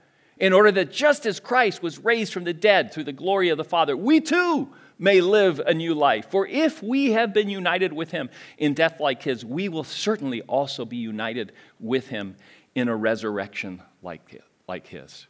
in 0.44 0.52
order 0.52 0.74
that 0.74 0.92
just 0.92 1.26
as 1.26 1.40
Christ 1.40 1.82
was 1.82 2.00
raised 2.00 2.34
from 2.34 2.44
the 2.44 2.52
dead 2.52 2.92
through 2.92 3.06
the 3.06 3.14
glory 3.14 3.48
of 3.48 3.58
the 3.58 3.64
Father, 3.64 3.96
we 3.96 4.20
too 4.20 4.68
may 5.00 5.22
live 5.22 5.62
a 5.66 5.74
new 5.74 5.94
life. 5.94 6.30
For 6.32 6.46
if 6.46 6.84
we 6.84 7.12
have 7.12 7.34
been 7.34 7.48
united 7.48 7.94
with 7.94 8.12
him 8.12 8.30
in 8.58 8.74
death 8.74 9.00
like 9.00 9.24
his, 9.24 9.46
we 9.46 9.70
will 9.70 9.86
certainly 9.86 10.42
also 10.42 10.84
be 10.84 10.98
united 10.98 11.54
with 11.80 12.10
him 12.10 12.36
in 12.76 12.90
a 12.90 12.96
resurrection 12.96 13.82
like, 14.02 14.44
like 14.68 14.86
his. 14.86 15.28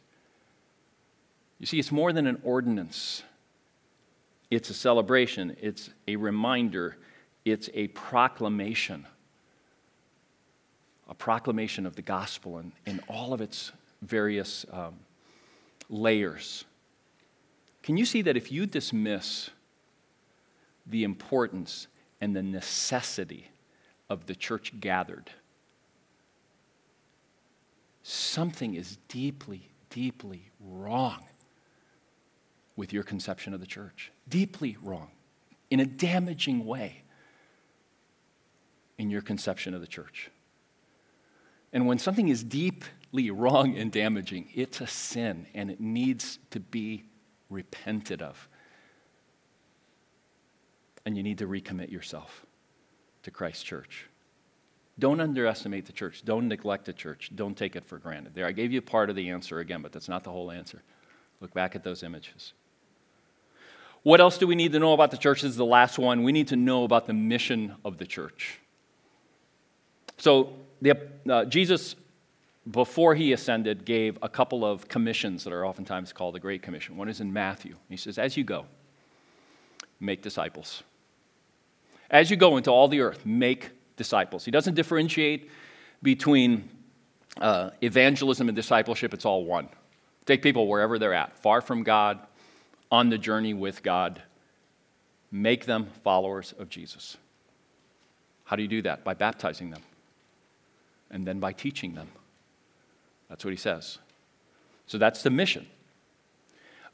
You 1.60 1.66
see, 1.66 1.78
it's 1.78 1.92
more 1.92 2.12
than 2.12 2.26
an 2.26 2.40
ordinance, 2.42 3.22
it's 4.50 4.68
a 4.68 4.74
celebration, 4.74 5.56
it's 5.60 5.90
a 6.08 6.16
reminder, 6.16 6.96
it's 7.44 7.70
a 7.72 7.86
proclamation. 7.86 9.06
A 11.08 11.14
proclamation 11.14 11.86
of 11.86 11.94
the 11.94 12.02
gospel 12.02 12.58
in, 12.58 12.72
in 12.84 12.98
all 13.06 13.32
of 13.32 13.40
its 13.40 13.70
various 14.02 14.66
um, 14.72 14.94
layers. 15.88 16.64
Can 17.82 17.96
you 17.96 18.06
see 18.06 18.22
that 18.22 18.36
if 18.36 18.50
you 18.50 18.66
dismiss 18.66 19.50
the 20.86 21.04
importance 21.04 21.86
and 22.20 22.34
the 22.34 22.42
necessity 22.42 23.48
of 24.08 24.26
the 24.26 24.34
church 24.34 24.72
gathered, 24.80 25.30
something 28.02 28.74
is 28.74 28.98
deeply, 29.08 29.70
deeply 29.90 30.50
wrong 30.60 31.24
with 32.76 32.92
your 32.92 33.02
conception 33.02 33.54
of 33.54 33.60
the 33.60 33.66
church. 33.66 34.10
Deeply 34.28 34.76
wrong, 34.82 35.10
in 35.70 35.80
a 35.80 35.86
damaging 35.86 36.64
way, 36.64 37.02
in 38.98 39.10
your 39.10 39.22
conception 39.22 39.74
of 39.74 39.80
the 39.80 39.86
church. 39.86 40.30
And 41.72 41.86
when 41.86 41.98
something 41.98 42.28
is 42.28 42.42
deep 42.44 42.84
wrong 43.30 43.76
and 43.76 43.92
damaging. 43.92 44.50
It's 44.54 44.80
a 44.80 44.86
sin 44.86 45.46
and 45.54 45.70
it 45.70 45.80
needs 45.80 46.38
to 46.50 46.60
be 46.60 47.04
repented 47.48 48.22
of. 48.22 48.48
And 51.06 51.16
you 51.16 51.22
need 51.22 51.38
to 51.38 51.46
recommit 51.46 51.90
yourself 51.90 52.44
to 53.22 53.30
Christ's 53.30 53.62
church. 53.62 54.06
Don't 54.98 55.20
underestimate 55.20 55.86
the 55.86 55.92
church. 55.92 56.24
Don't 56.24 56.48
neglect 56.48 56.84
the 56.84 56.92
church. 56.92 57.30
Don't 57.34 57.56
take 57.56 57.76
it 57.76 57.84
for 57.84 57.98
granted. 57.98 58.34
There, 58.34 58.46
I 58.46 58.52
gave 58.52 58.72
you 58.72 58.80
part 58.80 59.10
of 59.10 59.16
the 59.16 59.30
answer 59.30 59.58
again, 59.58 59.82
but 59.82 59.92
that's 59.92 60.08
not 60.08 60.24
the 60.24 60.30
whole 60.30 60.50
answer. 60.50 60.82
Look 61.40 61.52
back 61.52 61.74
at 61.74 61.82
those 61.82 62.02
images. 62.02 62.52
What 64.02 64.20
else 64.20 64.38
do 64.38 64.46
we 64.46 64.54
need 64.54 64.72
to 64.72 64.78
know 64.78 64.92
about 64.92 65.10
the 65.10 65.16
church? 65.16 65.42
This 65.42 65.50
is 65.50 65.56
the 65.56 65.64
last 65.64 65.98
one. 65.98 66.22
We 66.22 66.32
need 66.32 66.48
to 66.48 66.56
know 66.56 66.84
about 66.84 67.06
the 67.06 67.12
mission 67.12 67.74
of 67.84 67.98
the 67.98 68.06
church. 68.06 68.60
So, 70.18 70.52
the, 70.80 70.98
uh, 71.28 71.46
Jesus 71.46 71.96
before 72.70 73.14
he 73.14 73.32
ascended, 73.32 73.84
gave 73.84 74.18
a 74.22 74.28
couple 74.28 74.64
of 74.64 74.88
commissions 74.88 75.44
that 75.44 75.52
are 75.52 75.66
oftentimes 75.66 76.12
called 76.12 76.34
the 76.34 76.40
Great 76.40 76.62
Commission. 76.62 76.96
One 76.96 77.08
is 77.08 77.20
in 77.20 77.32
Matthew. 77.32 77.76
He 77.88 77.96
says, 77.96 78.18
As 78.18 78.36
you 78.36 78.44
go, 78.44 78.66
make 80.00 80.22
disciples. 80.22 80.82
As 82.10 82.30
you 82.30 82.36
go 82.36 82.56
into 82.56 82.70
all 82.70 82.88
the 82.88 83.00
earth, 83.00 83.26
make 83.26 83.70
disciples. 83.96 84.44
He 84.44 84.50
doesn't 84.50 84.74
differentiate 84.74 85.50
between 86.02 86.68
uh, 87.40 87.70
evangelism 87.80 88.48
and 88.48 88.56
discipleship, 88.56 89.12
it's 89.12 89.24
all 89.24 89.44
one. 89.44 89.68
Take 90.24 90.42
people 90.42 90.66
wherever 90.66 90.98
they're 90.98 91.14
at, 91.14 91.36
far 91.36 91.60
from 91.60 91.82
God, 91.82 92.20
on 92.90 93.10
the 93.10 93.18
journey 93.18 93.52
with 93.52 93.82
God. 93.82 94.22
Make 95.30 95.66
them 95.66 95.88
followers 96.02 96.54
of 96.58 96.68
Jesus. 96.70 97.16
How 98.44 98.56
do 98.56 98.62
you 98.62 98.68
do 98.68 98.82
that? 98.82 99.04
By 99.04 99.14
baptizing 99.14 99.70
them, 99.70 99.82
and 101.10 101.26
then 101.26 101.40
by 101.40 101.52
teaching 101.52 101.94
them 101.94 102.08
that's 103.34 103.44
what 103.44 103.50
he 103.50 103.56
says. 103.56 103.98
So 104.86 104.96
that's 104.96 105.24
the 105.24 105.30
mission. 105.30 105.66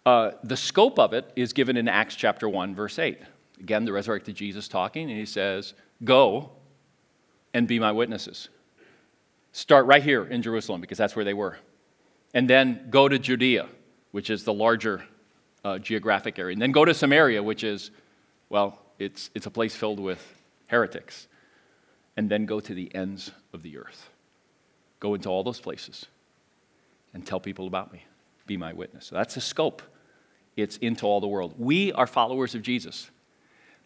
Uh, 0.06 0.30
the 0.42 0.56
scope 0.56 0.98
of 0.98 1.12
it 1.12 1.30
is 1.36 1.52
given 1.52 1.76
in 1.76 1.86
Acts 1.86 2.16
chapter 2.16 2.48
1, 2.48 2.74
verse 2.74 2.98
8. 2.98 3.18
Again, 3.60 3.84
the 3.84 3.92
resurrected 3.92 4.36
Jesus 4.36 4.66
talking, 4.66 5.10
and 5.10 5.18
he 5.20 5.26
says, 5.26 5.74
Go 6.02 6.48
and 7.52 7.68
be 7.68 7.78
my 7.78 7.92
witnesses. 7.92 8.48
Start 9.52 9.84
right 9.84 10.02
here 10.02 10.24
in 10.24 10.40
Jerusalem 10.40 10.80
because 10.80 10.96
that's 10.96 11.14
where 11.14 11.26
they 11.26 11.34
were. 11.34 11.58
and 12.32 12.48
then 12.48 12.86
go 12.88 13.06
to 13.06 13.18
Judea, 13.18 13.66
which 14.12 14.30
is 14.30 14.42
the 14.42 14.54
larger 14.54 15.04
uh, 15.62 15.78
geographic 15.78 16.38
area, 16.38 16.54
and 16.54 16.62
then 16.62 16.72
go 16.72 16.86
to 16.86 16.94
Samaria, 16.94 17.42
which 17.42 17.64
is, 17.64 17.90
well, 18.48 18.78
it's, 18.98 19.28
it's 19.34 19.44
a 19.44 19.50
place 19.50 19.76
filled 19.76 20.00
with 20.00 20.26
heretics, 20.68 21.28
and 22.16 22.30
then 22.30 22.46
go 22.46 22.60
to 22.60 22.72
the 22.72 22.94
ends 22.94 23.30
of 23.52 23.62
the 23.62 23.76
earth. 23.76 24.08
Go 25.00 25.12
into 25.12 25.28
all 25.28 25.44
those 25.44 25.60
places 25.60 26.06
and 27.14 27.26
tell 27.26 27.40
people 27.40 27.66
about 27.66 27.92
me. 27.92 28.04
Be 28.46 28.56
my 28.56 28.72
witness. 28.72 29.06
So 29.06 29.14
that's 29.14 29.34
the 29.34 29.40
scope. 29.40 29.82
It's 30.56 30.76
into 30.78 31.06
all 31.06 31.20
the 31.20 31.28
world. 31.28 31.54
We 31.58 31.92
are 31.92 32.06
followers 32.06 32.54
of 32.54 32.62
Jesus 32.62 33.10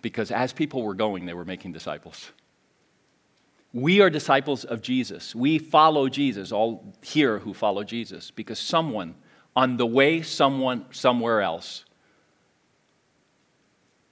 because 0.02 0.30
as 0.30 0.52
people 0.52 0.82
were 0.82 0.94
going, 0.94 1.26
they 1.26 1.34
were 1.34 1.44
making 1.44 1.72
disciples. 1.72 2.30
We 3.72 4.00
are 4.00 4.10
disciples 4.10 4.64
of 4.64 4.82
Jesus. 4.82 5.34
We 5.34 5.58
follow 5.58 6.08
Jesus, 6.08 6.52
all 6.52 6.94
here 7.02 7.40
who 7.40 7.52
follow 7.54 7.82
Jesus, 7.82 8.30
because 8.30 8.58
someone 8.58 9.16
on 9.56 9.76
the 9.76 9.86
way 9.86 10.22
someone 10.22 10.86
somewhere 10.90 11.40
else 11.40 11.84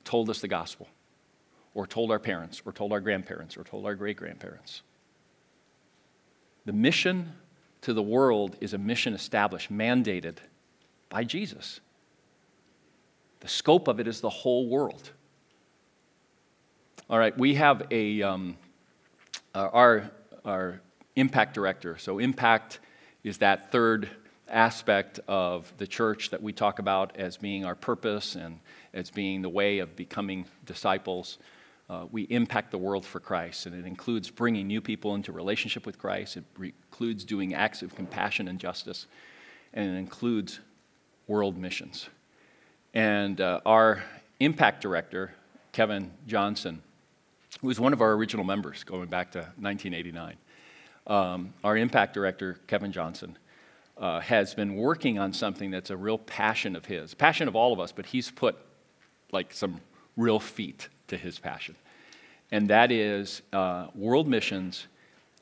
told 0.04 0.30
us 0.30 0.40
the 0.40 0.48
gospel, 0.48 0.88
or 1.74 1.86
told 1.86 2.10
our 2.10 2.18
parents, 2.18 2.62
or 2.64 2.72
told 2.72 2.92
our 2.92 3.00
grandparents, 3.00 3.56
or 3.56 3.62
told 3.62 3.86
our 3.86 3.94
great 3.94 4.16
grandparents. 4.16 4.82
The 6.64 6.72
mission 6.72 7.32
to 7.82 7.92
the 7.92 8.02
world 8.02 8.56
is 8.60 8.74
a 8.74 8.78
mission 8.78 9.14
established, 9.14 9.72
mandated 9.72 10.36
by 11.08 11.24
Jesus. 11.24 11.80
The 13.40 13.48
scope 13.48 13.88
of 13.88 14.00
it 14.00 14.06
is 14.06 14.20
the 14.20 14.30
whole 14.30 14.68
world. 14.68 15.10
All 17.10 17.18
right, 17.18 17.36
we 17.36 17.54
have 17.56 17.82
a, 17.90 18.22
um, 18.22 18.56
uh, 19.54 19.68
our, 19.72 20.10
our 20.44 20.80
impact 21.16 21.54
director. 21.54 21.98
So, 21.98 22.18
impact 22.18 22.80
is 23.24 23.38
that 23.38 23.70
third 23.70 24.08
aspect 24.48 25.20
of 25.26 25.72
the 25.78 25.86
church 25.86 26.30
that 26.30 26.42
we 26.42 26.52
talk 26.52 26.78
about 26.78 27.16
as 27.16 27.36
being 27.36 27.64
our 27.64 27.74
purpose 27.74 28.36
and 28.36 28.60
as 28.94 29.10
being 29.10 29.42
the 29.42 29.48
way 29.48 29.78
of 29.78 29.96
becoming 29.96 30.46
disciples. 30.66 31.38
Uh, 31.90 32.06
we 32.10 32.22
impact 32.24 32.70
the 32.70 32.78
world 32.78 33.04
for 33.04 33.20
Christ, 33.20 33.66
and 33.66 33.74
it 33.74 33.86
includes 33.86 34.30
bringing 34.30 34.66
new 34.66 34.80
people 34.80 35.14
into 35.14 35.32
relationship 35.32 35.84
with 35.84 35.98
Christ. 35.98 36.36
It 36.36 36.44
re- 36.56 36.72
includes 36.90 37.24
doing 37.24 37.54
acts 37.54 37.82
of 37.82 37.94
compassion 37.94 38.48
and 38.48 38.58
justice, 38.58 39.06
and 39.74 39.94
it 39.94 39.98
includes 39.98 40.60
world 41.26 41.58
missions. 41.58 42.08
And 42.94 43.40
uh, 43.40 43.60
our 43.66 44.02
impact 44.40 44.82
director, 44.82 45.34
Kevin 45.72 46.12
Johnson, 46.26 46.82
who 47.60 47.66
was 47.66 47.78
one 47.78 47.92
of 47.92 48.00
our 48.00 48.12
original 48.12 48.44
members 48.44 48.84
going 48.84 49.08
back 49.08 49.32
to 49.32 49.38
1989. 49.38 50.36
Um, 51.06 51.52
our 51.64 51.76
impact 51.76 52.14
director, 52.14 52.58
Kevin 52.66 52.92
Johnson, 52.92 53.36
uh, 53.98 54.20
has 54.20 54.54
been 54.54 54.74
working 54.76 55.18
on 55.18 55.32
something 55.32 55.70
that's 55.70 55.90
a 55.90 55.96
real 55.96 56.18
passion 56.18 56.76
of 56.76 56.86
his, 56.86 57.14
passion 57.14 57.48
of 57.48 57.56
all 57.56 57.72
of 57.72 57.80
us, 57.80 57.92
but 57.92 58.06
he's 58.06 58.30
put 58.30 58.56
like 59.32 59.52
some 59.52 59.80
real 60.16 60.38
feet 60.38 60.88
to 61.12 61.18
his 61.18 61.38
passion. 61.38 61.76
And 62.50 62.68
that 62.68 62.90
is 62.90 63.42
uh, 63.52 63.86
world 63.94 64.26
missions 64.26 64.86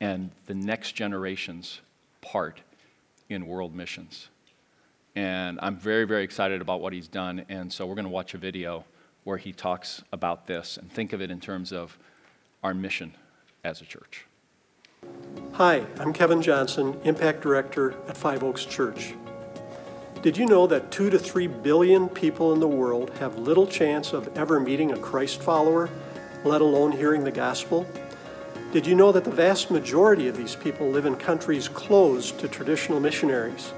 and 0.00 0.30
the 0.46 0.54
next 0.54 0.92
generation's 0.92 1.80
part 2.20 2.60
in 3.28 3.46
world 3.46 3.74
missions. 3.74 4.28
And 5.14 5.58
I'm 5.62 5.76
very, 5.76 6.04
very 6.04 6.24
excited 6.24 6.60
about 6.60 6.80
what 6.80 6.92
he's 6.92 7.08
done. 7.08 7.44
And 7.48 7.72
so 7.72 7.86
we're 7.86 7.94
going 7.94 8.04
to 8.04 8.10
watch 8.10 8.34
a 8.34 8.38
video 8.38 8.84
where 9.24 9.36
he 9.36 9.52
talks 9.52 10.02
about 10.12 10.46
this 10.46 10.76
and 10.76 10.90
think 10.90 11.12
of 11.12 11.20
it 11.20 11.30
in 11.30 11.40
terms 11.40 11.72
of 11.72 11.96
our 12.62 12.74
mission 12.74 13.14
as 13.64 13.80
a 13.80 13.84
church. 13.84 14.26
Hi, 15.52 15.86
I'm 15.98 16.12
Kevin 16.12 16.42
Johnson, 16.42 16.98
Impact 17.04 17.42
Director 17.42 17.92
at 18.08 18.16
Five 18.16 18.42
Oaks 18.42 18.64
Church. 18.64 19.14
Did 20.22 20.36
you 20.36 20.44
know 20.44 20.66
that 20.66 20.90
two 20.90 21.08
to 21.08 21.18
three 21.18 21.46
billion 21.46 22.06
people 22.06 22.52
in 22.52 22.60
the 22.60 22.68
world 22.68 23.08
have 23.20 23.38
little 23.38 23.66
chance 23.66 24.12
of 24.12 24.36
ever 24.36 24.60
meeting 24.60 24.92
a 24.92 24.98
Christ 24.98 25.40
follower, 25.40 25.88
let 26.44 26.60
alone 26.60 26.92
hearing 26.92 27.24
the 27.24 27.30
gospel? 27.30 27.86
Did 28.70 28.86
you 28.86 28.94
know 28.94 29.12
that 29.12 29.24
the 29.24 29.30
vast 29.30 29.70
majority 29.70 30.28
of 30.28 30.36
these 30.36 30.54
people 30.54 30.90
live 30.90 31.06
in 31.06 31.16
countries 31.16 31.68
closed 31.68 32.38
to 32.38 32.48
traditional 32.48 33.00
missionaries? 33.00 33.72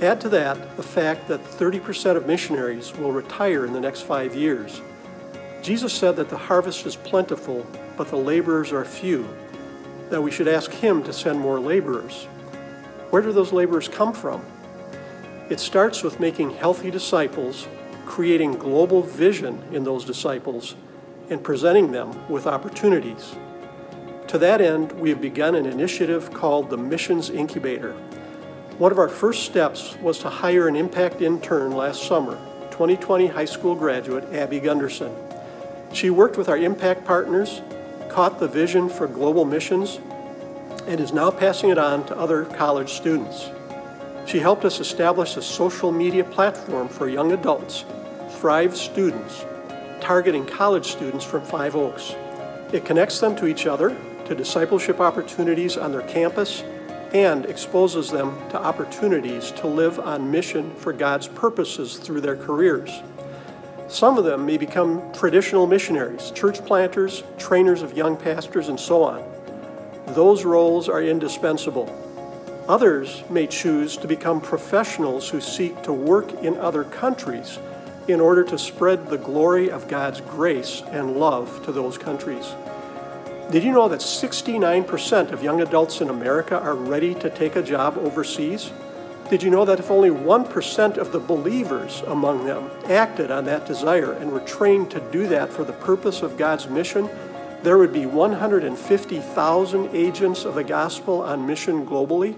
Add 0.00 0.18
to 0.22 0.30
that 0.30 0.78
the 0.78 0.82
fact 0.82 1.28
that 1.28 1.44
30% 1.44 2.16
of 2.16 2.26
missionaries 2.26 2.96
will 2.96 3.12
retire 3.12 3.66
in 3.66 3.74
the 3.74 3.80
next 3.80 4.00
five 4.00 4.34
years. 4.34 4.80
Jesus 5.60 5.92
said 5.92 6.16
that 6.16 6.30
the 6.30 6.38
harvest 6.38 6.86
is 6.86 6.96
plentiful, 6.96 7.66
but 7.98 8.08
the 8.08 8.16
laborers 8.16 8.72
are 8.72 8.82
few, 8.82 9.28
that 10.08 10.22
we 10.22 10.30
should 10.30 10.48
ask 10.48 10.70
Him 10.70 11.02
to 11.02 11.12
send 11.12 11.38
more 11.38 11.60
laborers. 11.60 12.24
Where 13.10 13.20
do 13.20 13.30
those 13.30 13.52
laborers 13.52 13.88
come 13.88 14.14
from? 14.14 14.42
It 15.50 15.58
starts 15.58 16.04
with 16.04 16.20
making 16.20 16.50
healthy 16.50 16.92
disciples, 16.92 17.66
creating 18.06 18.52
global 18.52 19.02
vision 19.02 19.60
in 19.72 19.82
those 19.82 20.04
disciples, 20.04 20.76
and 21.28 21.42
presenting 21.42 21.90
them 21.90 22.28
with 22.28 22.46
opportunities. 22.46 23.34
To 24.28 24.38
that 24.38 24.60
end, 24.60 24.92
we 24.92 25.10
have 25.10 25.20
begun 25.20 25.56
an 25.56 25.66
initiative 25.66 26.32
called 26.32 26.70
the 26.70 26.76
Missions 26.76 27.30
Incubator. 27.30 27.94
One 28.78 28.92
of 28.92 28.98
our 29.00 29.08
first 29.08 29.42
steps 29.42 29.96
was 29.96 30.20
to 30.20 30.30
hire 30.30 30.68
an 30.68 30.76
impact 30.76 31.20
intern 31.20 31.72
last 31.72 32.04
summer, 32.04 32.38
2020 32.70 33.26
high 33.26 33.44
school 33.44 33.74
graduate 33.74 34.32
Abby 34.32 34.60
Gunderson. 34.60 35.12
She 35.92 36.10
worked 36.10 36.36
with 36.36 36.48
our 36.48 36.58
impact 36.58 37.04
partners, 37.04 37.60
caught 38.08 38.38
the 38.38 38.46
vision 38.46 38.88
for 38.88 39.08
global 39.08 39.44
missions, 39.44 39.98
and 40.86 41.00
is 41.00 41.12
now 41.12 41.32
passing 41.32 41.70
it 41.70 41.78
on 41.78 42.06
to 42.06 42.16
other 42.16 42.44
college 42.44 42.92
students. 42.92 43.50
She 44.30 44.38
helped 44.38 44.64
us 44.64 44.78
establish 44.78 45.36
a 45.36 45.42
social 45.42 45.90
media 45.90 46.22
platform 46.22 46.86
for 46.86 47.08
young 47.08 47.32
adults, 47.32 47.84
Thrive 48.38 48.76
Students, 48.76 49.44
targeting 50.00 50.46
college 50.46 50.86
students 50.86 51.24
from 51.24 51.42
Five 51.42 51.74
Oaks. 51.74 52.14
It 52.72 52.84
connects 52.84 53.18
them 53.18 53.34
to 53.34 53.48
each 53.48 53.66
other, 53.66 53.96
to 54.26 54.36
discipleship 54.36 55.00
opportunities 55.00 55.76
on 55.76 55.90
their 55.90 56.02
campus, 56.02 56.62
and 57.12 57.44
exposes 57.44 58.08
them 58.08 58.38
to 58.50 58.56
opportunities 58.56 59.50
to 59.50 59.66
live 59.66 59.98
on 59.98 60.30
mission 60.30 60.72
for 60.76 60.92
God's 60.92 61.26
purposes 61.26 61.96
through 61.96 62.20
their 62.20 62.36
careers. 62.36 63.02
Some 63.88 64.16
of 64.16 64.22
them 64.22 64.46
may 64.46 64.58
become 64.58 65.12
traditional 65.12 65.66
missionaries, 65.66 66.30
church 66.30 66.64
planters, 66.64 67.24
trainers 67.36 67.82
of 67.82 67.96
young 67.96 68.16
pastors, 68.16 68.68
and 68.68 68.78
so 68.78 69.02
on. 69.02 69.24
Those 70.14 70.44
roles 70.44 70.88
are 70.88 71.02
indispensable. 71.02 72.09
Others 72.70 73.24
may 73.28 73.48
choose 73.48 73.96
to 73.96 74.06
become 74.06 74.40
professionals 74.40 75.28
who 75.28 75.40
seek 75.40 75.82
to 75.82 75.92
work 75.92 76.32
in 76.44 76.56
other 76.56 76.84
countries 76.84 77.58
in 78.06 78.20
order 78.20 78.44
to 78.44 78.56
spread 78.56 79.08
the 79.08 79.18
glory 79.18 79.72
of 79.72 79.88
God's 79.88 80.20
grace 80.20 80.84
and 80.92 81.16
love 81.16 81.64
to 81.64 81.72
those 81.72 81.98
countries. 81.98 82.54
Did 83.50 83.64
you 83.64 83.72
know 83.72 83.88
that 83.88 83.98
69% 83.98 85.32
of 85.32 85.42
young 85.42 85.62
adults 85.62 86.00
in 86.00 86.10
America 86.10 86.60
are 86.60 86.76
ready 86.76 87.12
to 87.16 87.28
take 87.28 87.56
a 87.56 87.62
job 87.62 87.98
overseas? 87.98 88.70
Did 89.30 89.42
you 89.42 89.50
know 89.50 89.64
that 89.64 89.80
if 89.80 89.90
only 89.90 90.10
1% 90.10 90.96
of 90.96 91.10
the 91.10 91.18
believers 91.18 92.04
among 92.06 92.44
them 92.44 92.70
acted 92.84 93.32
on 93.32 93.46
that 93.46 93.66
desire 93.66 94.12
and 94.12 94.30
were 94.30 94.46
trained 94.46 94.92
to 94.92 95.00
do 95.10 95.26
that 95.26 95.52
for 95.52 95.64
the 95.64 95.72
purpose 95.72 96.22
of 96.22 96.38
God's 96.38 96.68
mission, 96.68 97.10
there 97.64 97.78
would 97.78 97.92
be 97.92 98.06
150,000 98.06 99.88
agents 99.92 100.44
of 100.44 100.54
the 100.54 100.62
gospel 100.62 101.22
on 101.22 101.48
mission 101.48 101.84
globally? 101.84 102.36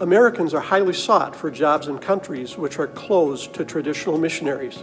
Americans 0.00 0.54
are 0.54 0.60
highly 0.60 0.94
sought 0.94 1.36
for 1.36 1.50
jobs 1.50 1.86
in 1.86 1.98
countries 1.98 2.56
which 2.56 2.78
are 2.78 2.86
closed 2.86 3.52
to 3.52 3.66
traditional 3.66 4.16
missionaries. 4.16 4.82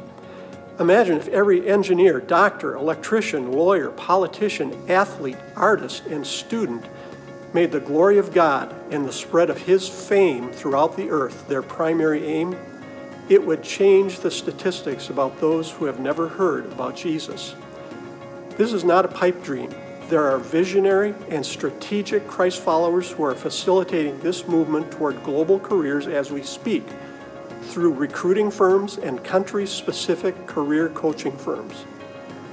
Imagine 0.79 1.17
if 1.17 1.27
every 1.29 1.67
engineer, 1.67 2.19
doctor, 2.19 2.75
electrician, 2.75 3.51
lawyer, 3.51 3.89
politician, 3.89 4.71
athlete, 4.87 5.37
artist, 5.55 6.05
and 6.05 6.25
student 6.25 6.85
made 7.51 7.71
the 7.71 7.79
glory 7.79 8.19
of 8.19 8.31
God 8.31 8.75
and 8.91 9.03
the 9.03 9.11
spread 9.11 9.49
of 9.49 9.57
His 9.57 9.89
fame 9.89 10.51
throughout 10.51 10.95
the 10.95 11.09
earth 11.09 11.47
their 11.47 11.63
primary 11.63 12.23
aim, 12.23 12.55
it 13.27 13.43
would 13.43 13.63
change 13.63 14.19
the 14.19 14.29
statistics 14.29 15.09
about 15.09 15.41
those 15.41 15.71
who 15.71 15.85
have 15.85 15.99
never 15.99 16.27
heard 16.27 16.71
about 16.71 16.95
Jesus. 16.95 17.55
This 18.51 18.71
is 18.71 18.83
not 18.83 19.03
a 19.03 19.07
pipe 19.09 19.43
dream. 19.43 19.73
There 20.09 20.23
are 20.23 20.37
visionary 20.37 21.13
and 21.27 21.45
strategic 21.45 22.29
Christ 22.29 22.61
followers 22.61 23.11
who 23.11 23.23
are 23.23 23.35
facilitating 23.35 24.17
this 24.21 24.47
movement 24.47 24.89
toward 24.89 25.21
global 25.21 25.59
careers 25.59 26.07
as 26.07 26.31
we 26.31 26.43
speak 26.43 26.87
through 27.63 27.91
recruiting 27.91 28.49
firms 28.49 28.97
and 28.97 29.21
country 29.21 29.67
specific 29.67 30.47
career 30.47 30.87
coaching 30.87 31.35
firms. 31.37 31.83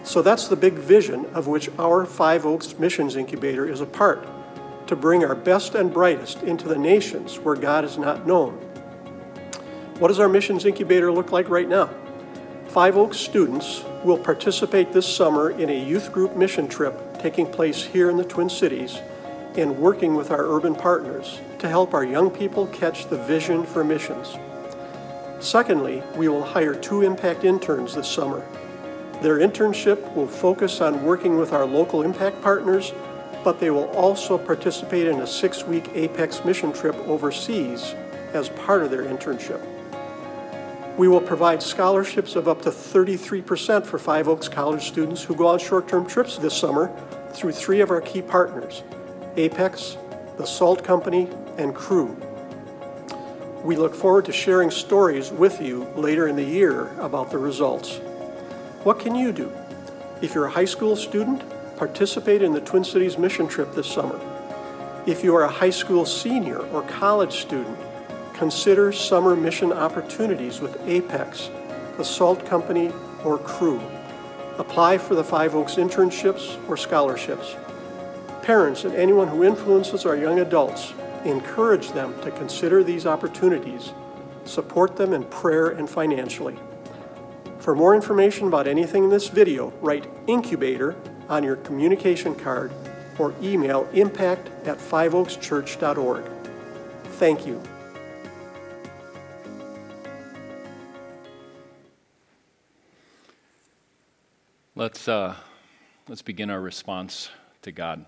So 0.02 0.20
that's 0.20 0.48
the 0.48 0.56
big 0.56 0.74
vision 0.74 1.26
of 1.26 1.46
which 1.46 1.70
our 1.78 2.04
Five 2.04 2.44
Oaks 2.44 2.76
Missions 2.76 3.14
Incubator 3.14 3.70
is 3.70 3.80
a 3.80 3.86
part 3.86 4.26
to 4.88 4.96
bring 4.96 5.24
our 5.24 5.36
best 5.36 5.76
and 5.76 5.94
brightest 5.94 6.42
into 6.42 6.66
the 6.66 6.76
nations 6.76 7.38
where 7.38 7.54
God 7.54 7.84
is 7.84 7.98
not 7.98 8.26
known. 8.26 8.54
What 10.00 10.08
does 10.08 10.18
our 10.18 10.28
missions 10.28 10.64
incubator 10.64 11.12
look 11.12 11.30
like 11.30 11.48
right 11.48 11.68
now? 11.68 11.88
Five 12.66 12.96
Oaks 12.96 13.16
students 13.16 13.84
will 14.02 14.18
participate 14.18 14.92
this 14.92 15.06
summer 15.06 15.52
in 15.52 15.70
a 15.70 15.84
youth 15.84 16.10
group 16.10 16.34
mission 16.34 16.66
trip 16.66 17.13
taking 17.24 17.46
place 17.46 17.82
here 17.82 18.10
in 18.10 18.18
the 18.18 18.24
Twin 18.24 18.50
Cities 18.50 19.00
and 19.56 19.78
working 19.78 20.14
with 20.14 20.30
our 20.30 20.44
urban 20.44 20.74
partners 20.74 21.40
to 21.58 21.66
help 21.66 21.94
our 21.94 22.04
young 22.04 22.30
people 22.30 22.66
catch 22.66 23.06
the 23.06 23.16
vision 23.16 23.64
for 23.64 23.82
missions. 23.82 24.36
Secondly, 25.40 26.02
we 26.16 26.28
will 26.28 26.44
hire 26.44 26.74
two 26.74 27.00
impact 27.00 27.42
interns 27.44 27.94
this 27.94 28.06
summer. 28.06 28.46
Their 29.22 29.38
internship 29.38 30.14
will 30.14 30.26
focus 30.26 30.82
on 30.82 31.02
working 31.02 31.38
with 31.38 31.54
our 31.54 31.64
local 31.64 32.02
impact 32.02 32.42
partners, 32.42 32.92
but 33.42 33.58
they 33.58 33.70
will 33.70 33.88
also 33.92 34.36
participate 34.36 35.06
in 35.06 35.20
a 35.20 35.26
six 35.26 35.64
week 35.64 35.88
Apex 35.94 36.44
mission 36.44 36.74
trip 36.74 36.94
overseas 37.08 37.94
as 38.34 38.50
part 38.50 38.82
of 38.82 38.90
their 38.90 39.04
internship. 39.04 39.62
We 40.96 41.08
will 41.08 41.20
provide 41.20 41.60
scholarships 41.60 42.36
of 42.36 42.46
up 42.46 42.62
to 42.62 42.70
33% 42.70 43.84
for 43.84 43.98
Five 43.98 44.28
Oaks 44.28 44.48
College 44.48 44.86
students 44.86 45.24
who 45.24 45.34
go 45.34 45.48
on 45.48 45.58
short 45.58 45.88
term 45.88 46.06
trips 46.06 46.36
this 46.36 46.56
summer 46.56 46.92
through 47.32 47.50
three 47.50 47.80
of 47.80 47.90
our 47.90 48.00
key 48.00 48.22
partners 48.22 48.84
Apex, 49.36 49.96
the 50.36 50.46
Salt 50.46 50.84
Company, 50.84 51.28
and 51.58 51.74
Cru. 51.74 52.16
We 53.64 53.74
look 53.74 53.92
forward 53.92 54.24
to 54.26 54.32
sharing 54.32 54.70
stories 54.70 55.32
with 55.32 55.60
you 55.60 55.84
later 55.96 56.28
in 56.28 56.36
the 56.36 56.44
year 56.44 56.92
about 57.00 57.32
the 57.32 57.38
results. 57.38 57.96
What 58.84 59.00
can 59.00 59.16
you 59.16 59.32
do? 59.32 59.50
If 60.22 60.32
you're 60.32 60.46
a 60.46 60.50
high 60.50 60.64
school 60.64 60.94
student, 60.94 61.42
participate 61.76 62.40
in 62.40 62.52
the 62.52 62.60
Twin 62.60 62.84
Cities 62.84 63.18
mission 63.18 63.48
trip 63.48 63.74
this 63.74 63.90
summer. 63.90 64.20
If 65.06 65.24
you 65.24 65.34
are 65.34 65.42
a 65.42 65.48
high 65.48 65.70
school 65.70 66.06
senior 66.06 66.58
or 66.58 66.82
college 66.82 67.40
student, 67.40 67.78
consider 68.34 68.92
summer 68.92 69.34
mission 69.34 69.72
opportunities 69.72 70.60
with 70.60 70.78
Apex, 70.86 71.50
the 71.96 72.04
Salt 72.04 72.44
Company, 72.44 72.92
or 73.24 73.38
Cru. 73.38 73.80
Apply 74.58 74.98
for 74.98 75.14
the 75.14 75.24
Five 75.24 75.54
Oaks 75.54 75.76
internships 75.76 76.58
or 76.68 76.76
scholarships. 76.76 77.56
Parents 78.42 78.84
and 78.84 78.94
anyone 78.94 79.28
who 79.28 79.44
influences 79.44 80.04
our 80.04 80.16
young 80.16 80.40
adults, 80.40 80.92
encourage 81.24 81.92
them 81.92 82.20
to 82.22 82.30
consider 82.32 82.84
these 82.84 83.06
opportunities. 83.06 83.92
Support 84.44 84.96
them 84.96 85.14
in 85.14 85.24
prayer 85.24 85.68
and 85.68 85.88
financially. 85.88 86.56
For 87.58 87.74
more 87.74 87.94
information 87.94 88.46
about 88.46 88.66
anything 88.66 89.04
in 89.04 89.10
this 89.10 89.28
video, 89.28 89.72
write 89.80 90.06
incubator 90.26 90.94
on 91.30 91.42
your 91.42 91.56
communication 91.56 92.34
card 92.34 92.70
or 93.18 93.32
email 93.42 93.88
impact 93.94 94.50
at 94.66 94.76
fiveoakschurch.org. 94.76 96.24
Thank 97.04 97.46
you. 97.46 97.62
Let's, 104.76 105.06
uh, 105.06 105.36
let's 106.08 106.22
begin 106.22 106.50
our 106.50 106.60
response 106.60 107.30
to 107.62 107.70
God 107.70 108.04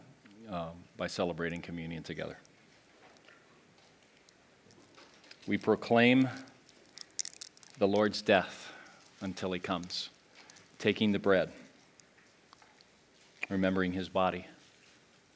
um, 0.51 0.71
by 0.97 1.07
celebrating 1.07 1.63
communion 1.63 2.03
together. 2.03 2.37
We 5.47 5.59
proclaim 5.59 6.29
the 7.79 7.87
Lord's 7.87 8.21
death 8.21 8.73
until 9.21 9.53
he 9.53 9.61
comes, 9.61 10.09
taking 10.81 11.13
the 11.13 11.21
bread, 11.21 11.53
remembering 13.49 13.93
his 13.93 14.09
body 14.09 14.45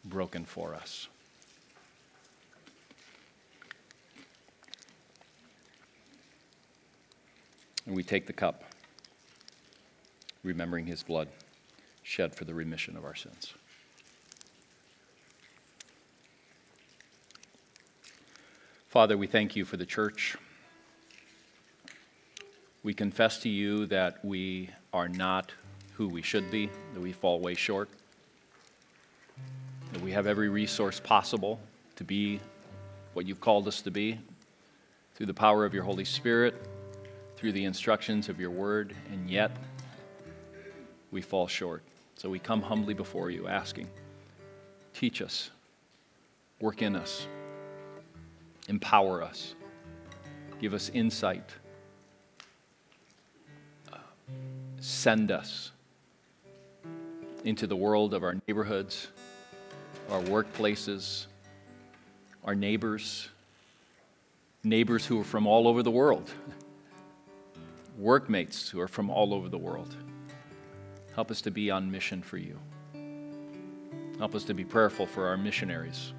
broken 0.05 0.45
for 0.45 0.75
us. 0.75 1.07
And 7.87 7.95
we 7.95 8.03
take 8.03 8.27
the 8.27 8.33
cup 8.33 8.65
remembering 10.43 10.87
his 10.87 11.03
blood 11.03 11.29
shed 12.03 12.35
for 12.35 12.45
the 12.45 12.55
remission 12.55 12.97
of 12.97 13.05
our 13.05 13.15
sins. 13.15 13.55
Father, 18.89 19.17
we 19.17 19.27
thank 19.27 19.55
you 19.55 19.65
for 19.65 19.77
the 19.77 19.87
church. 19.87 20.37
We 22.83 22.93
confess 22.93 23.39
to 23.41 23.49
you 23.49 23.87
that 23.87 24.25
we 24.25 24.71
are 24.93 25.09
not 25.09 25.53
who 25.95 26.09
we 26.09 26.23
should 26.23 26.51
be, 26.51 26.71
that 26.95 27.01
we 27.01 27.13
fall 27.13 27.39
way 27.39 27.55
short, 27.55 27.89
that 29.93 30.03
we 30.03 30.11
have 30.13 30.27
every 30.27 30.49
resource 30.49 30.99
possible 30.99 31.61
to 31.97 32.05
be 32.05 32.41
what 33.13 33.27
you've 33.27 33.41
called 33.41 33.69
us 33.69 33.83
to 33.83 33.91
be 33.91 34.19
through 35.15 35.27
the 35.27 35.35
power 35.35 35.65
of 35.65 35.75
your 35.75 35.85
Holy 35.85 36.05
Spirit, 36.05 36.55
through 37.37 37.53
the 37.53 37.65
instructions 37.65 38.29
of 38.29 38.41
your 38.41 38.51
word, 38.51 38.95
and 39.13 39.31
yet 39.31 39.51
we 41.11 41.21
fall 41.21 41.47
short. 41.47 41.83
So 42.17 42.29
we 42.29 42.39
come 42.39 42.61
humbly 42.61 42.95
before 42.95 43.31
you, 43.31 43.49
asking, 43.49 43.89
teach 44.93 45.23
us, 45.23 45.51
work 46.61 46.83
in 46.83 46.95
us, 46.95 47.27
empower 48.69 49.23
us, 49.23 49.55
give 50.61 50.75
us 50.75 50.91
insight, 50.91 51.49
uh, 53.93 53.97
send 54.81 55.31
us 55.31 55.73
into 57.45 57.67
the 57.67 57.77
world 57.77 58.13
of 58.13 58.23
our 58.23 58.37
neighborhoods, 58.47 59.09
our 60.11 60.21
workplaces, 60.23 61.27
our 62.45 62.55
neighbors, 62.55 63.29
neighbors 64.63 65.07
who 65.07 65.21
are 65.21 65.25
from 65.25 65.47
all 65.47 65.67
over 65.67 65.83
the 65.83 65.91
world, 65.91 66.31
workmates 67.99 68.69
who 68.69 68.81
are 68.81 68.89
from 68.89 69.09
all 69.09 69.33
over 69.33 69.49
the 69.49 69.59
world. 69.59 69.97
Help 71.21 71.31
us 71.31 71.43
to 71.43 71.51
be 71.51 71.71
on 71.71 71.91
mission 71.91 72.23
for 72.23 72.39
you. 72.39 72.59
Help 74.17 74.35
us 74.35 74.43
to 74.45 74.55
be 74.55 74.65
prayerful 74.65 75.05
for 75.05 75.27
our 75.27 75.37
missionaries 75.37 76.15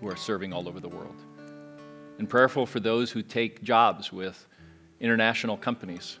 who 0.00 0.06
are 0.06 0.14
serving 0.14 0.52
all 0.52 0.68
over 0.68 0.78
the 0.78 0.88
world. 0.88 1.16
And 2.20 2.30
prayerful 2.30 2.64
for 2.64 2.78
those 2.78 3.10
who 3.10 3.22
take 3.22 3.64
jobs 3.64 4.12
with 4.12 4.46
international 5.00 5.56
companies 5.56 6.20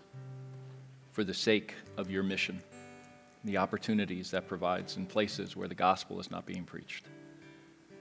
for 1.12 1.22
the 1.22 1.32
sake 1.32 1.74
of 1.96 2.10
your 2.10 2.24
mission, 2.24 2.60
the 3.44 3.58
opportunities 3.58 4.28
that 4.32 4.48
provides 4.48 4.96
in 4.96 5.06
places 5.06 5.54
where 5.54 5.68
the 5.68 5.76
gospel 5.76 6.18
is 6.18 6.28
not 6.28 6.46
being 6.46 6.64
preached. 6.64 7.06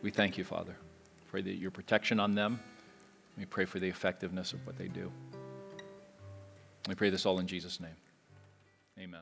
We 0.02 0.10
thank 0.10 0.40
you, 0.40 0.44
Father. 0.44 0.76
Pray 1.30 1.44
that 1.44 1.60
your 1.60 1.70
protection 1.70 2.20
on 2.20 2.34
them. 2.34 2.60
We 3.38 3.46
pray 3.46 3.66
for 3.66 3.78
the 3.78 3.90
effectiveness 3.90 4.54
of 4.54 4.66
what 4.66 4.76
they 4.76 4.88
do. 4.88 5.12
We 6.90 6.96
pray 6.96 7.12
this 7.12 7.28
all 7.28 7.38
in 7.38 7.46
Jesus' 7.46 7.80
name. 7.80 7.98
Amen. 8.98 9.22